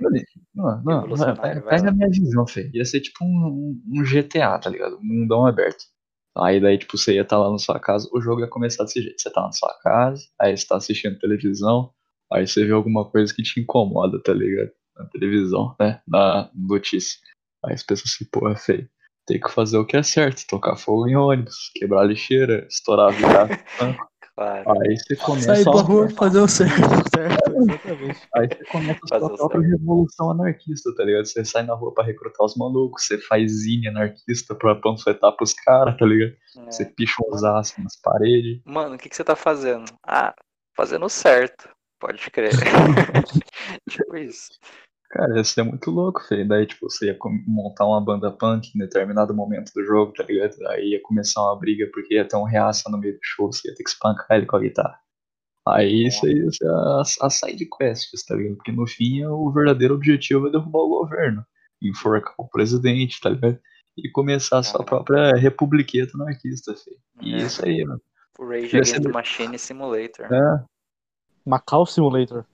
Não, 0.55 0.83
não, 0.85 1.09
vai 1.35 1.61
pega 1.61 1.83
lá. 1.83 1.89
a 1.89 1.93
minha 1.93 2.09
visão, 2.09 2.47
Fê. 2.47 2.71
Ia 2.73 2.85
ser 2.85 3.01
tipo 3.01 3.25
um, 3.25 3.81
um- 3.89 4.05
GTA, 4.05 4.59
tá 4.61 4.71
ligado? 4.71 4.97
Um 4.99 5.03
mundão 5.03 5.45
aberto. 5.45 5.85
Aí 6.39 6.61
daí, 6.61 6.79
tipo, 6.79 6.97
você 6.97 7.15
ia 7.15 7.23
estar 7.23 7.39
lá 7.39 7.51
na 7.51 7.59
sua 7.59 7.81
casa, 7.81 8.09
o 8.13 8.21
jogo 8.21 8.43
ia 8.43 8.49
começar 8.49 8.85
desse 8.85 9.03
jeito. 9.03 9.21
Você 9.21 9.31
tá 9.33 9.43
na 9.43 9.51
sua 9.53 9.75
casa, 9.83 10.23
aí 10.41 10.57
você 10.57 10.67
tá 10.67 10.77
assistindo 10.77 11.19
televisão, 11.19 11.91
aí 12.33 12.47
você 12.47 12.65
vê 12.65 12.73
alguma 12.73 13.11
coisa 13.11 13.35
que 13.35 13.43
te 13.43 13.59
incomoda, 13.59 14.23
tá 14.23 14.33
ligado? 14.33 14.71
Na 14.97 15.07
televisão, 15.07 15.75
né? 15.81 16.01
Na 16.07 16.49
notícia. 16.55 17.19
Aí 17.65 17.75
as 17.75 17.83
pessoas 17.83 18.13
assim, 18.15 18.25
porra, 18.31 18.55
feio. 18.55 18.89
Tem 19.27 19.41
que 19.41 19.51
fazer 19.51 19.79
o 19.79 19.85
que 19.85 19.97
é 19.97 20.03
certo, 20.05 20.47
tocar 20.47 20.77
fogo 20.77 21.09
em 21.09 21.17
ônibus, 21.17 21.73
quebrar 21.75 22.05
lixeira, 22.05 22.65
estourar 22.71 23.09
a 23.09 23.17
virada. 23.17 23.65
Claro. 24.37 24.71
aí 24.83 24.97
você 24.99 25.17
começa 25.17 25.55
Sair 25.55 25.65
pra 25.65 25.73
a- 25.81 25.83
rua 25.83 26.11
fazer 26.11 26.39
o 26.41 26.49
certo. 26.49 26.75
Certo, 27.17 27.57
exatamente. 27.57 28.21
Aí 28.35 28.47
você 28.49 28.65
começa 28.71 29.01
a 29.05 29.09
Fazer 29.09 29.25
sua 29.25 29.33
o 29.33 29.37
própria 29.39 29.61
certo. 29.63 29.79
revolução 29.79 30.31
anarquista, 30.31 30.95
tá 30.95 31.05
ligado? 31.05 31.25
Você 31.25 31.45
sai 31.47 31.63
na 31.63 31.75
rua 31.75 31.95
pra 31.95 32.05
recrutar 32.05 32.45
os 32.45 32.55
malucos, 32.57 33.07
você 33.07 33.17
faz 33.17 33.51
zine 33.63 33.89
anarquista 33.89 34.55
pra 34.55 34.75
panfletar 34.75 35.35
pros 35.35 35.55
caras, 35.55 35.97
tá 35.97 36.05
ligado? 36.05 36.37
É. 36.59 36.65
Você 36.71 36.85
picha 36.85 37.15
uns 37.27 37.43
aços 37.43 37.83
nas 37.83 37.97
paredes. 37.97 38.61
Mano, 38.67 38.97
o 38.97 38.99
que, 38.99 39.09
que 39.09 39.17
você 39.17 39.25
tá 39.25 39.35
fazendo? 39.35 39.87
Ah, 40.07 40.35
fazendo 40.77 41.09
certo. 41.09 41.71
Pode 41.99 42.31
crer. 42.31 42.51
tipo 43.89 44.17
isso. 44.19 44.51
Cara, 45.11 45.41
isso 45.41 45.59
é 45.61 45.63
muito 45.63 45.91
louco, 45.91 46.21
feio. 46.27 46.47
Daí, 46.49 46.67
tipo, 46.67 46.91
você 46.91 47.07
ia 47.07 47.19
montar 47.47 47.87
uma 47.87 48.01
banda 48.01 48.31
punk 48.31 48.71
em 48.75 48.79
determinado 48.79 49.33
momento 49.35 49.73
do 49.75 49.85
jogo, 49.85 50.13
tá 50.13 50.25
ligado? 50.25 50.55
Aí 50.69 50.91
ia 50.93 51.01
começar 51.03 51.41
uma 51.43 51.59
briga 51.59 51.89
porque 51.93 52.15
ia 52.15 52.27
ter 52.27 52.37
um 52.37 52.43
reaça 52.45 52.91
no 52.91 52.99
meio 52.99 53.15
do 53.15 53.21
show, 53.23 53.53
você 53.53 53.69
ia 53.69 53.75
ter 53.75 53.85
que 53.85 53.91
espancar 53.91 54.37
ele 54.37 54.47
com 54.47 54.57
a 54.57 54.61
guitarra. 54.61 54.99
Aí 55.69 56.07
isso 56.07 56.27
aí 56.27 56.33
é 56.63 57.01
as, 57.01 57.17
as 57.21 57.35
side 57.39 57.69
quests, 57.77 58.25
tá 58.25 58.35
ligado? 58.35 58.57
Porque 58.57 58.73
no 58.73 58.87
fim 58.87 59.25
o 59.25 59.51
verdadeiro 59.53 59.95
objetivo 59.95 60.49
é 60.49 60.51
derrubar 60.51 60.81
o 60.81 60.89
governo, 61.01 61.45
enforcar 61.83 62.35
o 62.39 62.49
presidente, 62.49 63.21
tá 63.21 63.31
ligado? 63.31 63.59
E 63.97 64.11
começar 64.11 64.59
a 64.59 64.63
sua 64.63 64.85
própria 64.85 65.33
republiqueta 65.37 66.13
anarquista, 66.17 66.75
feio. 66.75 66.99
E 67.23 67.35
É. 67.35 67.39
isso 67.39 67.65
aí, 67.65 67.85
mano. 67.85 68.01
Rage 68.39 68.53
Ia 68.65 68.69
Against 68.69 68.93
ser- 68.95 69.01
the 69.03 69.09
Machine 69.09 69.59
Simulator. 69.59 70.27
É. 70.33 70.65
Macau 71.45 71.87
Simulator. 71.87 72.45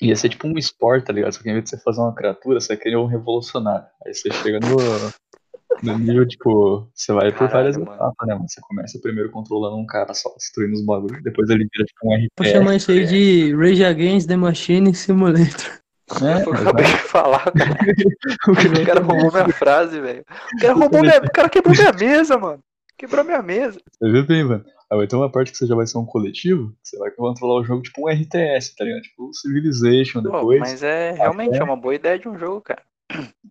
Ia 0.00 0.14
ser 0.14 0.28
tipo 0.28 0.46
um 0.46 0.56
esporte, 0.56 1.06
tá 1.06 1.12
ligado? 1.12 1.32
Só 1.32 1.42
que 1.42 1.48
em 1.48 1.52
vez 1.52 1.64
de 1.64 1.70
você 1.70 1.78
fazer 1.78 2.00
uma 2.00 2.14
criatura, 2.14 2.60
você 2.60 2.76
cria 2.76 3.00
um 3.00 3.06
revolucionário. 3.06 3.86
Aí 4.06 4.14
você 4.14 4.30
chega 4.30 4.60
no, 4.60 4.76
no 5.82 5.98
nível, 5.98 6.26
tipo, 6.26 6.88
você 6.94 7.12
vai 7.12 7.32
por 7.32 7.48
várias 7.48 7.76
mano. 7.76 7.92
etapas, 7.94 8.28
né? 8.28 8.34
Mano? 8.34 8.48
Você 8.48 8.60
começa 8.60 8.98
primeiro 9.02 9.30
controlando 9.30 9.76
um 9.76 9.86
cara 9.86 10.14
só, 10.14 10.32
destruindo 10.36 10.74
os 10.74 10.84
bagulhos. 10.84 11.22
Depois 11.22 11.50
ele 11.50 11.66
vira 11.72 11.84
tipo 11.84 11.98
um 12.04 12.10
Vou 12.10 12.26
RPG. 12.46 12.50
chamar 12.50 12.76
isso 12.76 12.90
aí 12.92 13.06
de 13.06 13.54
Rage 13.56 13.84
Against 13.84 14.28
the 14.28 14.36
Machine 14.36 14.94
Simulator. 14.94 15.80
né? 16.22 16.44
Eu 16.46 16.52
acabei 16.54 16.84
de 16.84 16.96
falar, 16.98 17.50
cara. 17.52 17.76
O 18.80 18.86
cara 18.86 19.00
roubou 19.00 19.32
minha 19.32 19.48
frase, 19.52 20.00
velho. 20.00 20.24
O 20.54 20.60
cara 20.60 20.74
roubou 20.74 21.00
minha. 21.00 21.18
O 21.18 21.30
cara 21.32 21.48
quebrou 21.48 21.74
minha 21.74 21.92
mesa, 21.92 22.38
mano. 22.38 22.60
Quebrou 22.96 23.24
minha 23.24 23.42
mesa. 23.42 23.80
Você 23.92 24.12
viu 24.12 24.26
bem, 24.26 24.44
mano? 24.44 24.64
Aí 24.90 24.96
vai 24.96 25.06
ter 25.06 25.16
uma 25.16 25.30
parte 25.30 25.52
que 25.52 25.58
você 25.58 25.66
já 25.66 25.74
vai 25.74 25.86
ser 25.86 25.98
um 25.98 26.06
coletivo, 26.06 26.70
que 26.82 26.88
você 26.88 26.98
vai 26.98 27.10
controlar 27.10 27.60
o 27.60 27.64
jogo 27.64 27.82
tipo 27.82 28.06
um 28.06 28.10
RTS, 28.10 28.74
tá 28.74 28.84
ligado? 28.84 29.02
Tipo 29.02 29.28
um 29.28 29.32
Civilization 29.32 30.22
Pô, 30.22 30.30
depois. 30.30 30.60
mas 30.60 30.82
é 30.82 31.12
realmente 31.12 31.58
é 31.58 31.64
uma 31.64 31.76
boa 31.76 31.94
ideia 31.94 32.18
de 32.18 32.28
um 32.28 32.38
jogo, 32.38 32.62
cara. 32.62 32.82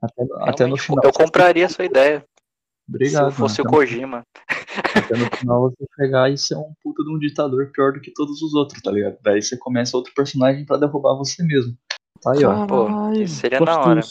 Até, 0.02 0.24
até 0.42 0.66
no 0.66 0.78
final. 0.78 1.04
Eu 1.04 1.14
compraria 1.14 1.66
a 1.66 1.70
sua 1.70 1.86
ideia. 1.86 2.26
Obrigado, 2.90 3.26
se 3.26 3.28
eu 3.28 3.32
fosse 3.32 3.62
mano. 3.62 3.70
o 3.70 3.74
Kojima. 3.74 4.24
Até 4.96 5.18
no 5.18 5.26
final 5.36 5.70
você 5.70 5.86
chegar 6.00 6.32
e 6.32 6.38
ser 6.38 6.56
um 6.56 6.74
puta 6.82 7.04
de 7.04 7.10
um 7.14 7.20
ditador 7.20 7.70
pior 7.72 7.94
do 7.94 8.00
que 8.00 8.12
todos 8.14 8.42
os 8.42 8.54
outros, 8.54 8.82
tá 8.82 8.92
ligado? 8.92 9.18
Daí 9.22 9.42
você 9.42 9.58
começa 9.58 9.98
outro 9.98 10.14
personagem 10.16 10.66
pra 10.66 10.78
derrubar 10.78 11.16
você 11.16 11.44
mesmo. 11.44 11.78
Tá 12.22 12.32
aí, 12.32 12.44
ó. 12.46 12.66
Pô, 12.66 12.88
seria 13.28 13.60
da 13.60 13.80
hora. 13.80 14.02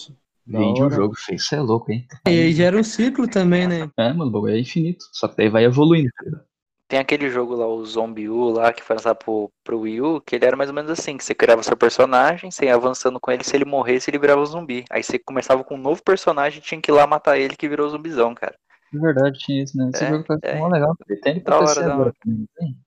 Vende 0.46 0.82
hora. 0.82 0.94
jogo, 0.94 1.14
feio. 1.16 1.36
Isso 1.36 1.54
é 1.54 1.60
louco, 1.60 1.90
hein? 1.90 2.06
E 2.26 2.30
aí 2.30 2.52
gera 2.52 2.78
um 2.78 2.84
ciclo 2.84 3.26
também, 3.26 3.66
né? 3.66 3.90
É, 3.98 4.12
mano, 4.12 4.26
o 4.26 4.30
bagulho 4.30 4.54
é 4.54 4.60
infinito. 4.60 5.04
Só 5.12 5.26
que 5.26 5.36
daí 5.36 5.48
vai 5.48 5.64
evoluindo, 5.64 6.10
tá 6.16 6.24
ligado? 6.24 6.45
Tem 6.88 7.00
aquele 7.00 7.28
jogo 7.28 7.54
lá, 7.54 7.66
o 7.66 7.84
Zombie 7.84 8.28
U 8.28 8.50
lá, 8.50 8.72
que 8.72 8.82
foi 8.82 8.94
lançado 8.94 9.16
pro, 9.16 9.50
pro 9.64 9.80
Wii 9.80 10.00
U, 10.00 10.20
que 10.20 10.36
ele 10.36 10.44
era 10.44 10.56
mais 10.56 10.70
ou 10.70 10.74
menos 10.74 10.90
assim, 10.90 11.16
que 11.16 11.24
você 11.24 11.34
criava 11.34 11.62
seu 11.62 11.76
personagem, 11.76 12.50
você 12.50 12.66
ia 12.66 12.74
avançando 12.76 13.18
com 13.18 13.30
ele, 13.32 13.42
se 13.42 13.56
ele 13.56 13.64
morresse, 13.64 14.08
ele 14.08 14.18
virava 14.18 14.40
um 14.40 14.46
zumbi. 14.46 14.84
Aí 14.88 15.02
você 15.02 15.18
começava 15.18 15.64
com 15.64 15.74
um 15.74 15.78
novo 15.78 16.00
personagem 16.02 16.60
e 16.60 16.62
tinha 16.62 16.80
que 16.80 16.90
ir 16.90 16.94
lá 16.94 17.04
matar 17.06 17.38
ele, 17.38 17.56
que 17.56 17.68
virou 17.68 17.88
zumbizão, 17.88 18.34
cara. 18.34 18.54
De 18.92 19.00
verdade, 19.00 19.36
tinha 19.38 19.64
isso, 19.64 19.76
né? 19.76 19.90
Esse 19.92 20.04
É, 20.04 20.08
jogo 20.10 20.24
parece 20.28 20.46
é. 20.46 20.58
mó 20.58 20.68
legal. 20.68 20.94
Tem 21.22 21.40
pra 21.40 21.58
hora, 21.58 21.92
agora 21.92 22.12
também, 22.22 22.46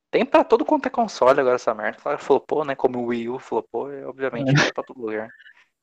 tem? 0.10 0.26
Pra 0.26 0.45
todo 0.45 0.64
quanto 0.64 0.86
é 0.86 0.89
console 0.89 1.41
agora 1.41 1.56
essa 1.56 1.74
merda. 1.74 1.97
Claro, 2.02 2.20
flopou, 2.20 2.64
né? 2.64 2.76
Como 2.76 3.00
o 3.00 3.08
Wii 3.08 3.30
U 3.30 3.38
flopou, 3.38 3.89
obviamente 4.08 4.54
vai 4.54 4.72
pra 4.72 4.84
todo 4.84 5.02
lugar. 5.02 5.30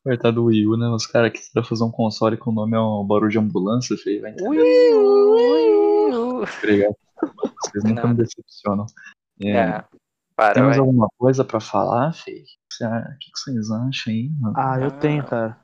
Coitado 0.03 0.37
do 0.37 0.45
Wii 0.47 0.67
U, 0.69 0.77
né? 0.79 0.89
Os 0.89 1.07
caras 1.07 1.33
quiseram 1.33 1.67
fazer 1.67 1.85
um 1.85 1.91
console 1.91 2.37
com 2.39 2.51
o 2.51 2.55
nome 2.55 2.77
é 2.77 2.81
um 2.81 3.05
barulho 3.05 3.31
de 3.31 3.39
ambulância, 3.39 3.95
feio. 3.99 4.23
Vai 4.23 4.31
entender. 4.31 4.49
Wii 4.49 4.95
U, 4.95 5.35
Wii 5.35 6.15
U. 6.15 6.45
Obrigado. 6.59 6.97
Vocês 7.21 7.85
nunca 7.85 8.07
me 8.09 8.15
decepcionam. 8.15 8.87
É, 9.43 9.51
É, 9.51 9.85
para, 10.35 10.55
tem 10.55 10.63
mais 10.63 10.77
vai. 10.77 10.87
alguma 10.87 11.09
coisa 11.19 11.45
pra 11.45 11.61
falar, 11.61 12.13
feio? 12.13 12.43
O 12.43 12.77
que 12.79 12.85
o 12.85 13.19
que 13.19 13.31
que 13.33 13.39
vocês 13.39 13.71
acham 13.71 14.13
aí, 14.13 14.31
mano? 14.39 14.55
Ah, 14.57 14.79
eu 14.81 14.89
Ah. 14.89 14.99
tenho, 14.99 15.25
cara. 15.25 15.59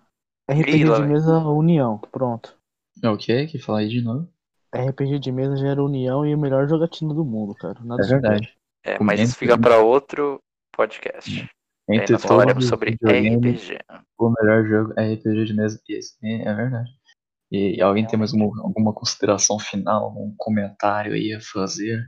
RPG 0.51 0.63
Grila, 0.73 1.01
de 1.01 1.07
mesa 1.09 1.39
União, 1.39 1.99
pronto. 2.11 2.57
É 3.03 3.09
o 3.09 3.17
quê? 3.17 3.47
Que 3.47 3.59
fala 3.59 3.81
aí 3.81 3.89
de 3.89 4.03
novo? 4.03 4.29
RPG 4.75 5.19
de 5.19 5.31
mesa 5.33 5.57
gera 5.57 5.83
união 5.83 6.25
e 6.27 6.35
o 6.35 6.39
melhor 6.39 6.67
jogatina 6.67 7.13
do 7.15 7.25
mundo, 7.25 7.55
cara. 7.55 7.79
Nada 7.85 8.03
É 8.03 8.07
verdade. 8.07 8.57
É, 8.85 8.99
mas 9.03 9.21
isso 9.21 9.37
fica 9.37 9.57
pra 9.59 9.79
outro 9.79 10.41
podcast. 10.75 11.49
Aí 11.91 11.97
Entre 11.99 12.13
nós 12.15 12.23
falaremos 12.23 12.55
todos 12.55 12.65
os 12.65 12.71
sobre 12.71 12.91
RPG. 13.03 13.79
O 14.19 14.33
melhor 14.41 14.65
jogo 14.67 14.95
é 14.97 15.13
RPG 15.15 15.45
de 15.45 15.53
mesa. 15.55 15.81
Isso 15.89 16.17
é, 16.23 16.49
é 16.49 16.55
verdade. 16.55 16.91
E, 17.53 17.83
alguém 17.83 18.07
tem 18.07 18.19
mais 18.19 18.33
alguma, 18.33 18.63
alguma 18.63 18.93
consideração 18.95 19.59
final, 19.59 20.11
um 20.17 20.35
comentário 20.39 21.13
aí 21.13 21.35
a 21.35 21.41
fazer? 21.41 22.03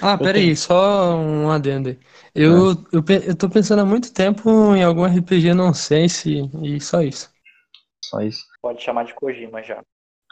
Ah, 0.00 0.18
peraí, 0.18 0.56
só 0.56 1.16
um 1.16 1.50
adendo 1.50 1.90
aí. 1.90 1.98
Eu, 2.34 2.72
eu, 2.92 3.02
pe- 3.02 3.22
eu 3.24 3.36
tô 3.36 3.48
pensando 3.48 3.82
há 3.82 3.84
muito 3.84 4.12
tempo 4.12 4.74
em 4.74 4.82
algum 4.82 5.04
RPG 5.04 5.54
nonsense 5.54 6.50
e 6.62 6.80
só 6.80 7.00
isso. 7.00 7.30
Só 8.04 8.20
isso. 8.20 8.44
Pode 8.60 8.82
chamar 8.82 9.04
de 9.04 9.14
Kojima 9.14 9.62
já. 9.62 9.80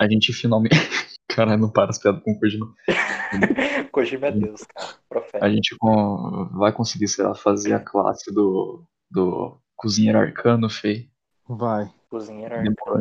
A 0.01 0.09
gente 0.09 0.33
finalmente. 0.33 0.75
Caralho, 1.31 1.61
não 1.61 1.71
para 1.71 1.91
as 1.91 1.99
piadas 1.99 2.21
com 2.25 2.33
o 2.33 2.41
Kojima. 2.41 2.75
Kojima 3.93 4.27
é 4.27 4.33
Deus, 4.33 4.63
cara. 4.65 4.95
Profeta. 5.09 5.47
A 5.47 5.49
gente 5.51 5.77
com- 5.79 6.49
vai 6.55 6.73
conseguir, 6.73 7.07
sei 7.07 7.25
lá, 7.25 7.35
fazer 7.37 7.73
a 7.75 7.81
classe 7.81 8.33
do, 8.35 8.85
do 9.09 9.61
cozinheiro 9.77 10.19
arcano, 10.19 10.69
Fei. 10.69 11.09
Vai. 11.49 11.89
Cozinheiro. 12.09 12.57
Demorou, 12.57 12.99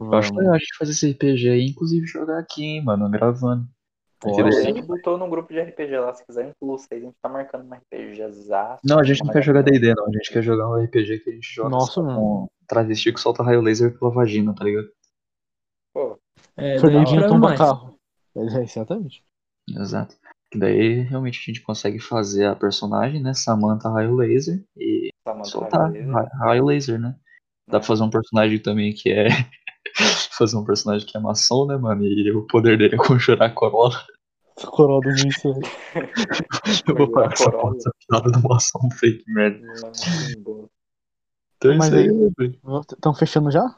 Eu 0.00 0.12
acho 0.14 0.34
legal 0.34 0.54
a 0.54 0.58
gente 0.58 0.76
fazer 0.76 0.92
esse 0.92 1.10
RPG 1.10 1.48
aí, 1.50 1.66
inclusive 1.66 2.06
jogar 2.06 2.38
aqui, 2.38 2.64
hein, 2.64 2.84
mano, 2.84 3.08
gravando. 3.08 3.66
Bora. 4.22 4.48
A 4.48 4.50
gente 4.62 4.80
botou 4.82 5.18
num 5.18 5.28
grupo 5.28 5.52
de 5.52 5.60
RPG 5.60 5.98
lá, 5.98 6.14
se 6.14 6.24
quiser 6.24 6.48
incluir 6.48 6.78
vocês, 6.78 7.02
a 7.02 7.06
gente 7.06 7.16
tá 7.20 7.28
marcando 7.28 7.66
um 7.70 7.74
RPG 7.74 8.22
exato. 8.22 8.80
Não, 8.84 8.98
a 8.98 9.04
gente 9.04 9.22
não 9.22 9.32
quer 9.32 9.42
jogar 9.42 9.62
D&D, 9.62 9.94
não. 9.94 10.06
A 10.06 10.10
gente 10.12 10.32
quer 10.32 10.42
jogar 10.42 10.68
um 10.70 10.82
RPG 10.82 11.18
que 11.20 11.30
a 11.30 11.32
gente 11.34 11.54
joga 11.54 11.68
Nossa, 11.68 12.02
mano. 12.02 12.18
com 12.18 12.46
travesti 12.66 13.12
que 13.12 13.20
solta 13.20 13.42
raio 13.42 13.60
laser 13.60 13.96
pela 13.98 14.10
vagina, 14.10 14.54
tá 14.54 14.64
ligado? 14.64 14.88
Pô, 15.92 16.18
É, 16.56 16.72
daí 16.72 16.80
Fernandinho 16.80 17.28
tomba 17.28 17.48
mais. 17.48 17.58
carro. 17.58 17.94
É, 18.36 18.62
exatamente. 18.62 19.22
Exato. 19.68 20.16
Que 20.50 20.58
daí 20.58 21.00
realmente 21.02 21.38
a 21.40 21.44
gente 21.44 21.60
consegue 21.62 21.98
fazer 22.00 22.46
a 22.46 22.56
personagem, 22.56 23.22
né? 23.22 23.34
Samantha 23.34 23.88
raio 23.90 24.14
laser 24.14 24.64
e 24.76 25.10
Samantha 25.26 25.48
soltar 25.50 25.90
Raio 25.90 26.10
ra- 26.10 26.30
raio 26.40 26.64
laser, 26.64 26.98
né? 26.98 27.14
Dá 27.68 27.78
pra 27.78 27.86
fazer 27.86 28.02
um 28.02 28.10
personagem 28.10 28.58
também 28.58 28.92
que 28.94 29.10
é. 29.12 29.26
fazer 30.36 30.56
um 30.56 30.64
personagem 30.64 31.06
que 31.06 31.16
é 31.16 31.20
maçom, 31.20 31.66
né, 31.66 31.76
mano? 31.76 32.04
E 32.04 32.30
o 32.32 32.46
poder 32.46 32.78
dele 32.78 32.94
é 32.94 32.98
conjurar 32.98 33.50
a 33.50 33.52
corola. 33.52 33.94
Coroa 34.66 35.00
do 35.00 35.08
Míssil. 35.08 35.54
Eu 36.86 36.94
vou 36.94 37.10
parar 37.10 37.32
essa, 37.32 37.50
Corolla. 37.50 37.76
essa 37.76 37.90
piada 38.08 38.30
do 38.30 38.48
maçom, 38.48 38.90
fake 38.90 39.24
merda. 39.28 39.66
Então 41.56 41.72
é 41.72 41.76
isso 41.76 41.94
aí. 41.94 42.08
Estão 42.92 43.14
fechando 43.14 43.50
já? 43.50 43.76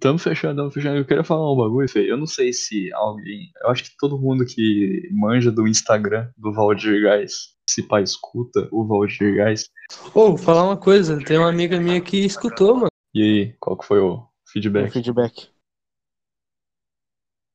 Tamo 0.00 0.18
fechando, 0.18 0.56
tamo 0.56 0.70
fechando. 0.70 0.98
Eu 0.98 1.04
queria 1.04 1.24
falar 1.24 1.50
um 1.50 1.56
bagulho, 1.56 1.88
Fê. 1.88 2.10
Eu 2.10 2.18
não 2.18 2.26
sei 2.26 2.52
se 2.52 2.92
alguém. 2.92 3.50
Eu 3.62 3.70
acho 3.70 3.84
que 3.84 3.96
todo 3.98 4.18
mundo 4.18 4.44
que 4.44 5.08
manja 5.10 5.50
do 5.50 5.66
Instagram 5.66 6.28
do 6.36 6.52
Valdir 6.52 7.02
Gás, 7.02 7.54
se 7.68 7.82
pá 7.82 8.02
escuta 8.02 8.68
o 8.70 8.86
Valdir 8.86 9.36
Gás. 9.36 9.70
Ô, 10.14 10.28
vou 10.28 10.36
falar 10.36 10.64
uma 10.64 10.76
coisa, 10.76 11.18
tem 11.24 11.38
uma 11.38 11.48
amiga 11.48 11.80
minha 11.80 12.00
que 12.02 12.18
escutou, 12.18 12.74
mano. 12.74 12.88
E 13.14 13.22
aí, 13.22 13.56
qual 13.58 13.78
que 13.78 13.86
foi 13.86 13.98
o 14.00 14.27
Feedback? 14.52 14.92
feedback. 14.92 15.50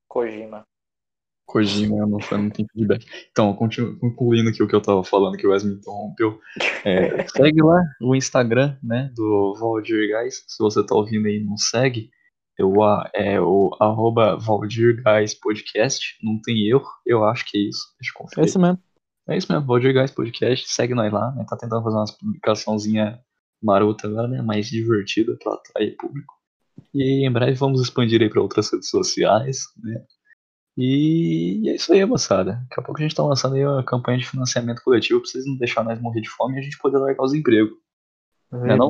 Kojima. 0.07 0.63
Kojima, 1.45 1.97
eu 1.97 2.07
não, 2.07 2.19
eu 2.19 2.37
não 2.37 2.49
tem 2.49 2.65
feedback. 2.71 3.05
Então, 3.31 3.53
concluindo 3.55 4.49
aqui 4.49 4.63
o 4.63 4.67
que 4.67 4.75
eu 4.75 4.81
tava 4.81 5.03
falando, 5.03 5.37
que 5.37 5.45
o 5.45 5.51
Wes 5.51 5.63
me 5.63 5.73
interrompeu. 5.73 6.39
É, 6.85 7.27
segue 7.27 7.61
lá 7.61 7.81
o 8.01 8.15
Instagram, 8.15 8.77
né, 8.81 9.11
do 9.15 9.55
Valdir 9.59 10.09
Gás. 10.09 10.45
Se 10.47 10.57
você 10.59 10.85
tá 10.85 10.95
ouvindo 10.95 11.27
aí 11.27 11.37
e 11.37 11.43
não 11.43 11.57
segue, 11.57 12.09
eu, 12.57 12.73
é 13.13 13.41
o 13.41 13.75
arroba 13.79 14.37
Valdir 14.37 15.01
Gás 15.03 15.33
Podcast. 15.33 16.17
Não 16.23 16.39
tem 16.41 16.67
erro, 16.67 16.87
eu 17.05 17.23
acho 17.25 17.45
que 17.45 17.57
é 17.57 17.61
isso. 17.61 17.83
Deixa 17.99 18.13
eu 18.15 18.21
É 18.21 18.23
conferir. 18.23 18.45
esse 18.45 18.59
mesmo. 18.59 18.79
É 19.27 19.37
isso 19.37 19.51
mesmo, 19.51 19.65
Valdir 19.67 19.93
Gás 19.93 20.11
Podcast, 20.11 20.69
segue 20.69 20.93
nós 20.93 21.11
lá, 21.11 21.31
né? 21.31 21.45
Tá 21.49 21.57
tentando 21.57 21.83
fazer 21.83 21.95
umas 21.95 22.11
publicaçãozinha 22.11 23.19
marota 23.61 24.07
agora, 24.07 24.27
né? 24.27 24.41
Mais 24.41 24.67
divertida 24.67 25.37
pra 25.41 25.53
atrair 25.53 25.95
público. 25.97 26.42
E 26.93 27.27
em 27.27 27.31
breve 27.31 27.53
vamos 27.53 27.81
expandir 27.81 28.21
aí 28.21 28.29
pra 28.29 28.41
outras 28.41 28.71
redes 28.71 28.89
sociais, 28.89 29.59
né? 29.83 30.03
E 30.75 31.69
é 31.69 31.75
isso 31.75 31.93
aí, 31.93 32.03
moçada. 32.05 32.53
Daqui 32.67 32.79
a 32.79 32.83
pouco 32.83 32.99
a 32.99 33.03
gente 33.03 33.15
tá 33.15 33.23
lançando 33.23 33.55
aí 33.55 33.65
uma 33.65 33.83
campanha 33.83 34.17
de 34.17 34.27
financiamento 34.27 34.81
coletivo 34.83 35.19
pra 35.21 35.29
vocês 35.29 35.45
não 35.45 35.55
deixar 35.55 35.83
nós 35.83 36.01
morrer 36.01 36.21
de 36.21 36.29
fome 36.29 36.55
e 36.55 36.59
a 36.59 36.61
gente 36.63 36.79
poder 36.79 36.97
largar 36.97 37.23
os 37.23 37.33
empregos. 37.33 37.77
é 38.51 38.75
não? 38.75 38.89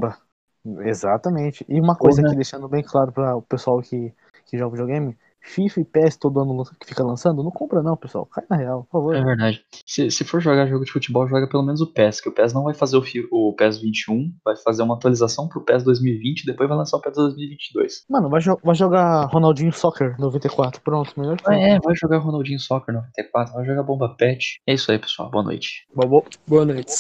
Exatamente. 0.86 1.66
E 1.68 1.80
uma 1.80 1.96
coisa 1.96 2.22
Porra. 2.22 2.30
aqui, 2.30 2.38
deixando 2.38 2.70
bem 2.70 2.84
claro 2.84 3.12
para 3.12 3.36
o 3.36 3.42
pessoal 3.42 3.82
que, 3.82 4.14
que 4.46 4.58
joga 4.58 4.78
videogame, 4.78 5.18
FIFA 5.44 5.82
e 5.82 5.86
PES 5.86 6.18
todo 6.18 6.40
ano 6.40 6.64
que 6.80 6.88
fica 6.88 7.04
lançando, 7.04 7.44
não 7.44 7.52
compra 7.52 7.84
não, 7.84 7.98
pessoal. 7.98 8.26
Cai 8.26 8.44
na 8.50 8.56
real, 8.56 8.84
por 8.86 8.92
favor. 9.00 9.16
É 9.16 9.24
verdade. 9.24 9.62
Se, 9.86 10.10
se 10.10 10.24
for 10.24 10.40
jogar 10.42 10.68
jogo 10.68 10.86
de 10.86 10.92
futebol, 10.92 11.28
joga 11.28 11.48
pelo 11.48 11.64
menos 11.64 11.82
o 11.82 11.92
PES, 11.94 12.22
que 12.22 12.30
o 12.30 12.32
PES 12.32 12.54
não 12.54 12.64
vai 12.64 12.74
fazer 12.74 12.98
o, 12.98 13.04
o 13.32 13.54
PES 13.54 13.80
21, 13.82 14.32
vai 14.44 14.56
fazer 14.56 14.84
uma 14.84 14.96
atualização 14.96 15.48
pro 15.48 15.64
PES 15.64 15.84
2020 15.84 16.42
e 16.42 16.46
depois 16.46 16.70
vai 16.70 16.78
lançar 16.78 16.98
o 16.98 17.02
PES 17.02 17.14
2022. 17.16 18.06
Mano, 18.10 18.30
vai, 18.30 18.40
jo- 18.42 18.60
vai 18.64 18.76
jogar 18.76 19.26
Ronaldinho 19.26 19.74
Soccer 19.74 20.16
94, 20.20 20.82
pronto, 20.82 21.14
melhor 21.20 21.38
que 21.38 21.52
é, 21.54 21.80
vai 21.80 21.94
jogar 21.96 22.20
Ronaldinho 22.20 22.60
Soccer 22.60 22.94
94, 22.94 23.54
vai 23.54 23.66
jogar 23.66 23.84
Bomba 23.84 24.16
Pet. 24.18 24.62
É 24.66 24.74
isso 24.74 24.92
aí, 24.92 24.98
pessoal. 24.98 25.30
Boa 25.30 25.44
noite. 25.44 25.86
Bobo. 25.94 26.24
Boa 26.48 26.66
noite. 26.66 26.94